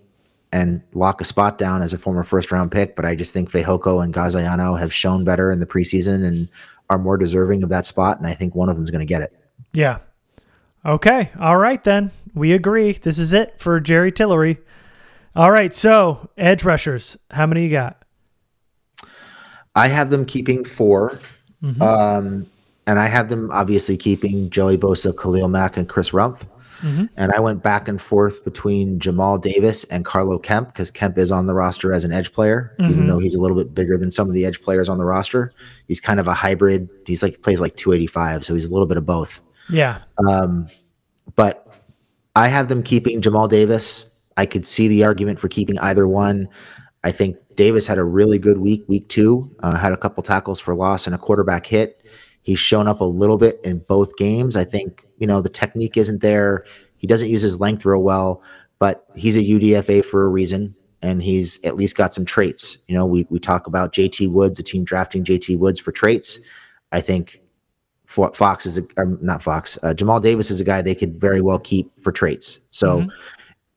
and 0.51 0.81
lock 0.93 1.21
a 1.21 1.25
spot 1.25 1.57
down 1.57 1.81
as 1.81 1.93
a 1.93 1.97
former 1.97 2.23
first 2.23 2.51
round 2.51 2.71
pick. 2.71 2.95
But 2.95 3.05
I 3.05 3.15
just 3.15 3.33
think 3.33 3.49
Fehoko 3.49 4.03
and 4.03 4.13
Gaziano 4.13 4.77
have 4.77 4.93
shown 4.93 5.23
better 5.23 5.51
in 5.51 5.59
the 5.59 5.65
preseason 5.65 6.25
and 6.25 6.49
are 6.89 6.97
more 6.97 7.17
deserving 7.17 7.63
of 7.63 7.69
that 7.69 7.85
spot. 7.85 8.17
And 8.17 8.27
I 8.27 8.33
think 8.33 8.53
one 8.53 8.69
of 8.69 8.75
them 8.75 8.83
is 8.83 8.91
going 8.91 8.99
to 8.99 9.05
get 9.05 9.21
it. 9.21 9.33
Yeah. 9.73 9.99
Okay. 10.85 11.31
All 11.39 11.57
right, 11.57 11.83
then. 11.83 12.11
We 12.33 12.53
agree. 12.53 12.93
This 12.93 13.19
is 13.19 13.33
it 13.33 13.59
for 13.59 13.79
Jerry 13.79 14.11
Tillery. 14.11 14.57
All 15.35 15.51
right. 15.51 15.73
So, 15.73 16.29
edge 16.37 16.63
rushers, 16.63 17.17
how 17.29 17.45
many 17.45 17.65
you 17.65 17.71
got? 17.71 18.03
I 19.75 19.87
have 19.87 20.09
them 20.09 20.25
keeping 20.25 20.65
4 20.65 21.19
mm-hmm. 21.63 21.81
um, 21.81 22.45
and 22.87 22.99
I 22.99 23.07
have 23.07 23.29
them 23.29 23.49
obviously 23.51 23.95
keeping 23.95 24.49
Joey 24.49 24.77
Bosa, 24.77 25.17
Khalil 25.17 25.47
Mack, 25.47 25.77
and 25.77 25.87
Chris 25.87 26.11
Rumph. 26.11 26.41
Mm-hmm. 26.82 27.06
And 27.15 27.32
I 27.32 27.39
went 27.39 27.63
back 27.63 27.88
and 27.88 28.02
forth 28.02 28.44
between 28.44 29.00
Jamal 29.00 29.38
Davis 29.38 29.84
and 29.86 30.06
Carlo 30.06 30.38
Kemp 30.38 30.70
because 30.70 30.91
Kemp 30.91 31.17
is 31.17 31.32
on 31.32 31.48
the 31.48 31.54
roster 31.54 31.94
as 31.94 32.04
an 32.04 32.12
edge 32.12 32.32
player, 32.34 32.76
mm-hmm. 32.80 32.91
even 32.91 33.08
though 33.08 33.20
he's 33.20 33.36
a 33.36 33.41
little 33.41 33.58
bit 33.58 33.74
bigger 33.74 33.98
than 33.98 34.12
some 34.12 34.28
of 34.28 34.34
the 34.34 34.46
edge 34.46 34.62
players 34.62 34.89
on 34.89 34.98
the 34.98 35.06
roster. 35.06 35.54
He's 35.88 36.00
kind 36.00 36.20
of 36.20 36.28
a 36.28 36.34
hybrid. 36.34 36.89
He's 37.06 37.24
like 37.24 37.41
plays 37.41 37.60
like 37.60 37.76
285, 37.76 38.46
so 38.46 38.54
he's 38.54 38.65
a 38.65 38.72
little 38.72 38.88
bit 38.88 38.98
of 38.98 39.06
both. 39.06 39.41
Yeah. 39.70 40.00
Um, 40.28 40.67
but 41.36 41.74
I 42.36 42.48
have 42.48 42.67
them 42.67 42.84
keeping 42.84 43.22
Jamal 43.22 43.48
Davis. 43.48 44.06
I 44.38 44.46
could 44.46 44.65
see 44.65 44.88
the 44.88 45.04
argument 45.04 45.39
for 45.39 45.48
keeping 45.48 45.78
either 45.80 46.08
one. 46.08 46.48
I 47.04 47.12
think 47.12 47.38
Davis 47.56 47.88
had 47.88 47.98
a 47.98 48.04
really 48.04 48.39
good 48.39 48.60
week, 48.60 48.84
week 48.88 49.08
two, 49.10 49.54
uh, 49.62 49.76
had 49.76 49.91
a 49.91 49.98
couple 49.98 50.24
tackles 50.24 50.60
for 50.60 50.76
loss 50.76 51.06
and 51.06 51.15
a 51.15 51.17
quarterback 51.17 51.65
hit. 51.65 52.06
He's 52.44 52.60
shown 52.60 52.88
up 52.88 53.02
a 53.02 53.06
little 53.06 53.38
bit 53.38 53.60
in 53.63 53.80
both 53.80 54.17
games. 54.17 54.56
I 54.56 54.63
think, 54.63 55.06
you 55.21 55.27
know, 55.27 55.39
the 55.39 55.49
technique 55.49 55.95
isn't 55.95 56.21
there. 56.21 56.65
He 56.97 57.05
doesn't 57.05 57.29
use 57.29 57.43
his 57.43 57.60
length 57.60 57.86
real 57.86 58.01
well, 58.01 58.41
but 58.79 59.05
he's 59.15 59.38
a 59.38 59.41
UDFA 59.41 60.03
for 60.03 60.25
a 60.25 60.27
reason. 60.27 60.75
And 61.03 61.21
he's 61.21 61.63
at 61.63 61.75
least 61.75 61.95
got 61.95 62.13
some 62.13 62.25
traits. 62.25 62.77
You 62.88 62.95
know, 62.95 63.05
we, 63.05 63.25
we 63.29 63.39
talk 63.39 63.67
about 63.67 63.93
JT 63.93 64.31
Woods, 64.31 64.57
the 64.57 64.63
team 64.63 64.84
drafting 64.84 65.23
JT 65.23 65.57
Woods 65.57 65.79
for 65.79 65.91
traits. 65.91 66.39
I 66.91 67.01
think 67.01 67.41
Fox 68.07 68.65
is 68.65 68.77
a, 68.77 68.84
not 69.21 69.41
Fox. 69.41 69.79
Uh, 69.81 69.93
Jamal 69.93 70.19
Davis 70.19 70.51
is 70.51 70.60
a 70.60 70.63
guy 70.63 70.81
they 70.81 70.95
could 70.95 71.19
very 71.21 71.41
well 71.41 71.60
keep 71.60 71.91
for 72.03 72.12
traits. 72.12 72.60
So 72.71 72.99
mm-hmm. 72.99 73.10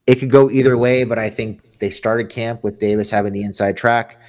it 0.07 0.15
could 0.15 0.29
go 0.29 0.51
either 0.51 0.77
way, 0.77 1.03
but 1.03 1.17
I 1.17 1.29
think 1.29 1.79
they 1.79 1.89
started 1.89 2.29
camp 2.29 2.63
with 2.63 2.79
Davis 2.79 3.09
having 3.09 3.33
the 3.33 3.43
inside 3.43 3.77
track. 3.77 4.19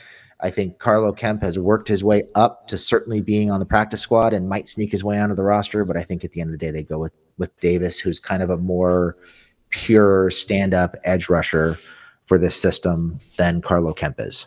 I 0.40 0.50
think 0.50 0.78
Carlo 0.78 1.12
Kemp 1.12 1.42
has 1.42 1.58
worked 1.58 1.88
his 1.88 2.04
way 2.04 2.24
up 2.34 2.68
to 2.68 2.76
certainly 2.76 3.20
being 3.20 3.50
on 3.50 3.60
the 3.60 3.66
practice 3.66 4.02
squad 4.02 4.34
and 4.34 4.48
might 4.48 4.68
sneak 4.68 4.92
his 4.92 5.02
way 5.02 5.18
onto 5.18 5.34
the 5.34 5.42
roster. 5.42 5.84
But 5.84 5.96
I 5.96 6.02
think 6.02 6.24
at 6.24 6.32
the 6.32 6.40
end 6.40 6.48
of 6.48 6.52
the 6.52 6.64
day, 6.64 6.70
they 6.70 6.82
go 6.82 6.98
with 6.98 7.12
with 7.38 7.58
Davis, 7.60 7.98
who's 7.98 8.18
kind 8.18 8.42
of 8.42 8.50
a 8.50 8.56
more 8.56 9.16
pure 9.70 10.30
stand 10.30 10.74
up 10.74 10.96
edge 11.04 11.28
rusher 11.28 11.76
for 12.26 12.38
this 12.38 12.60
system 12.60 13.20
than 13.36 13.60
Carlo 13.60 13.92
Kemp 13.92 14.16
is. 14.18 14.46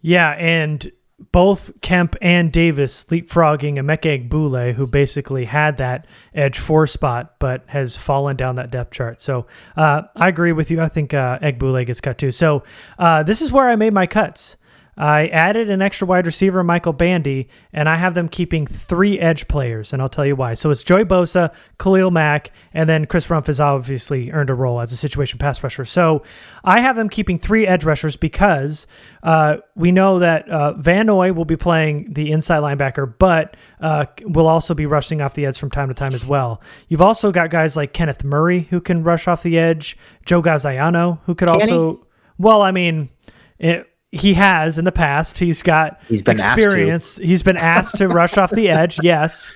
Yeah, 0.00 0.30
and 0.32 0.90
both 1.32 1.72
Kemp 1.80 2.14
and 2.22 2.52
Davis 2.52 3.04
leapfrogging 3.06 3.76
Emeka 3.76 4.28
Egbule, 4.28 4.74
who 4.74 4.86
basically 4.86 5.46
had 5.46 5.76
that 5.78 6.06
edge 6.32 6.58
four 6.58 6.86
spot, 6.86 7.34
but 7.40 7.64
has 7.66 7.96
fallen 7.96 8.36
down 8.36 8.54
that 8.54 8.70
depth 8.70 8.92
chart. 8.92 9.20
So 9.20 9.46
uh, 9.76 10.02
I 10.14 10.28
agree 10.28 10.52
with 10.52 10.70
you. 10.70 10.80
I 10.80 10.88
think 10.88 11.12
uh, 11.12 11.40
Egbule 11.40 11.84
gets 11.84 12.00
cut 12.00 12.18
too. 12.18 12.30
So 12.30 12.62
uh, 12.98 13.24
this 13.24 13.42
is 13.42 13.50
where 13.50 13.68
I 13.68 13.74
made 13.74 13.92
my 13.92 14.06
cuts. 14.06 14.56
I 14.98 15.28
added 15.28 15.70
an 15.70 15.80
extra 15.80 16.08
wide 16.08 16.26
receiver, 16.26 16.64
Michael 16.64 16.92
Bandy, 16.92 17.48
and 17.72 17.88
I 17.88 17.94
have 17.94 18.14
them 18.14 18.28
keeping 18.28 18.66
three 18.66 19.20
edge 19.20 19.46
players, 19.46 19.92
and 19.92 20.02
I'll 20.02 20.08
tell 20.08 20.26
you 20.26 20.34
why. 20.34 20.54
So 20.54 20.72
it's 20.72 20.82
Joey 20.82 21.04
Bosa, 21.04 21.54
Khalil 21.78 22.10
Mack, 22.10 22.50
and 22.74 22.88
then 22.88 23.06
Chris 23.06 23.28
Rumph 23.28 23.46
has 23.46 23.60
obviously 23.60 24.32
earned 24.32 24.50
a 24.50 24.54
role 24.54 24.80
as 24.80 24.92
a 24.92 24.96
situation 24.96 25.38
pass 25.38 25.62
rusher. 25.62 25.84
So 25.84 26.24
I 26.64 26.80
have 26.80 26.96
them 26.96 27.08
keeping 27.08 27.38
three 27.38 27.64
edge 27.64 27.84
rushers 27.84 28.16
because 28.16 28.88
uh, 29.22 29.58
we 29.76 29.92
know 29.92 30.18
that 30.18 30.48
uh, 30.48 30.72
Van 30.72 31.06
Noy 31.06 31.32
will 31.32 31.44
be 31.44 31.56
playing 31.56 32.12
the 32.12 32.32
inside 32.32 32.64
linebacker, 32.64 33.14
but 33.18 33.56
uh, 33.80 34.06
will 34.24 34.48
also 34.48 34.74
be 34.74 34.86
rushing 34.86 35.20
off 35.20 35.34
the 35.34 35.46
edge 35.46 35.60
from 35.60 35.70
time 35.70 35.86
to 35.88 35.94
time 35.94 36.12
as 36.12 36.26
well. 36.26 36.60
You've 36.88 37.02
also 37.02 37.30
got 37.30 37.50
guys 37.50 37.76
like 37.76 37.92
Kenneth 37.92 38.24
Murray 38.24 38.66
who 38.70 38.80
can 38.80 39.04
rush 39.04 39.28
off 39.28 39.44
the 39.44 39.60
edge, 39.60 39.96
Joe 40.26 40.42
Gaziano 40.42 41.20
who 41.26 41.36
could 41.36 41.48
can 41.48 41.60
also. 41.60 42.04
Well, 42.36 42.62
I 42.62 42.72
mean, 42.72 43.10
it, 43.58 43.88
he 44.12 44.34
has 44.34 44.78
in 44.78 44.84
the 44.84 44.92
past. 44.92 45.38
He's 45.38 45.62
got 45.62 46.00
he's 46.08 46.22
been 46.22 46.36
experience. 46.36 47.16
He's 47.16 47.42
been 47.42 47.56
asked 47.56 47.96
to 47.96 48.08
rush 48.08 48.38
off 48.38 48.50
the 48.50 48.68
edge. 48.68 48.98
Yes, 49.02 49.52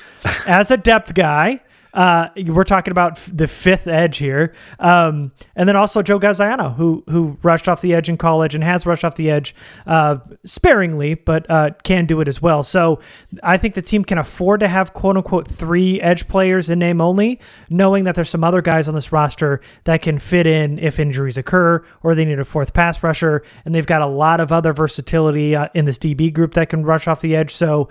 as 0.46 0.70
a 0.70 0.76
depth 0.76 1.14
guy. 1.14 1.60
Uh, 1.94 2.28
we're 2.46 2.64
talking 2.64 2.90
about 2.90 3.12
f- 3.12 3.30
the 3.32 3.46
fifth 3.46 3.86
edge 3.86 4.16
here, 4.18 4.54
um, 4.78 5.32
and 5.54 5.68
then 5.68 5.76
also 5.76 6.02
Joe 6.02 6.18
Gaziano, 6.18 6.74
who 6.74 7.04
who 7.08 7.36
rushed 7.42 7.68
off 7.68 7.80
the 7.80 7.94
edge 7.94 8.08
in 8.08 8.16
college 8.16 8.54
and 8.54 8.64
has 8.64 8.86
rushed 8.86 9.04
off 9.04 9.16
the 9.16 9.30
edge 9.30 9.54
uh, 9.86 10.18
sparingly, 10.44 11.14
but 11.14 11.46
uh, 11.50 11.70
can 11.82 12.06
do 12.06 12.20
it 12.20 12.28
as 12.28 12.40
well. 12.40 12.62
So 12.62 13.00
I 13.42 13.56
think 13.56 13.74
the 13.74 13.82
team 13.82 14.04
can 14.04 14.18
afford 14.18 14.60
to 14.60 14.68
have 14.68 14.94
quote 14.94 15.16
unquote 15.16 15.48
three 15.48 16.00
edge 16.00 16.28
players 16.28 16.70
in 16.70 16.78
name 16.78 17.00
only, 17.00 17.38
knowing 17.68 18.04
that 18.04 18.14
there's 18.14 18.30
some 18.30 18.44
other 18.44 18.62
guys 18.62 18.88
on 18.88 18.94
this 18.94 19.12
roster 19.12 19.60
that 19.84 20.02
can 20.02 20.18
fit 20.18 20.46
in 20.46 20.78
if 20.78 20.98
injuries 20.98 21.36
occur 21.36 21.84
or 22.02 22.14
they 22.14 22.24
need 22.24 22.38
a 22.38 22.44
fourth 22.44 22.72
pass 22.72 23.02
rusher, 23.02 23.42
and 23.64 23.74
they've 23.74 23.86
got 23.86 24.02
a 24.02 24.06
lot 24.06 24.40
of 24.40 24.50
other 24.50 24.72
versatility 24.72 25.54
uh, 25.54 25.68
in 25.74 25.84
this 25.84 25.98
DB 25.98 26.32
group 26.32 26.54
that 26.54 26.68
can 26.68 26.84
rush 26.84 27.06
off 27.06 27.20
the 27.20 27.36
edge. 27.36 27.54
So. 27.54 27.88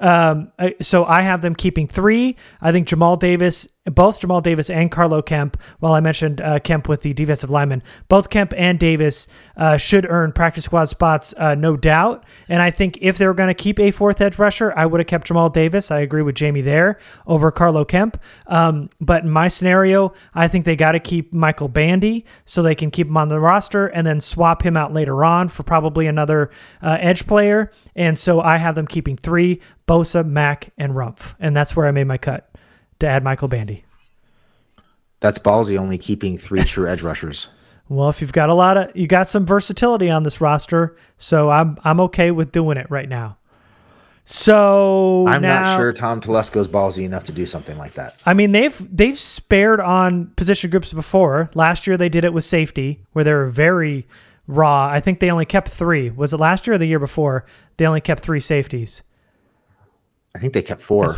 Um, 0.00 0.52
so 0.80 1.04
I 1.04 1.22
have 1.22 1.42
them 1.42 1.54
keeping 1.54 1.88
three. 1.88 2.36
I 2.60 2.72
think 2.72 2.86
Jamal 2.88 3.16
Davis, 3.16 3.68
both 3.86 4.20
Jamal 4.20 4.40
Davis 4.40 4.68
and 4.68 4.90
Carlo 4.90 5.22
Kemp, 5.22 5.56
while 5.78 5.92
I 5.92 6.00
mentioned 6.00 6.40
uh, 6.40 6.58
Kemp 6.58 6.88
with 6.88 7.02
the 7.02 7.12
defensive 7.14 7.50
lineman, 7.50 7.82
both 8.08 8.30
Kemp 8.30 8.52
and 8.56 8.78
Davis 8.78 9.26
uh, 9.56 9.76
should 9.76 10.06
earn 10.08 10.32
practice 10.32 10.64
squad 10.64 10.86
spots, 10.86 11.32
uh, 11.36 11.54
no 11.54 11.76
doubt. 11.76 12.24
And 12.48 12.62
I 12.62 12.70
think 12.70 12.98
if 13.00 13.18
they 13.18 13.26
were 13.26 13.34
going 13.34 13.48
to 13.48 13.54
keep 13.54 13.78
a 13.78 13.90
fourth 13.90 14.20
edge 14.20 14.38
rusher, 14.38 14.72
I 14.76 14.86
would 14.86 15.00
have 15.00 15.06
kept 15.06 15.28
Jamal 15.28 15.50
Davis. 15.50 15.90
I 15.90 16.00
agree 16.00 16.22
with 16.22 16.34
Jamie 16.34 16.60
there 16.60 16.98
over 17.26 17.50
Carlo 17.50 17.84
Kemp. 17.84 18.20
Um, 18.46 18.90
but 19.00 19.22
in 19.22 19.30
my 19.30 19.48
scenario, 19.48 20.12
I 20.34 20.48
think 20.48 20.64
they 20.64 20.76
got 20.76 20.92
to 20.92 21.00
keep 21.00 21.32
Michael 21.32 21.68
Bandy 21.68 22.24
so 22.44 22.62
they 22.62 22.74
can 22.74 22.90
keep 22.90 23.06
him 23.06 23.16
on 23.16 23.28
the 23.28 23.40
roster 23.40 23.86
and 23.86 24.06
then 24.06 24.20
swap 24.20 24.62
him 24.62 24.76
out 24.76 24.92
later 24.92 25.24
on 25.24 25.48
for 25.48 25.62
probably 25.62 26.06
another 26.06 26.50
uh, 26.82 26.98
edge 27.00 27.26
player. 27.26 27.70
And 27.94 28.18
so 28.18 28.40
I 28.40 28.58
have 28.58 28.74
them 28.74 28.86
keeping 28.86 29.16
three 29.16 29.60
Bosa, 29.86 30.26
Mack, 30.26 30.72
and 30.76 30.94
Rumph. 30.94 31.34
And 31.38 31.54
that's 31.54 31.76
where 31.76 31.86
I 31.86 31.92
made 31.92 32.04
my 32.04 32.18
cut 32.18 32.45
to 33.00 33.06
add 33.06 33.24
Michael 33.24 33.48
Bandy. 33.48 33.84
That's 35.20 35.38
ballsy, 35.38 35.78
only 35.78 35.98
keeping 35.98 36.38
three 36.38 36.64
true 36.64 36.88
edge 36.88 37.02
rushers. 37.02 37.48
Well, 37.88 38.08
if 38.08 38.20
you've 38.20 38.32
got 38.32 38.50
a 38.50 38.54
lot 38.54 38.76
of 38.76 38.96
you 38.96 39.06
got 39.06 39.28
some 39.28 39.46
versatility 39.46 40.10
on 40.10 40.24
this 40.24 40.40
roster, 40.40 40.96
so 41.18 41.50
I'm 41.50 41.78
I'm 41.84 42.00
okay 42.00 42.30
with 42.30 42.52
doing 42.52 42.76
it 42.76 42.90
right 42.90 43.08
now. 43.08 43.38
So 44.28 45.24
I'm 45.28 45.40
now, 45.40 45.62
not 45.62 45.76
sure 45.76 45.92
Tom 45.92 46.20
Telesco's 46.20 46.66
ballsy 46.66 47.04
enough 47.04 47.24
to 47.24 47.32
do 47.32 47.46
something 47.46 47.78
like 47.78 47.94
that. 47.94 48.20
I 48.26 48.34
mean, 48.34 48.50
they've 48.50 48.76
they've 48.96 49.16
spared 49.16 49.80
on 49.80 50.32
position 50.34 50.68
groups 50.68 50.92
before. 50.92 51.48
Last 51.54 51.86
year 51.86 51.96
they 51.96 52.08
did 52.08 52.24
it 52.24 52.32
with 52.32 52.44
safety, 52.44 53.04
where 53.12 53.24
they 53.24 53.32
were 53.32 53.48
very 53.48 54.08
raw. 54.48 54.88
I 54.88 54.98
think 54.98 55.20
they 55.20 55.30
only 55.30 55.46
kept 55.46 55.68
three. 55.68 56.10
Was 56.10 56.32
it 56.32 56.38
last 56.38 56.66
year 56.66 56.74
or 56.74 56.78
the 56.78 56.86
year 56.86 56.98
before? 56.98 57.46
They 57.76 57.86
only 57.86 58.00
kept 58.00 58.24
three 58.24 58.40
safeties. 58.40 59.04
I 60.34 60.40
think 60.40 60.54
they 60.54 60.62
kept 60.62 60.82
four 60.82 61.08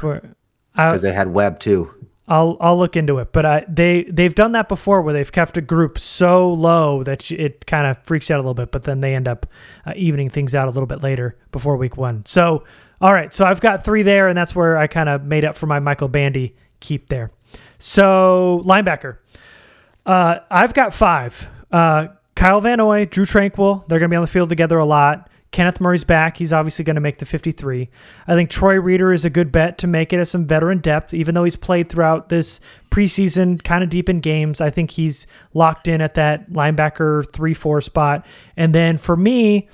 because 0.87 1.03
they 1.03 1.13
had 1.13 1.29
web 1.29 1.59
too. 1.61 1.93
I'll 2.29 2.59
I'll 2.61 2.79
look 2.79 2.95
into 2.95 3.19
it, 3.19 3.33
but 3.33 3.47
I, 3.47 3.65
they 3.69 4.05
they've 4.05 4.35
done 4.35 4.53
that 4.53 4.69
before 4.69 5.01
where 5.01 5.15
they've 5.15 5.33
kept 5.33 5.57
a 5.57 5.63
group 5.63 5.99
so 5.99 6.53
low 6.53 7.03
that 7.03 7.31
it 7.31 7.65
kind 7.67 7.87
of 7.87 7.97
freaks 8.05 8.29
you 8.29 8.35
out 8.35 8.39
a 8.39 8.43
little 8.43 8.55
bit, 8.55 8.71
but 8.71 8.85
then 8.85 9.01
they 9.01 9.15
end 9.15 9.27
up 9.27 9.47
uh, 9.87 9.95
evening 9.97 10.29
things 10.29 10.55
out 10.55 10.69
a 10.69 10.71
little 10.71 10.87
bit 10.87 11.03
later 11.03 11.39
before 11.53 11.77
week 11.77 11.97
one. 11.97 12.25
So 12.27 12.65
all 13.01 13.13
right, 13.13 13.33
so 13.33 13.45
I've 13.45 13.61
got 13.61 13.85
three 13.85 14.03
there, 14.03 14.29
and 14.29 14.37
that's 14.37 14.55
where 14.55 14.77
I 14.77 14.89
kind 14.89 15.09
of 15.09 15.25
made 15.25 15.45
up 15.45 15.57
for 15.57 15.67
my 15.67 15.81
Michael 15.81 16.09
Bandy 16.09 16.55
keep 16.81 17.09
there. 17.09 17.31
So 17.79 18.63
linebacker, 18.67 19.19
uh, 20.05 20.41
I've 20.51 20.75
got 20.75 20.93
five. 20.93 21.49
Uh, 21.71 22.09
Kyle 22.35 22.61
Van 22.61 22.79
Noy, 22.79 23.07
Drue 23.07 23.25
Tranquill, 23.25 23.89
they're 23.89 23.99
going 23.99 24.11
to 24.11 24.13
be 24.13 24.17
on 24.17 24.23
the 24.23 24.29
field 24.29 24.49
together 24.49 24.79
a 24.79 24.85
lot. 24.85 25.31
Kenneth 25.59 25.81
Murray's 25.81 26.05
back. 26.05 26.37
He's 26.37 26.53
obviously 26.53 26.85
going 26.85 26.95
to 26.95 27.01
make 27.01 27.17
the 27.17 27.27
53. 27.27 27.91
I 28.29 28.35
think 28.35 28.49
Troy 28.49 28.81
Reeder 28.81 29.13
is 29.13 29.25
a 29.25 29.29
good 29.29 29.51
bet 29.51 29.77
to 29.79 29.89
make 29.89 30.13
it 30.13 30.21
as 30.21 30.31
some 30.31 30.47
veteran 30.47 30.79
depth, 30.79 31.13
even 31.13 31.35
though 31.35 31.43
he's 31.43 31.57
played 31.57 31.89
throughout 31.89 32.29
this 32.29 32.61
preseason, 32.93 33.61
kind 33.65 33.83
of 33.83 33.91
deep 33.91 34.09
in 34.09 34.21
games. 34.21 34.61
I 34.61 34.71
think 34.71 34.93
he's 34.93 35.27
locked 35.55 35.89
in 35.89 36.01
at 36.01 36.15
that 36.15 36.53
linebacker 36.53 37.29
3 37.33 37.55
4 37.55 37.81
spot. 37.81 38.25
And 38.57 38.73
then 38.73 38.99
for 38.99 39.17
me, 39.17 39.69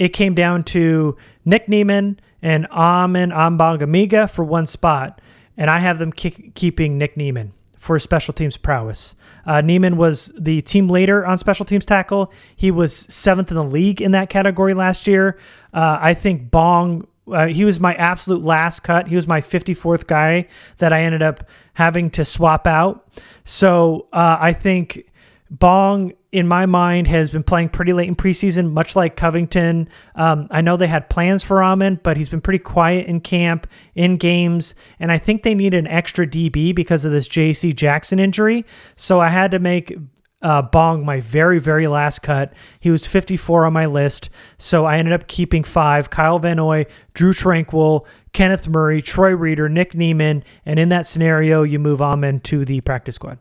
it 0.00 0.08
came 0.08 0.34
down 0.34 0.64
to 0.64 1.16
Nick 1.44 1.68
Niemann 1.68 2.18
and 2.42 2.66
Amen 2.72 3.30
Ogbongbemiga 3.30 4.28
for 4.28 4.44
one 4.44 4.66
spot. 4.66 5.20
And 5.56 5.70
I 5.70 5.78
have 5.78 5.98
them 5.98 6.10
keeping 6.10 6.98
Nick 6.98 7.16
Niemann 7.16 7.52
for 7.80 7.98
special 7.98 8.34
teams 8.34 8.58
prowess. 8.58 9.16
Uh, 9.46 9.62
Niemann 9.62 9.96
was 9.96 10.30
the 10.38 10.60
team 10.60 10.90
leader 10.90 11.24
on 11.24 11.38
special 11.38 11.64
teams 11.64 11.86
tackle. 11.86 12.30
He 12.54 12.70
was 12.70 12.94
seventh 12.94 13.50
in 13.50 13.56
the 13.56 13.64
league 13.64 14.02
in 14.02 14.12
that 14.12 14.28
category 14.28 14.74
last 14.74 15.06
year. 15.06 15.38
Uh, 15.74 15.98
I 16.00 16.14
think 16.14 16.50
Bong. 16.52 17.08
Uh, 17.26 17.46
he 17.46 17.64
was 17.64 17.80
my 17.80 17.94
absolute 17.94 18.42
last 18.42 18.80
cut. 18.80 19.08
He 19.08 19.16
was 19.16 19.26
my 19.26 19.40
54th 19.40 20.06
guy 20.06 20.46
that 20.78 20.92
I 20.92 21.02
ended 21.02 21.22
up 21.22 21.44
having 21.74 22.10
to 22.10 22.24
swap 22.24 22.66
out. 22.66 23.08
So 23.44 24.08
uh, 24.12 24.36
I 24.40 24.52
think 24.52 25.08
Bong, 25.48 26.12
in 26.32 26.46
my 26.46 26.64
mind, 26.64 27.08
has 27.08 27.30
been 27.30 27.42
playing 27.42 27.70
pretty 27.70 27.92
late 27.92 28.08
in 28.08 28.14
preseason, 28.14 28.72
much 28.72 28.94
like 28.94 29.16
Covington. 29.16 29.88
Um, 30.14 30.46
I 30.50 30.60
know 30.60 30.76
they 30.76 30.86
had 30.86 31.10
plans 31.10 31.42
for 31.42 31.62
Amen, 31.62 31.98
but 32.02 32.16
he's 32.16 32.28
been 32.28 32.40
pretty 32.40 32.60
quiet 32.60 33.06
in 33.06 33.20
camp, 33.20 33.66
in 33.94 34.16
games, 34.16 34.74
and 35.00 35.10
I 35.10 35.18
think 35.18 35.42
they 35.42 35.54
need 35.54 35.74
an 35.74 35.88
extra 35.88 36.26
DB 36.26 36.74
because 36.74 37.04
of 37.04 37.10
this 37.10 37.26
J.C. 37.26 37.72
Jackson 37.72 38.20
injury. 38.20 38.64
So 38.96 39.20
I 39.20 39.28
had 39.28 39.50
to 39.50 39.58
make 39.58 39.96
uh, 40.42 40.62
Bong 40.62 41.04
my 41.04 41.20
very, 41.20 41.58
very 41.58 41.86
last 41.86 42.20
cut. 42.20 42.52
He 42.78 42.90
was 42.90 43.06
54 43.06 43.66
on 43.66 43.72
my 43.72 43.86
list, 43.86 44.30
so 44.56 44.84
I 44.84 44.98
ended 44.98 45.12
up 45.12 45.26
keeping 45.26 45.64
five 45.64 46.10
Kyle 46.10 46.38
Van 46.38 46.56
Noy, 46.56 46.86
Drue 47.12 47.32
Tranquill, 47.32 48.06
Kenneth 48.32 48.68
Murray, 48.68 49.02
Troy 49.02 49.34
Reeder, 49.34 49.68
Nick 49.68 49.94
Niemann, 49.94 50.44
and 50.64 50.78
in 50.78 50.90
that 50.90 51.06
scenario, 51.06 51.64
you 51.64 51.78
move 51.78 52.00
Amen 52.00 52.40
to 52.40 52.64
the 52.64 52.80
practice 52.82 53.16
squad. 53.16 53.38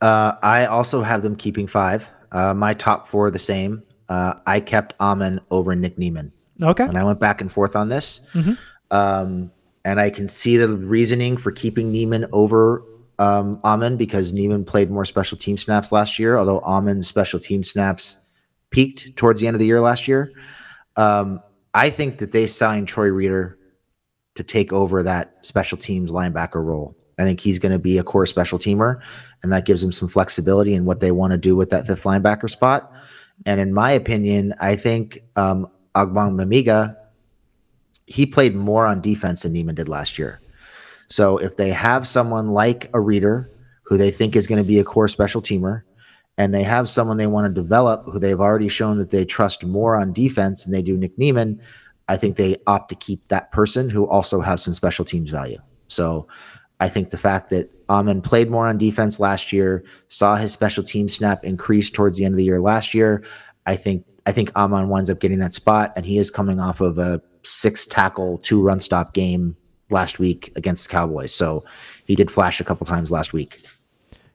Uh, 0.00 0.34
I 0.42 0.66
also 0.66 1.02
have 1.02 1.22
them 1.22 1.36
keeping 1.36 1.66
five. 1.66 2.08
Uh, 2.32 2.54
my 2.54 2.74
top 2.74 3.08
four 3.08 3.26
are 3.26 3.30
the 3.30 3.38
same. 3.38 3.82
Uh, 4.08 4.34
I 4.46 4.60
kept 4.60 4.94
Amen 5.00 5.40
over 5.50 5.74
Nick 5.74 5.98
Niemann. 5.98 6.32
Okay. 6.62 6.84
And 6.84 6.98
I 6.98 7.04
went 7.04 7.20
back 7.20 7.40
and 7.40 7.50
forth 7.50 7.76
on 7.76 7.88
this. 7.88 8.20
Mm-hmm. 8.32 8.52
Um, 8.90 9.50
and 9.84 10.00
I 10.00 10.10
can 10.10 10.28
see 10.28 10.56
the 10.56 10.68
reasoning 10.76 11.36
for 11.36 11.52
keeping 11.52 11.90
Niemann 11.90 12.26
over 12.32 12.82
um, 13.18 13.60
Amen 13.64 13.96
because 13.96 14.32
Niemann 14.32 14.64
played 14.64 14.90
more 14.90 15.04
special 15.04 15.36
team 15.36 15.56
snaps 15.56 15.92
last 15.92 16.18
year, 16.18 16.38
although 16.38 16.60
Amen's 16.60 17.08
special 17.08 17.40
team 17.40 17.62
snaps 17.62 18.16
peaked 18.70 19.16
towards 19.16 19.40
the 19.40 19.46
end 19.46 19.54
of 19.54 19.60
the 19.60 19.66
year 19.66 19.80
last 19.80 20.08
year. 20.08 20.32
Um, 20.96 21.40
I 21.74 21.90
think 21.90 22.18
that 22.18 22.32
they 22.32 22.46
signed 22.46 22.88
Troy 22.88 23.08
Reeder 23.08 23.58
to 24.34 24.42
take 24.42 24.72
over 24.72 25.02
that 25.02 25.44
special 25.44 25.78
teams 25.78 26.12
linebacker 26.12 26.64
role. 26.64 26.96
I 27.18 27.24
think 27.24 27.40
he's 27.40 27.58
going 27.58 27.72
to 27.72 27.78
be 27.78 27.98
a 27.98 28.04
core 28.04 28.26
special 28.26 28.58
teamer, 28.58 29.00
and 29.42 29.52
that 29.52 29.64
gives 29.64 29.82
them 29.82 29.92
some 29.92 30.08
flexibility 30.08 30.74
in 30.74 30.84
what 30.84 31.00
they 31.00 31.12
want 31.12 31.32
to 31.32 31.38
do 31.38 31.56
with 31.56 31.70
that 31.70 31.86
fifth 31.86 32.04
linebacker 32.04 32.50
spot. 32.50 32.92
And 33.46 33.60
in 33.60 33.72
my 33.72 33.92
opinion, 33.92 34.54
I 34.60 34.76
think 34.76 35.20
um, 35.36 35.68
Ogbongbemiga 35.94 36.96
he 38.08 38.24
played 38.24 38.56
more 38.56 38.86
on 38.86 39.02
defense 39.02 39.42
than 39.42 39.52
Niemann 39.52 39.74
did 39.74 39.88
last 39.88 40.18
year. 40.18 40.40
So 41.08 41.36
if 41.36 41.56
they 41.56 41.70
have 41.70 42.08
someone 42.08 42.48
like 42.48 42.90
a 42.94 43.00
Reeder 43.00 43.50
who 43.82 43.98
they 43.98 44.10
think 44.10 44.34
is 44.34 44.46
going 44.46 44.62
to 44.62 44.66
be 44.66 44.78
a 44.78 44.84
core 44.84 45.08
special 45.08 45.42
teamer, 45.42 45.82
and 46.38 46.54
they 46.54 46.62
have 46.62 46.88
someone 46.88 47.16
they 47.16 47.26
want 47.26 47.52
to 47.52 47.60
develop 47.60 48.04
who 48.04 48.18
they've 48.18 48.40
already 48.40 48.68
shown 48.68 48.98
that 48.98 49.10
they 49.10 49.24
trust 49.24 49.64
more 49.64 49.96
on 49.96 50.12
defense 50.12 50.64
than 50.64 50.72
they 50.72 50.82
do 50.82 50.96
Nick 50.96 51.18
Niemann, 51.18 51.60
I 52.08 52.16
think 52.16 52.36
they 52.36 52.56
opt 52.66 52.88
to 52.90 52.94
keep 52.94 53.26
that 53.28 53.52
person 53.52 53.90
who 53.90 54.06
also 54.06 54.40
has 54.40 54.62
some 54.62 54.72
special 54.72 55.04
teams 55.04 55.30
value. 55.30 55.58
So 55.88 56.28
I 56.80 56.88
think 56.88 57.10
the 57.10 57.18
fact 57.18 57.50
that 57.50 57.70
Um, 57.88 58.00
Amen 58.00 58.20
played 58.20 58.50
more 58.50 58.66
on 58.66 58.78
defense 58.78 59.18
last 59.18 59.52
year, 59.52 59.84
saw 60.08 60.36
his 60.36 60.52
special 60.52 60.82
team 60.82 61.08
snap 61.08 61.44
increase 61.44 61.90
towards 61.90 62.18
the 62.18 62.24
end 62.24 62.34
of 62.34 62.36
the 62.36 62.44
year 62.44 62.60
last 62.60 62.94
year. 62.94 63.24
I 63.66 63.76
think 63.76 64.04
I 64.26 64.32
think 64.32 64.54
Amen 64.56 64.88
winds 64.88 65.08
up 65.10 65.20
getting 65.20 65.38
that 65.38 65.54
spot, 65.54 65.92
and 65.96 66.04
he 66.04 66.18
is 66.18 66.30
coming 66.30 66.60
off 66.60 66.80
of 66.80 66.98
a 66.98 67.22
six 67.42 67.86
tackle, 67.86 68.38
two 68.38 68.60
run 68.60 68.80
stop 68.80 69.14
game 69.14 69.56
last 69.90 70.18
week 70.18 70.52
against 70.54 70.86
the 70.86 70.92
Cowboys. 70.92 71.32
So 71.32 71.64
he 72.04 72.14
did 72.14 72.30
flash 72.30 72.60
a 72.60 72.64
couple 72.64 72.86
times 72.86 73.10
last 73.10 73.32
week. 73.32 73.62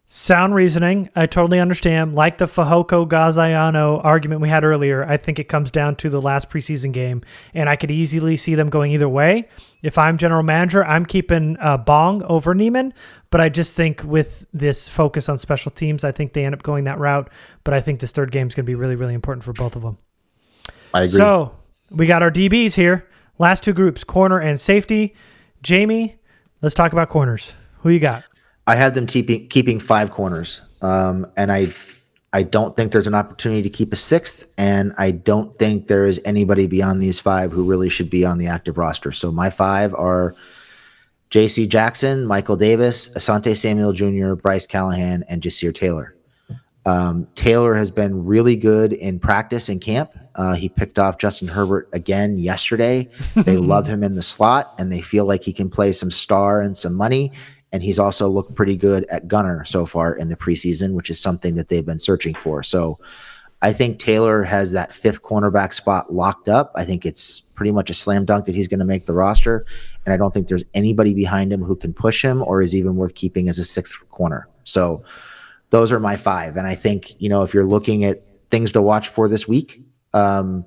Sound 0.06 0.54
reasoning. 0.54 1.10
I 1.16 1.26
totally 1.26 1.60
understand. 1.60 2.14
Like 2.14 2.38
the 2.38 2.46
Fehoko 2.46 3.08
Gaziano 3.08 4.04
argument 4.04 4.42
we 4.42 4.50
had 4.50 4.64
earlier, 4.64 5.04
I 5.06 5.16
think 5.18 5.40
it 5.40 5.46
comes 5.46 5.72
down 5.72 5.96
to 5.98 6.10
the 6.10 6.22
last 6.22 6.50
preseason 6.50 6.92
game, 6.92 7.22
and 7.54 7.70
I 7.70 7.78
could 7.78 7.90
easily 7.90 8.36
see 8.36 8.54
them 8.54 8.70
going 8.70 8.92
either 8.92 9.08
way. 9.08 9.48
If 9.82 9.98
I'm 9.98 10.18
general 10.18 10.44
manager, 10.44 10.84
I'm 10.84 11.06
keeping 11.06 11.58
uh, 11.60 11.78
Bong 11.78 12.22
over 12.24 12.54
Niemann, 12.54 12.94
but 13.30 13.40
I 13.42 13.48
just 13.50 13.76
think 13.76 14.04
with 14.04 14.46
this 14.54 14.90
focus 14.90 15.30
on 15.30 15.38
special 15.38 15.72
teams, 15.72 16.04
I 16.04 16.12
think 16.12 16.34
they 16.34 16.46
end 16.46 16.54
up 16.54 16.64
going 16.64 16.84
that 16.84 17.00
route. 17.00 17.30
But 17.64 17.74
I 17.74 17.82
think 17.82 18.02
this 18.02 18.12
third 18.12 18.32
game 18.32 18.48
is 18.48 18.56
going 18.56 18.66
to 18.66 18.70
be 18.70 18.76
really, 18.76 18.96
really 18.96 19.14
important 19.14 19.44
for 19.46 19.54
both 19.54 19.76
of 19.76 19.82
them. 19.82 19.98
I 20.94 21.04
agree. 21.04 21.18
So 21.18 21.56
we 21.90 22.06
got 22.08 22.22
our 22.22 22.32
DBs 22.32 22.74
here. 22.74 23.08
Last 23.40 23.64
two 23.64 23.74
groups, 23.74 24.04
corner 24.04 24.40
and 24.40 24.60
safety. 24.60 25.16
Jamie, 25.62 26.18
let's 26.62 26.76
talk 26.76 26.92
about 26.92 27.10
corners. 27.10 27.54
Who 27.80 27.90
you 27.90 28.00
got? 28.00 28.24
I 28.66 28.76
have 28.76 28.94
them 28.94 29.06
keeping 29.06 29.48
keeping 29.48 29.80
five 29.80 30.12
corners, 30.12 30.62
um, 30.82 31.28
and 31.36 31.52
I 31.52 31.74
I 32.32 32.44
don't 32.44 32.76
think 32.76 32.92
there's 32.92 33.08
an 33.08 33.14
opportunity 33.14 33.62
to 33.62 33.70
keep 33.70 33.94
a 33.94 33.96
sixth, 33.96 34.52
and 34.58 34.94
I 34.98 35.12
don't 35.12 35.58
think 35.60 35.88
there 35.88 36.06
is 36.06 36.20
anybody 36.26 36.66
beyond 36.66 37.02
these 37.02 37.20
five 37.20 37.52
who 37.52 37.64
really 37.64 37.90
should 37.90 38.10
be 38.10 38.26
on 38.26 38.40
the 38.40 38.48
active 38.48 38.78
roster. 38.78 39.12
So 39.12 39.32
my 39.32 39.52
five 39.52 39.94
are 39.94 40.34
J.C. 41.30 41.68
Jackson, 41.68 42.26
Michael 42.26 42.56
Davis, 42.56 43.10
Asante 43.10 43.56
Samuel 43.56 43.94
Jr., 43.94 44.34
Bryce 44.34 44.66
Callahan, 44.66 45.24
and 45.28 45.42
Ja'Sir 45.42 45.74
Taylor. 45.74 46.16
Um, 46.86 47.28
Taylor 47.36 47.76
has 47.76 47.92
been 47.92 48.26
really 48.26 48.56
good 48.56 48.94
in 48.94 49.20
practice 49.20 49.70
and 49.70 49.80
camp. 49.80 50.12
Uh, 50.36 50.54
he 50.54 50.70
picked 50.70 51.00
off 51.00 51.18
Justin 51.18 51.48
Herbert 51.48 51.88
again 51.94 52.40
yesterday. 52.40 53.10
They 53.36 53.58
love 53.58 53.88
him 53.88 54.04
in 54.04 54.16
the 54.16 54.22
slot, 54.22 54.74
and 54.80 54.92
they 54.92 55.02
feel 55.02 55.26
like 55.26 55.44
he 55.44 55.54
can 55.54 55.70
play 55.70 55.92
some 55.92 56.12
star 56.12 56.62
and 56.62 56.78
some 56.78 56.96
money 56.96 57.32
and 57.74 57.82
he's 57.82 57.98
also 57.98 58.30
looked 58.30 58.54
pretty 58.54 58.78
good 58.78 59.06
at 59.10 59.28
gunner 59.28 59.66
so 59.66 59.86
far 59.86 60.14
in 60.14 60.30
the 60.30 60.36
preseason, 60.36 60.94
which 60.94 61.10
is 61.10 61.20
something 61.20 61.56
that 61.56 61.68
they've 61.68 61.86
been 61.86 62.00
searching 62.00 62.36
for. 62.36 62.62
So 62.62 63.00
I 63.64 63.74
think 63.74 63.98
Taylor 63.98 64.44
has 64.44 64.74
that 64.74 64.94
fifth 64.94 65.24
cornerback 65.24 65.74
spot 65.74 66.14
locked 66.14 66.48
up. 66.48 66.72
I 66.76 66.86
think 66.86 67.04
it's 67.04 67.42
pretty 67.42 67.72
much 67.72 67.90
a 67.90 67.94
slam 67.96 68.26
dunk 68.26 68.46
that 68.46 68.56
he's 68.56 68.68
going 68.68 68.80
to 68.80 68.86
make 68.86 69.08
the 69.08 69.14
roster, 69.14 69.66
and 70.06 70.14
I 70.14 70.18
don't 70.18 70.32
think 70.34 70.48
there's 70.48 70.66
anybody 70.76 71.16
behind 71.16 71.52
him 71.52 71.64
who 71.64 71.76
can 71.76 71.94
push 71.94 72.24
him 72.24 72.44
or 72.44 72.62
is 72.62 72.76
even 72.76 72.96
worth 72.96 73.16
keeping 73.16 73.50
as 73.50 73.58
a 73.58 73.66
sixth 73.66 73.98
corner. 74.10 74.48
So 74.64 75.04
those 75.72 75.92
are 75.92 76.00
my 76.00 76.16
five, 76.16 76.58
and 76.58 76.68
I 76.68 76.76
think 76.76 77.20
you 77.20 77.30
know 77.30 77.42
if 77.42 77.54
you're 77.54 77.66
looking 77.66 78.04
at 78.04 78.22
things 78.52 78.72
to 78.74 78.82
watch 78.82 79.08
for 79.08 79.28
this 79.28 79.48
week. 79.48 79.82
Um, 80.14 80.66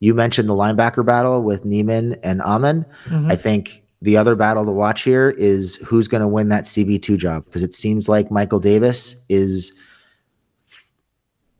you 0.00 0.14
mentioned 0.14 0.48
the 0.48 0.54
linebacker 0.54 1.04
battle 1.04 1.42
with 1.42 1.64
Niemann 1.64 2.14
and 2.22 2.40
Amen. 2.40 2.86
Mm-hmm. 3.06 3.32
I 3.32 3.36
think 3.36 3.82
the 4.00 4.16
other 4.16 4.36
battle 4.36 4.64
to 4.64 4.70
watch 4.70 5.02
here 5.02 5.30
is 5.30 5.76
who's 5.76 6.06
going 6.06 6.20
to 6.20 6.28
win 6.28 6.48
that 6.50 6.64
CB2 6.64 7.16
job 7.16 7.44
because 7.44 7.62
it 7.62 7.74
seems 7.74 8.08
like 8.08 8.30
Michael 8.30 8.60
Davis 8.60 9.16
is 9.28 9.72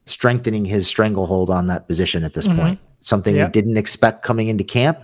strengthening 0.07 0.64
his 0.64 0.87
stranglehold 0.87 1.51
on 1.51 1.66
that 1.66 1.87
position 1.87 2.24
at 2.24 2.35
this 2.35 2.46
mm-hmm. 2.46 2.61
point. 2.61 2.81
Something 3.01 3.37
yep. 3.37 3.48
we 3.48 3.53
didn't 3.53 3.77
expect 3.77 4.22
coming 4.22 4.48
into 4.48 4.64
camp, 4.64 4.98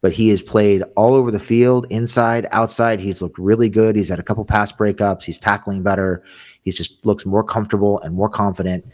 but 0.00 0.12
he 0.12 0.28
has 0.28 0.40
played 0.40 0.82
all 0.96 1.14
over 1.14 1.30
the 1.30 1.40
field, 1.40 1.86
inside, 1.90 2.46
outside. 2.52 3.00
He's 3.00 3.20
looked 3.20 3.38
really 3.38 3.68
good. 3.68 3.96
He's 3.96 4.08
had 4.08 4.18
a 4.18 4.22
couple 4.22 4.44
pass 4.44 4.72
breakups. 4.72 5.24
He's 5.24 5.38
tackling 5.38 5.82
better. 5.82 6.22
He 6.62 6.70
just 6.70 7.04
looks 7.04 7.26
more 7.26 7.44
comfortable 7.44 8.00
and 8.00 8.14
more 8.14 8.28
confident. 8.28 8.84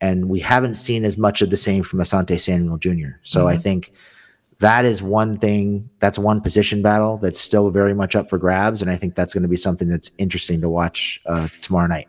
And 0.00 0.28
we 0.28 0.40
haven't 0.40 0.74
seen 0.74 1.04
as 1.04 1.16
much 1.16 1.42
of 1.42 1.50
the 1.50 1.56
same 1.56 1.82
from 1.82 2.00
Asante 2.00 2.40
Samuel 2.40 2.78
Jr. 2.78 3.18
So 3.22 3.40
mm-hmm. 3.40 3.48
I 3.48 3.56
think 3.56 3.92
that 4.62 4.84
is 4.84 5.02
one 5.02 5.36
thing 5.38 5.90
that's 5.98 6.16
one 6.16 6.40
position 6.40 6.82
battle 6.82 7.18
that's 7.18 7.40
still 7.40 7.68
very 7.70 7.92
much 7.92 8.14
up 8.14 8.30
for 8.30 8.38
grabs 8.38 8.80
and 8.80 8.90
i 8.90 8.96
think 8.96 9.16
that's 9.16 9.34
going 9.34 9.42
to 9.42 9.48
be 9.48 9.56
something 9.56 9.88
that's 9.88 10.12
interesting 10.18 10.60
to 10.60 10.68
watch 10.68 11.20
uh, 11.26 11.48
tomorrow 11.60 11.88
night. 11.88 12.08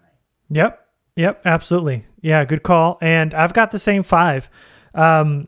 Yep 0.50 0.80
yep 1.16 1.42
absolutely. 1.46 2.06
Yeah 2.22 2.46
good 2.46 2.64
call 2.64 3.00
and 3.02 3.34
i've 3.34 3.54
got 3.54 3.72
the 3.72 3.80
same 3.80 4.04
five. 4.04 4.50
Um, 4.94 5.48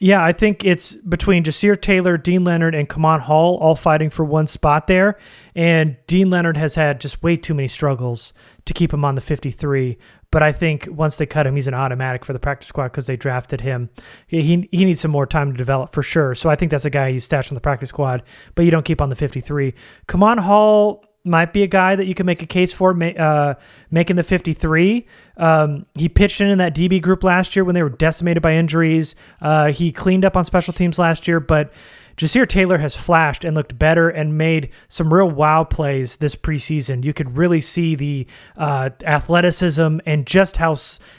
yeah 0.00 0.24
i 0.24 0.32
think 0.32 0.64
it's 0.64 0.94
between 0.94 1.44
Ja'Sir 1.44 1.78
taylor 1.78 2.16
Deane 2.16 2.44
leonard 2.44 2.74
and 2.74 2.88
Kemon 2.88 3.20
hall 3.20 3.58
all 3.58 3.76
fighting 3.76 4.08
for 4.08 4.24
one 4.24 4.46
spot 4.46 4.86
there 4.86 5.18
and 5.54 5.98
Deane 6.06 6.30
leonard 6.30 6.56
has 6.56 6.76
had 6.76 6.98
just 6.98 7.22
way 7.22 7.36
too 7.36 7.52
many 7.52 7.68
struggles 7.68 8.32
to 8.64 8.72
keep 8.72 8.94
him 8.94 9.04
on 9.04 9.16
the 9.16 9.20
53 9.20 9.98
but 10.30 10.42
I 10.42 10.52
think 10.52 10.88
once 10.90 11.16
they 11.16 11.26
cut 11.26 11.46
him, 11.46 11.54
he's 11.54 11.66
an 11.66 11.74
automatic 11.74 12.24
for 12.24 12.32
the 12.32 12.38
practice 12.38 12.68
squad 12.68 12.88
because 12.88 13.06
they 13.06 13.16
drafted 13.16 13.62
him. 13.62 13.90
He, 14.26 14.42
he, 14.42 14.68
he 14.70 14.84
needs 14.84 15.00
some 15.00 15.10
more 15.10 15.26
time 15.26 15.52
to 15.52 15.56
develop 15.56 15.92
for 15.92 16.02
sure. 16.02 16.34
So 16.34 16.50
I 16.50 16.56
think 16.56 16.70
that's 16.70 16.84
a 16.84 16.90
guy 16.90 17.08
you 17.08 17.20
stash 17.20 17.50
on 17.50 17.54
the 17.54 17.60
practice 17.60 17.88
squad, 17.88 18.22
but 18.54 18.64
you 18.64 18.70
don't 18.70 18.84
keep 18.84 19.00
on 19.00 19.08
the 19.08 19.16
53. 19.16 19.72
Kemon 20.06 20.38
Hall 20.40 21.04
might 21.24 21.52
be 21.52 21.62
a 21.62 21.66
guy 21.66 21.96
that 21.96 22.06
you 22.06 22.14
can 22.14 22.26
make 22.26 22.42
a 22.42 22.46
case 22.46 22.72
for 22.72 22.96
uh, 23.02 23.54
making 23.90 24.16
the 24.16 24.22
53. 24.22 25.06
Um, 25.36 25.86
he 25.94 26.08
pitched 26.08 26.40
in 26.40 26.48
in 26.48 26.58
that 26.58 26.74
DB 26.74 27.00
group 27.00 27.24
last 27.24 27.56
year 27.56 27.64
when 27.64 27.74
they 27.74 27.82
were 27.82 27.88
decimated 27.88 28.42
by 28.42 28.54
injuries. 28.54 29.14
Uh, 29.40 29.72
he 29.72 29.92
cleaned 29.92 30.24
up 30.24 30.36
on 30.36 30.44
special 30.44 30.72
teams 30.72 30.98
last 30.98 31.28
year, 31.28 31.40
but 31.40 31.72
Ja'Sir 32.18 32.48
Taylor 32.48 32.78
has 32.78 32.96
flashed 32.96 33.44
and 33.44 33.54
looked 33.54 33.78
better 33.78 34.08
and 34.08 34.36
made 34.36 34.70
some 34.88 35.14
real 35.14 35.30
wow 35.30 35.62
plays 35.62 36.16
this 36.16 36.34
preseason. 36.34 37.04
You 37.04 37.14
could 37.14 37.36
really 37.36 37.60
see 37.60 37.94
the 37.94 38.26
uh, 38.56 38.90
athleticism 39.04 39.98
and 40.04 40.26
just 40.26 40.56
how 40.56 40.76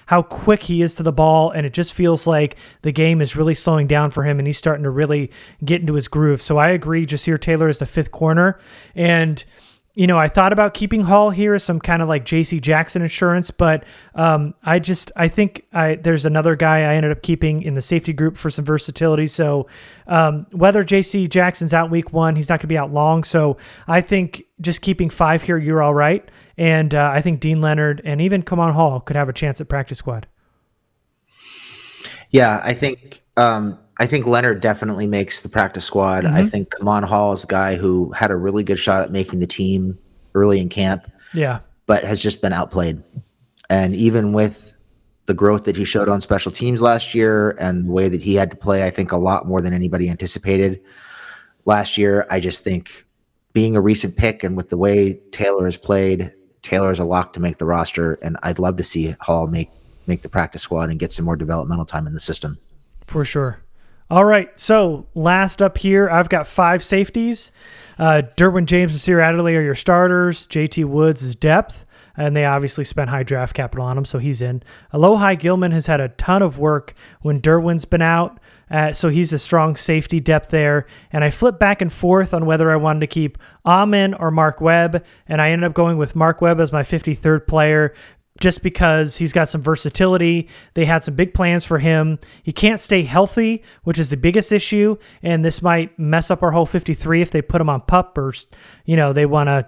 how 0.08 0.22
quick 0.22 0.64
he 0.64 0.82
is 0.82 0.96
to 0.96 1.04
the 1.04 1.14
ball, 1.14 1.52
and 1.52 1.66
it 1.66 1.74
just 1.74 1.94
feels 1.94 2.28
like 2.28 2.58
the 2.82 2.92
game 2.92 3.22
is 3.22 3.38
really 3.38 3.56
slowing 3.56 3.88
down 3.88 4.12
for 4.12 4.24
him, 4.24 4.40
and 4.40 4.48
he's 4.48 4.58
starting 4.58 4.84
to 4.84 4.90
really 4.90 5.32
get 5.64 5.80
into 5.80 5.94
his 5.94 6.10
groove. 6.10 6.42
So 6.42 6.58
I 6.58 6.70
agree, 6.70 7.08
Ja'Sir 7.08 7.40
Taylor 7.40 7.70
is 7.70 7.80
the 7.80 7.86
fifth 7.86 8.12
corner, 8.12 8.60
and 8.94 9.44
you 9.96 10.08
know, 10.08 10.18
I 10.18 10.28
thought 10.28 10.54
about 10.54 10.74
keeping 10.74 11.02
Hall 11.02 11.30
here 11.30 11.56
as 11.56 11.64
some 11.64 11.80
kind 11.80 12.02
of 12.02 12.08
like 12.08 12.24
J.C. 12.24 12.60
Jackson 12.60 13.02
insurance, 13.02 13.52
but 13.52 13.84
um, 14.16 14.54
I 14.64 14.80
just 14.80 15.12
I 15.16 15.28
think 15.28 15.66
I 15.74 15.96
there's 15.96 16.26
another 16.26 16.56
guy 16.56 16.80
I 16.82 16.96
ended 16.96 17.12
up 17.12 17.22
keeping 17.22 17.64
in 17.64 17.74
the 17.74 17.82
safety 17.82 18.14
group 18.14 18.38
for 18.38 18.50
some 18.50 18.66
versatility. 18.66 19.28
So 19.28 19.68
um, 20.08 20.46
whether 20.52 20.84
J.C. 20.84 21.28
Jackson's 21.28 21.74
out 21.74 21.90
week 21.90 22.14
one, 22.14 22.36
he's 22.36 22.50
not 22.50 22.60
going 22.60 22.64
to 22.64 22.68
be 22.68 22.78
out 22.78 22.94
long. 22.94 23.24
So 23.24 23.58
I 23.88 24.02
think 24.02 24.44
just 24.62 24.82
keeping 24.82 25.10
five 25.10 25.42
here, 25.42 25.58
you're 25.58 25.82
all 25.82 25.96
right. 25.96 26.30
And 26.58 26.94
uh, 26.94 27.10
I 27.12 27.22
think 27.22 27.40
Deane 27.40 27.62
Leonard 27.62 28.02
and 28.06 28.22
even 28.22 28.44
Kemon 28.44 28.74
Hall 28.74 29.00
could 29.00 29.16
have 29.16 29.30
a 29.30 29.34
chance 29.34 29.60
at 29.60 29.70
practice 29.70 29.98
squad. 29.98 30.28
Yeah, 32.30 32.62
I 32.64 32.74
think 32.74 33.24
um, 33.38 33.80
I 34.00 34.08
think 34.08 34.26
Leonard 34.26 34.62
definitely 34.62 35.08
makes 35.08 35.42
the 35.42 35.50
practice 35.50 35.84
squad. 35.84 36.24
Mm-hmm. 36.24 36.36
I 36.36 36.46
think 36.46 36.70
Kemon 36.70 37.04
Hall 37.04 37.34
is 37.34 37.44
a 37.44 37.48
guy 37.48 37.76
who 37.76 38.12
had 38.14 38.32
a 38.32 38.36
really 38.36 38.64
good 38.64 38.80
shot 38.80 39.02
at 39.02 39.12
making 39.12 39.40
the 39.40 39.48
team 39.48 40.00
early 40.34 40.60
in 40.60 40.70
camp. 40.70 41.12
Yeah. 41.34 41.60
But 41.86 42.04
has 42.06 42.22
just 42.22 42.42
been 42.42 42.54
outplayed. 42.54 43.04
And 43.70 43.94
even 43.96 44.32
with 44.32 44.74
the 45.26 45.34
growth 45.34 45.66
that 45.66 45.76
he 45.76 45.86
showed 45.86 46.10
on 46.10 46.22
special 46.22 46.52
teams 46.52 46.82
last 46.82 47.14
year 47.14 47.52
and 47.60 47.86
the 47.86 47.92
way 47.92 48.10
that 48.10 48.24
he 48.24 48.36
had 48.36 48.50
to 48.52 48.58
play, 48.58 48.84
I 48.84 48.90
think 48.90 49.12
a 49.12 49.18
lot 49.18 49.48
more 49.48 49.62
than 49.62 49.74
anybody 49.74 50.10
anticipated 50.10 50.82
last 51.66 51.98
year. 51.98 52.26
I 52.30 52.40
just 52.40 52.64
think 52.64 53.06
being 53.54 53.76
a 53.76 53.82
recent 53.82 54.16
pick 54.16 54.44
and 54.44 54.56
with 54.56 54.70
the 54.70 54.78
way 54.78 55.20
Taylor 55.32 55.66
has 55.66 55.78
played, 55.78 56.32
Taylor 56.62 56.92
is 56.92 57.00
a 57.00 57.06
lock 57.06 57.34
to 57.34 57.40
make 57.40 57.58
the 57.58 57.66
roster. 57.66 58.14
And 58.22 58.38
I'd 58.44 58.60
love 58.60 58.78
to 58.78 58.84
see 58.84 59.12
Hall 59.20 59.46
make 59.48 59.70
make 60.08 60.24
the 60.24 60.30
practice 60.30 60.64
squad 60.64 60.90
and 60.90 61.00
get 61.00 61.12
some 61.12 61.26
more 61.26 61.36
developmental 61.36 61.86
time 61.86 62.08
in 62.08 62.14
the 62.14 62.20
system. 62.20 62.58
For 63.06 63.24
sure. 63.24 63.60
All 64.10 64.26
right. 64.26 64.50
So 64.60 65.06
last 65.14 65.62
up 65.62 65.78
here, 65.78 66.10
I've 66.10 66.30
got 66.30 66.48
five 66.48 66.84
safeties. 66.84 67.52
Uh, 68.00 68.24
Derwin 68.38 68.66
James 68.66 68.92
and 68.92 68.96
Nasir 68.96 69.20
Adderley 69.20 69.56
are 69.56 69.62
your 69.62 69.76
starters. 69.76 70.48
JT 70.48 70.86
Woods 70.86 71.22
is 71.22 71.36
depth, 71.36 71.86
and 72.18 72.36
they 72.36 72.46
obviously 72.46 72.86
spent 72.86 73.10
high 73.10 73.24
draft 73.24 73.54
capital 73.54 73.86
on 73.86 73.98
him, 73.98 74.06
so 74.06 74.18
he's 74.18 74.42
in. 74.42 74.64
Alohi 74.94 75.38
Gilman 75.38 75.74
has 75.74 75.86
had 75.86 76.00
a 76.00 76.10
ton 76.10 76.42
of 76.42 76.58
work 76.58 76.94
when 77.22 77.40
Derwin's 77.40 77.86
been 77.86 78.02
out. 78.02 78.40
Uh, 78.72 78.94
so 78.94 79.10
he's 79.10 79.34
a 79.34 79.40
strong 79.40 79.76
safety 79.76 80.20
depth 80.20 80.50
there. 80.50 80.86
And 81.12 81.24
I 81.24 81.30
flipped 81.30 81.60
back 81.60 81.82
and 81.82 81.92
forth 81.92 82.34
on 82.34 82.46
whether 82.46 82.70
I 82.72 82.76
wanted 82.76 83.00
to 83.02 83.08
keep 83.08 83.38
Amen 83.66 84.14
or 84.14 84.32
Mark 84.32 84.62
Webb. 84.62 85.04
And 85.28 85.42
I 85.42 85.50
ended 85.50 85.66
up 85.66 85.74
going 85.74 85.98
with 85.98 86.16
Mark 86.16 86.40
Webb 86.40 86.60
as 86.60 86.72
my 86.72 86.84
53rd 86.84 87.48
player 87.48 87.94
just 88.40 88.64
because 88.64 89.18
he's 89.18 89.34
got 89.34 89.50
some 89.50 89.62
versatility. 89.62 90.48
They 90.74 90.86
had 90.86 91.04
some 91.04 91.16
big 91.16 91.34
plans 91.34 91.66
for 91.66 91.80
him. 91.80 92.20
He 92.44 92.52
can't 92.52 92.80
stay 92.80 93.04
healthy, 93.04 93.64
which 93.84 94.00
is 94.00 94.10
the 94.10 94.18
biggest 94.18 94.52
issue. 94.52 94.98
And 95.22 95.44
this 95.44 95.62
might 95.62 95.98
mess 96.00 96.32
up 96.32 96.44
our 96.44 96.52
whole 96.52 96.66
53 96.66 97.22
if 97.22 97.32
they 97.32 97.42
put 97.42 97.62
him 97.62 97.70
on 97.70 97.82
pup 97.82 98.18
or, 98.18 98.34
you 98.86 98.96
know, 98.96 99.14
they 99.14 99.26
want 99.26 99.48
to 99.48 99.68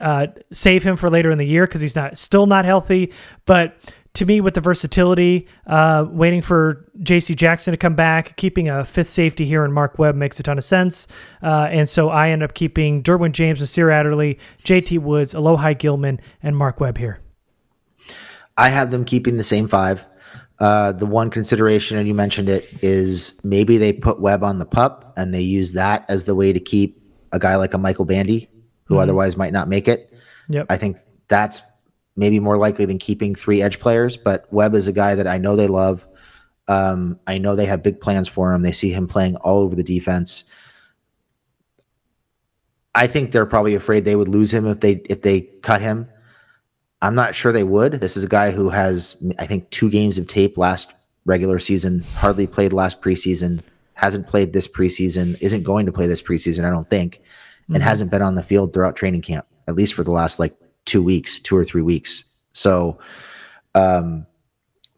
uh, 0.00 0.26
save 0.52 0.82
him 0.82 0.96
for 0.96 1.10
later 1.10 1.30
in 1.30 1.38
the 1.38 1.46
year 1.46 1.66
because 1.66 1.80
he's 1.80 1.96
not 1.96 2.18
still 2.18 2.46
not 2.46 2.64
healthy. 2.64 3.12
But 3.46 3.76
to 4.14 4.24
me, 4.24 4.40
with 4.40 4.54
the 4.54 4.60
versatility, 4.60 5.48
uh, 5.66 6.06
waiting 6.08 6.40
for 6.40 6.88
J.C. 7.02 7.34
Jackson 7.34 7.72
to 7.72 7.76
come 7.76 7.96
back, 7.96 8.36
keeping 8.36 8.68
a 8.68 8.84
fifth 8.84 9.10
safety 9.10 9.44
here 9.44 9.64
in 9.64 9.72
Mark 9.72 9.98
Webb 9.98 10.14
makes 10.14 10.38
a 10.38 10.44
ton 10.44 10.56
of 10.56 10.62
sense. 10.62 11.08
Uh, 11.42 11.68
and 11.70 11.88
so 11.88 12.10
I 12.10 12.30
end 12.30 12.44
up 12.44 12.54
keeping 12.54 13.02
Derwin 13.02 13.32
James, 13.32 13.58
Nasir 13.58 13.90
Adderley, 13.90 14.38
J.T. 14.62 14.98
Woods, 14.98 15.34
Alohi 15.34 15.76
Gilman, 15.76 16.20
and 16.44 16.56
Mark 16.56 16.78
Webb 16.78 16.98
here. 16.98 17.23
I 18.56 18.68
have 18.68 18.90
them 18.90 19.04
keeping 19.04 19.36
the 19.36 19.44
same 19.44 19.68
five. 19.68 20.04
Uh, 20.60 20.92
the 20.92 21.06
one 21.06 21.30
consideration, 21.30 21.98
and 21.98 22.06
you 22.06 22.14
mentioned 22.14 22.48
it, 22.48 22.68
is 22.82 23.40
maybe 23.42 23.76
they 23.76 23.92
put 23.92 24.20
Webb 24.20 24.44
on 24.44 24.58
the 24.58 24.64
pup 24.64 25.12
and 25.16 25.34
they 25.34 25.40
use 25.40 25.72
that 25.72 26.04
as 26.08 26.24
the 26.24 26.34
way 26.34 26.52
to 26.52 26.60
keep 26.60 27.02
a 27.32 27.38
guy 27.38 27.56
like 27.56 27.74
a 27.74 27.78
Michael 27.78 28.04
Bandy, 28.04 28.48
who 28.84 28.94
mm-hmm. 28.94 29.02
otherwise 29.02 29.36
might 29.36 29.52
not 29.52 29.68
make 29.68 29.88
it. 29.88 30.12
Yep. 30.48 30.66
I 30.70 30.76
think 30.76 30.98
that's 31.28 31.60
maybe 32.16 32.38
more 32.38 32.56
likely 32.56 32.84
than 32.84 32.98
keeping 32.98 33.34
three 33.34 33.60
edge 33.60 33.80
players. 33.80 34.16
But 34.16 34.46
Webb 34.52 34.74
is 34.74 34.86
a 34.86 34.92
guy 34.92 35.16
that 35.16 35.26
I 35.26 35.38
know 35.38 35.56
they 35.56 35.66
love. 35.66 36.06
Um, 36.68 37.18
I 37.26 37.38
know 37.38 37.56
they 37.56 37.66
have 37.66 37.82
big 37.82 38.00
plans 38.00 38.28
for 38.28 38.52
him. 38.52 38.62
They 38.62 38.72
see 38.72 38.90
him 38.90 39.08
playing 39.08 39.36
all 39.36 39.58
over 39.58 39.74
the 39.74 39.82
defense. 39.82 40.44
I 42.94 43.08
think 43.08 43.32
they're 43.32 43.46
probably 43.46 43.74
afraid 43.74 44.04
they 44.04 44.16
would 44.16 44.28
lose 44.28 44.54
him 44.54 44.66
if 44.66 44.80
they 44.80 45.02
if 45.10 45.22
they 45.22 45.40
cut 45.40 45.80
him. 45.80 46.08
I'm 47.04 47.14
not 47.14 47.34
sure 47.34 47.52
they 47.52 47.64
would. 47.64 47.92
This 47.92 48.16
is 48.16 48.24
a 48.24 48.28
guy 48.28 48.50
who 48.50 48.70
has, 48.70 49.14
I 49.38 49.46
think, 49.46 49.68
two 49.68 49.90
games 49.90 50.16
of 50.16 50.26
tape 50.26 50.56
last 50.56 50.94
regular 51.26 51.58
season, 51.58 52.00
hardly 52.14 52.46
played 52.46 52.72
last 52.72 53.02
preseason, 53.02 53.60
hasn't 53.92 54.26
played 54.26 54.54
this 54.54 54.66
preseason, 54.66 55.36
isn't 55.42 55.64
going 55.64 55.84
to 55.84 55.92
play 55.92 56.06
this 56.06 56.22
preseason, 56.22 56.64
I 56.64 56.70
don't 56.70 56.88
think, 56.88 57.20
and 57.68 57.76
mm-hmm. 57.76 57.82
hasn't 57.82 58.10
been 58.10 58.22
on 58.22 58.36
the 58.36 58.42
field 58.42 58.72
throughout 58.72 58.96
training 58.96 59.20
camp, 59.20 59.44
at 59.68 59.74
least 59.74 59.92
for 59.92 60.02
the 60.02 60.12
last 60.12 60.38
like 60.38 60.54
two 60.86 61.02
weeks, 61.02 61.40
two 61.40 61.54
or 61.54 61.62
three 61.62 61.82
weeks. 61.82 62.24
So, 62.54 62.98
um, 63.74 64.26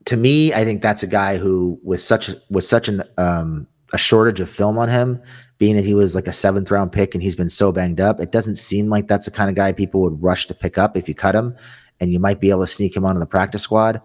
to 0.04 0.16
me, 0.16 0.54
I 0.54 0.64
think 0.64 0.82
that's 0.82 1.02
a 1.02 1.08
guy 1.08 1.38
who, 1.38 1.80
with 1.82 2.00
such 2.00 2.30
with 2.48 2.64
such 2.64 2.86
an 2.86 3.02
um, 3.18 3.66
a 3.92 3.98
shortage 3.98 4.38
of 4.38 4.48
film 4.48 4.78
on 4.78 4.88
him, 4.88 5.20
being 5.58 5.74
that 5.74 5.84
he 5.84 5.94
was 5.94 6.14
like 6.14 6.28
a 6.28 6.32
seventh 6.32 6.70
round 6.70 6.92
pick 6.92 7.14
and 7.14 7.22
he's 7.22 7.34
been 7.34 7.48
so 7.48 7.72
banged 7.72 8.00
up, 8.00 8.20
it 8.20 8.30
doesn't 8.30 8.56
seem 8.56 8.86
like 8.86 9.08
that's 9.08 9.24
the 9.24 9.32
kind 9.32 9.50
of 9.50 9.56
guy 9.56 9.72
people 9.72 10.02
would 10.02 10.22
rush 10.22 10.46
to 10.46 10.54
pick 10.54 10.78
up 10.78 10.96
if 10.96 11.08
you 11.08 11.14
cut 11.16 11.34
him 11.34 11.56
and 12.00 12.12
you 12.12 12.18
might 12.18 12.40
be 12.40 12.50
able 12.50 12.60
to 12.60 12.66
sneak 12.66 12.96
him 12.96 13.04
onto 13.04 13.20
the 13.20 13.26
practice 13.26 13.62
squad. 13.62 14.00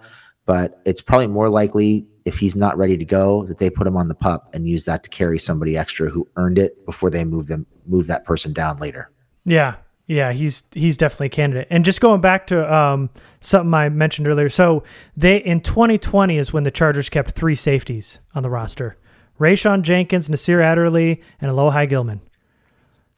But 0.46 0.82
it's 0.86 1.02
probably 1.02 1.28
more 1.28 1.50
likely 1.50 2.08
if 2.26 2.38
he's 2.38 2.56
not 2.56 2.78
ready 2.78 2.98
to 2.98 3.06
go 3.06 3.46
that 3.46 3.58
they 3.58 3.70
put 3.70 3.88
him 3.88 3.98
on 3.98 4.08
the 4.08 4.16
pup 4.16 4.50
and 4.54 4.68
use 4.68 4.86
that 4.86 5.04
to 5.04 5.10
carry 5.10 5.40
somebody 5.40 5.78
extra 5.78 6.10
who 6.10 6.28
earned 6.36 6.58
it 6.58 6.86
before 6.86 7.10
they 7.10 7.24
move 7.24 7.48
them 7.48 7.66
move 7.86 8.08
that 8.08 8.26
person 8.26 8.54
down 8.54 8.78
later. 8.78 9.10
Yeah. 9.46 9.76
Yeah, 10.08 10.34
he's 10.34 10.66
he's 10.74 10.98
definitely 10.98 11.28
a 11.28 11.30
candidate. 11.30 11.68
And 11.70 11.86
just 11.86 12.02
going 12.02 12.20
back 12.20 12.48
to 12.48 12.74
um, 12.74 13.10
something 13.40 13.74
I 13.74 13.88
mentioned 13.88 14.28
earlier, 14.28 14.50
so 14.50 14.84
they 15.16 15.38
in 15.38 15.62
2020 15.62 16.38
is 16.38 16.52
when 16.52 16.64
the 16.64 16.72
Chargers 16.72 17.08
kept 17.08 17.32
three 17.32 17.56
safeties 17.56 18.20
on 18.36 18.44
the 18.44 18.50
roster: 18.50 18.98
Rayshawn 19.40 19.84
Jenkins, 19.84 20.30
Nasir 20.30 20.60
Adderley, 20.60 21.22
and 21.40 21.50
Alohi 21.50 21.88
Gilman. 21.88 22.20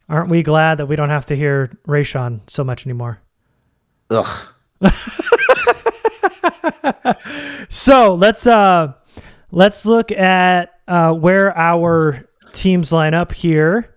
Aren't 0.08 0.30
we 0.30 0.44
glad 0.44 0.78
that 0.78 0.86
we 0.86 0.94
don't 0.94 1.08
have 1.08 1.26
to 1.26 1.36
hear 1.36 1.76
Rayshawn 1.88 2.48
so 2.48 2.62
much 2.62 2.86
anymore? 2.86 3.20
Ugh. 4.10 4.48
So 7.68 8.14
let's 8.14 8.46
uh 8.46 8.92
let's 9.50 9.86
look 9.86 10.10
at 10.12 10.70
uh, 10.86 11.12
where 11.12 11.56
our 11.56 12.28
teams 12.52 12.92
line 12.92 13.14
up 13.14 13.32
here. 13.32 13.96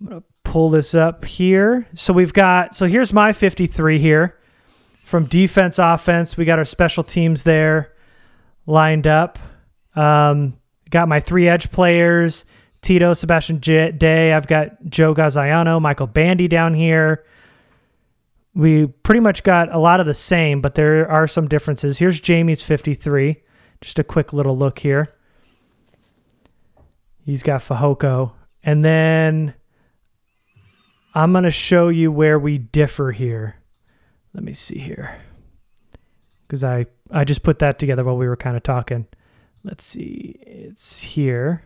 I'm 0.00 0.06
gonna 0.06 0.22
pull 0.44 0.70
this 0.70 0.94
up 0.94 1.24
here. 1.24 1.86
So 1.94 2.12
we've 2.12 2.32
got 2.32 2.76
so 2.76 2.86
here's 2.86 3.12
my 3.12 3.32
53 3.32 3.98
here 3.98 4.38
from 5.04 5.24
defense, 5.24 5.78
offense. 5.78 6.36
We 6.36 6.44
got 6.44 6.58
our 6.58 6.64
special 6.64 7.02
teams 7.02 7.42
there 7.42 7.94
lined 8.66 9.06
up. 9.06 9.38
Um, 9.96 10.58
got 10.90 11.08
my 11.08 11.20
three 11.20 11.48
edge 11.48 11.70
players: 11.70 12.44
Tito, 12.82 13.14
Sebastian 13.14 13.60
J- 13.60 13.92
Day. 13.92 14.32
I've 14.32 14.46
got 14.46 14.84
Joe 14.86 15.14
Gaziano, 15.14 15.80
Michael 15.80 16.06
Bandy 16.06 16.48
down 16.48 16.74
here 16.74 17.24
we 18.54 18.86
pretty 18.86 19.20
much 19.20 19.42
got 19.42 19.72
a 19.72 19.78
lot 19.78 20.00
of 20.00 20.06
the 20.06 20.14
same, 20.14 20.60
but 20.60 20.74
there 20.74 21.08
are 21.08 21.26
some 21.26 21.48
differences. 21.48 21.98
Here's 21.98 22.20
Jamie's 22.20 22.62
53. 22.62 23.42
Just 23.80 23.98
a 23.98 24.04
quick 24.04 24.32
little 24.32 24.56
look 24.56 24.80
here. 24.80 25.14
He's 27.24 27.42
got 27.42 27.60
Fehoko. 27.60 28.32
And 28.62 28.84
then 28.84 29.54
I'm 31.14 31.32
going 31.32 31.44
to 31.44 31.50
show 31.50 31.88
you 31.88 32.10
where 32.10 32.38
we 32.38 32.58
differ 32.58 33.12
here. 33.12 33.56
Let 34.34 34.42
me 34.42 34.54
see 34.54 34.78
here. 34.78 35.20
Because 36.46 36.64
I, 36.64 36.86
I 37.10 37.24
just 37.24 37.42
put 37.42 37.58
that 37.60 37.78
together 37.78 38.04
while 38.04 38.16
we 38.16 38.26
were 38.26 38.36
kind 38.36 38.56
of 38.56 38.62
talking. 38.62 39.06
Let's 39.62 39.84
see. 39.84 40.36
It's 40.40 41.00
here. 41.00 41.62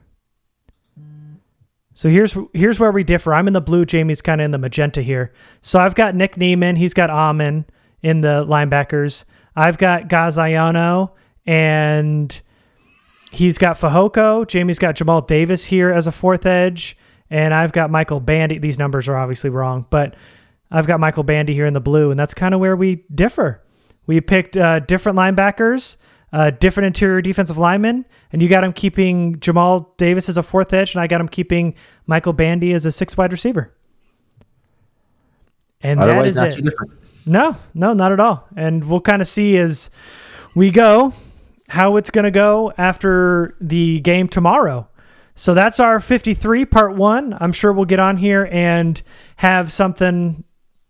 So 1.95 2.09
here's 2.09 2.36
here's 2.53 2.80
where 2.80 2.93
we 2.93 3.05
differ. 3.05 3.34
I'm 3.34 3.47
in 3.47 3.53
the 3.53 3.61
blue. 3.61 3.84
Jamie's 3.84 4.20
kind 4.20 4.40
of 4.40 4.47
in 4.47 4.51
the 4.51 4.59
magenta 4.59 5.03
here. 5.03 5.32
So 5.61 5.78
I've 5.78 5.95
got 5.95 6.14
Nick 6.14 6.36
Niemann. 6.36 6.76
He's 6.76 6.95
got 6.95 7.11
Amen 7.11 7.66
in 8.03 8.20
the 8.20 8.45
linebackers. 8.49 9.24
I've 9.55 9.78
got 9.78 10.09
Gaziano 10.09 11.12
and 11.47 12.40
he's 13.30 13.59
got 13.59 13.78
Fehoko. 13.78 14.47
Jamie's 14.47 14.78
got 14.78 14.97
Jamal 14.97 15.20
Davis 15.20 15.64
here 15.64 15.90
as 15.90 16.07
a 16.07 16.12
fourth 16.12 16.47
edge. 16.47 16.97
And 17.30 17.55
I've 17.55 17.72
got 17.72 17.90
Michael 17.90 18.20
Bandy. 18.20 18.59
These 18.59 18.78
numbers 18.78 19.09
are 19.09 19.16
obviously 19.16 19.49
wrong, 19.49 19.86
but 19.88 20.14
I've 20.70 20.86
got 20.86 21.01
Michael 21.01 21.22
Bandy 21.22 21.55
here 21.55 21.64
in 21.64 21.72
the 21.72 21.80
blue. 21.80 22.11
And 22.11 22.20
that's 22.20 22.34
kind 22.34 22.53
of 22.53 22.61
where 22.61 22.76
we 22.76 23.05
differ. 23.14 23.62
We 24.07 24.20
picked 24.20 24.57
uh, 24.57 24.80
different 24.80 25.16
linebackers 25.16 25.97
uh, 26.33 26.51
different 26.51 26.87
interior 26.87 27.20
defensive 27.20 27.59
linemen, 27.59 28.07
and 28.33 28.41
you 28.41 28.49
got 28.49 28.64
him 28.64 28.72
keeping 28.72 29.39
Jamal 29.41 29.93
Davis 29.99 30.28
as 30.28 30.39
a 30.39 30.43
fourth 30.43 30.72
edge, 30.72 30.95
and 30.95 31.01
I 31.03 31.07
got 31.07 31.20
him 31.20 31.28
keeping 31.28 31.74
Michael 32.07 32.33
Bandy 32.33 32.72
as 32.72 32.87
a 32.87 32.93
six 32.93 33.16
wide 33.16 33.33
receiver. 33.33 33.74
And 35.83 36.01
Otherwise, 36.01 36.37
that 36.37 36.49
is 36.49 36.57
it. 36.57 36.74
No, 37.26 37.57
no, 37.74 37.93
not 37.93 38.12
at 38.12 38.20
all. 38.20 38.49
And 38.57 38.89
we'll 38.89 39.01
kind 39.01 39.22
of 39.22 39.28
see 39.28 39.57
as 39.59 39.91
we 40.55 40.70
go 40.70 41.12
how 41.68 41.97
it's 41.97 42.11
going 42.11 42.24
to 42.24 42.30
go 42.30 42.72
after 42.76 43.57
the 43.61 44.01
game 44.01 44.28
tomorrow. 44.28 44.89
So 45.35 45.55
that's 45.55 45.80
our 45.80 46.01
53 46.01 46.66
part 46.66 46.95
one. 46.95 47.37
I'm 47.41 47.53
sure 47.53 47.72
we'll 47.72 47.85
get 47.85 47.99
on 47.99 48.18
here 48.18 48.49
and 48.51 49.01
have 49.37 49.72
something 49.72 50.45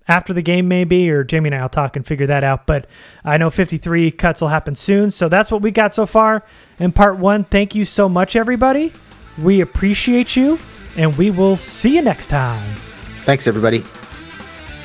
after 0.09 0.33
the 0.33 0.43
game, 0.43 0.69
maybe, 0.69 1.11
or 1.11 1.25
Jamie 1.25 1.49
and 1.49 1.55
I 1.55 1.63
will 1.63 1.69
talk 1.69 1.97
and 1.97 2.07
figure 2.07 2.27
that 2.27 2.45
out. 2.45 2.67
But 2.67 2.87
I 3.25 3.37
know 3.39 3.51
53 3.51 4.11
cuts 4.13 4.41
will 4.41 4.49
happen 4.49 4.75
soon. 4.75 5.11
So 5.11 5.29
that's 5.29 5.51
what 5.51 5.63
we 5.63 5.71
got 5.71 5.95
so 5.95 6.07
far 6.07 6.45
in 6.79 6.93
part 6.93 7.19
one. 7.19 7.45
Thank 7.45 7.75
you 7.75 7.85
so 7.85 8.09
much, 8.09 8.37
everybody. 8.37 8.93
We 9.41 9.61
appreciate 9.61 10.37
you, 10.37 10.59
and 10.97 11.17
we 11.17 11.31
will 11.31 11.57
see 11.57 11.97
you 11.97 12.03
next 12.03 12.27
time. 12.27 12.77
Thanks, 13.25 13.47
everybody. 13.47 13.85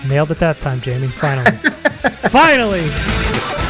Nailed 0.08 0.32
it 0.32 0.40
that 0.40 0.60
time, 0.62 0.80
Jamie. 0.82 1.08
Finally. 1.08 1.58
Finally. 2.30 3.67